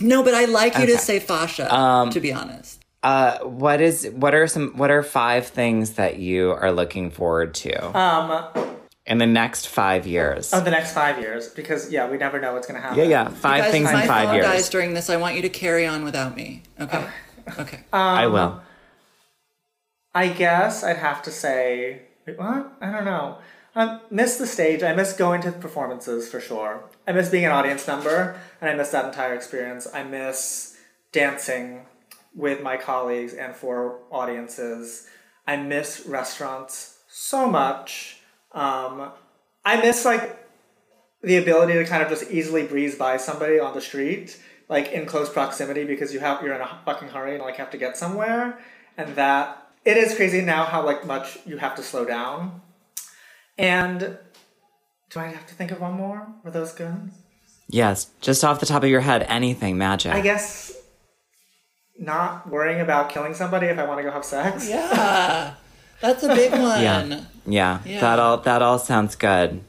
No, 0.00 0.22
but 0.22 0.34
I 0.34 0.44
like 0.44 0.76
you 0.76 0.84
to 0.84 0.98
say 0.98 1.18
fascia. 1.18 1.74
Um, 1.74 2.10
to 2.10 2.20
be 2.20 2.30
honest. 2.30 2.84
Uh, 3.02 3.38
what 3.38 3.80
is 3.80 4.06
what 4.14 4.34
are 4.34 4.46
some 4.46 4.76
what 4.76 4.90
are 4.90 5.02
five 5.02 5.46
things 5.46 5.92
that 5.92 6.18
you 6.18 6.50
are 6.50 6.70
looking 6.70 7.10
forward 7.10 7.54
to 7.54 7.98
Um, 7.98 8.78
in 9.06 9.18
the 9.18 9.26
next 9.26 9.66
five 9.68 10.06
years? 10.06 10.52
Oh, 10.54 10.60
the 10.60 10.70
next 10.70 10.92
five 10.92 11.18
years, 11.20 11.48
because 11.48 11.90
yeah, 11.90 12.08
we 12.08 12.16
never 12.18 12.40
know 12.40 12.52
what's 12.54 12.66
going 12.66 12.80
to 12.80 12.82
happen. 12.82 12.98
yeah, 12.98 13.04
yeah, 13.04 13.28
five 13.28 13.64
Guys, 13.64 13.72
things 13.72 13.90
in 13.90 13.96
five 14.06 14.26
phone 14.26 14.34
years. 14.36 14.46
dies 14.46 14.68
during 14.68 14.94
this. 14.94 15.10
I 15.10 15.16
want 15.16 15.36
you 15.36 15.42
to 15.42 15.48
carry 15.48 15.86
on 15.86 16.04
without 16.04 16.36
me. 16.36 16.62
Okay. 16.80 17.06
Okay. 17.58 17.80
I 17.92 18.24
Um, 18.26 18.32
will. 18.32 18.60
I 20.14 20.28
guess 20.28 20.84
I'd 20.84 20.98
have 20.98 21.22
to 21.22 21.30
say, 21.30 22.02
what? 22.36 22.72
I 22.80 22.92
don't 22.92 23.04
know. 23.04 23.38
I 23.74 24.00
miss 24.10 24.36
the 24.36 24.46
stage. 24.46 24.82
I 24.82 24.94
miss 24.94 25.14
going 25.14 25.40
to 25.42 25.52
performances 25.52 26.28
for 26.30 26.40
sure. 26.40 26.84
I 27.06 27.12
miss 27.12 27.30
being 27.30 27.46
an 27.46 27.52
audience 27.52 27.86
member, 27.86 28.38
and 28.60 28.68
I 28.68 28.74
miss 28.74 28.90
that 28.90 29.06
entire 29.06 29.34
experience. 29.34 29.86
I 29.92 30.02
miss 30.04 30.76
dancing 31.12 31.86
with 32.34 32.62
my 32.62 32.76
colleagues 32.76 33.32
and 33.32 33.54
for 33.54 33.98
audiences. 34.10 35.06
I 35.46 35.56
miss 35.56 36.04
restaurants 36.06 36.98
so 37.08 37.48
much. 37.50 38.18
Um, 38.54 39.10
I 39.64 39.80
miss 39.80 40.04
like 40.04 40.38
the 41.22 41.36
ability 41.36 41.74
to 41.74 41.84
kind 41.84 42.02
of 42.02 42.08
just 42.08 42.30
easily 42.30 42.66
breeze 42.66 42.96
by 42.96 43.16
somebody 43.16 43.58
on 43.58 43.74
the 43.74 43.80
street, 43.80 44.40
like 44.68 44.92
in 44.92 45.06
close 45.06 45.30
proximity, 45.30 45.84
because 45.84 46.12
you 46.12 46.20
have 46.20 46.42
you're 46.42 46.54
in 46.54 46.60
a 46.60 46.80
fucking 46.84 47.08
hurry 47.08 47.34
and 47.34 47.42
like 47.42 47.56
have 47.56 47.70
to 47.70 47.78
get 47.78 47.96
somewhere, 47.96 48.58
and 48.96 49.14
that 49.16 49.68
it 49.84 49.96
is 49.96 50.14
crazy 50.14 50.40
now 50.40 50.64
how 50.64 50.84
like 50.84 51.06
much 51.06 51.38
you 51.46 51.58
have 51.58 51.74
to 51.76 51.82
slow 51.82 52.04
down. 52.04 52.60
And 53.58 54.18
do 55.10 55.20
I 55.20 55.26
have 55.26 55.46
to 55.46 55.54
think 55.54 55.70
of 55.70 55.80
one 55.80 55.92
more? 55.92 56.26
Were 56.44 56.50
those 56.50 56.72
good? 56.72 57.10
Yes, 57.68 58.10
just 58.20 58.44
off 58.44 58.60
the 58.60 58.66
top 58.66 58.82
of 58.82 58.88
your 58.88 59.00
head, 59.00 59.24
anything 59.28 59.78
magic. 59.78 60.12
I 60.12 60.20
guess 60.20 60.72
not 61.98 62.48
worrying 62.50 62.80
about 62.80 63.10
killing 63.10 63.34
somebody 63.34 63.66
if 63.66 63.78
I 63.78 63.84
want 63.84 63.98
to 63.98 64.02
go 64.02 64.10
have 64.10 64.24
sex. 64.24 64.68
Yeah. 64.68 65.54
That's 66.02 66.22
a 66.22 66.28
big 66.34 66.52
one. 66.70 66.82
Yeah. 66.82 67.20
yeah, 67.46 67.78
Yeah. 67.86 68.00
that 68.00 68.18
all 68.18 68.36
that 68.38 68.60
all 68.60 68.78
sounds 68.78 69.16
good. 69.16 69.62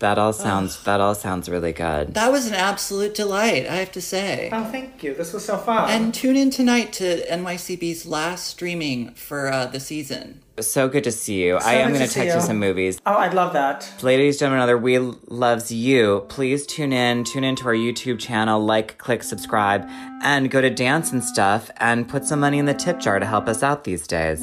That 0.00 0.16
all 0.16 0.32
sounds 0.32 0.84
that 0.84 1.00
all 1.00 1.14
sounds 1.16 1.48
really 1.48 1.72
good. 1.72 2.14
That 2.14 2.30
was 2.30 2.46
an 2.46 2.54
absolute 2.54 3.14
delight, 3.16 3.66
I 3.66 3.76
have 3.76 3.90
to 3.92 4.00
say. 4.00 4.48
Oh, 4.52 4.62
thank 4.70 5.02
you. 5.02 5.12
This 5.14 5.32
was 5.32 5.44
so 5.44 5.56
fun. 5.56 5.90
And 5.90 6.14
tune 6.14 6.36
in 6.36 6.50
tonight 6.50 6.92
to 6.94 7.24
NYCB's 7.28 8.06
last 8.06 8.46
streaming 8.46 9.10
for 9.14 9.50
uh, 9.52 9.66
the 9.66 9.80
season. 9.80 10.40
So 10.60 10.88
good 10.88 11.02
to 11.04 11.10
see 11.12 11.42
you. 11.44 11.56
I 11.56 11.74
am 11.74 11.88
going 11.92 12.00
to 12.02 12.06
to 12.08 12.14
text 12.14 12.28
you 12.34 12.40
you. 12.40 12.46
some 12.46 12.58
movies. 12.60 13.00
oh, 13.06 13.14
I'd 13.16 13.34
love 13.34 13.52
that. 13.54 13.92
Ladies, 14.02 14.38
gentlemen, 14.38 14.60
other 14.62 14.78
we 14.78 14.98
loves 14.98 15.70
you. 15.72 16.24
Please 16.28 16.64
tune 16.66 16.92
in, 16.92 17.24
tune 17.24 17.42
into 17.44 17.64
our 17.66 17.74
YouTube 17.74 18.18
channel, 18.20 18.64
like, 18.64 18.98
click, 18.98 19.22
subscribe, 19.24 19.84
and 20.22 20.48
go 20.50 20.60
to 20.60 20.70
dance 20.70 21.12
and 21.12 21.22
stuff 21.24 21.70
and 21.78 22.08
put 22.08 22.24
some 22.24 22.40
money 22.40 22.58
in 22.58 22.66
the 22.66 22.74
tip 22.74 22.98
jar 23.00 23.18
to 23.20 23.26
help 23.26 23.46
us 23.48 23.62
out 23.64 23.84
these 23.84 24.06
days. 24.06 24.40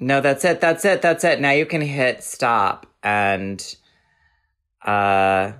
No, 0.00 0.20
that's 0.20 0.44
it. 0.44 0.60
That's 0.60 0.84
it. 0.84 1.02
That's 1.02 1.24
it. 1.24 1.40
Now 1.40 1.50
you 1.50 1.66
can 1.66 1.80
hit 1.80 2.22
stop 2.22 2.86
and 3.02 3.76
uh 4.84 5.52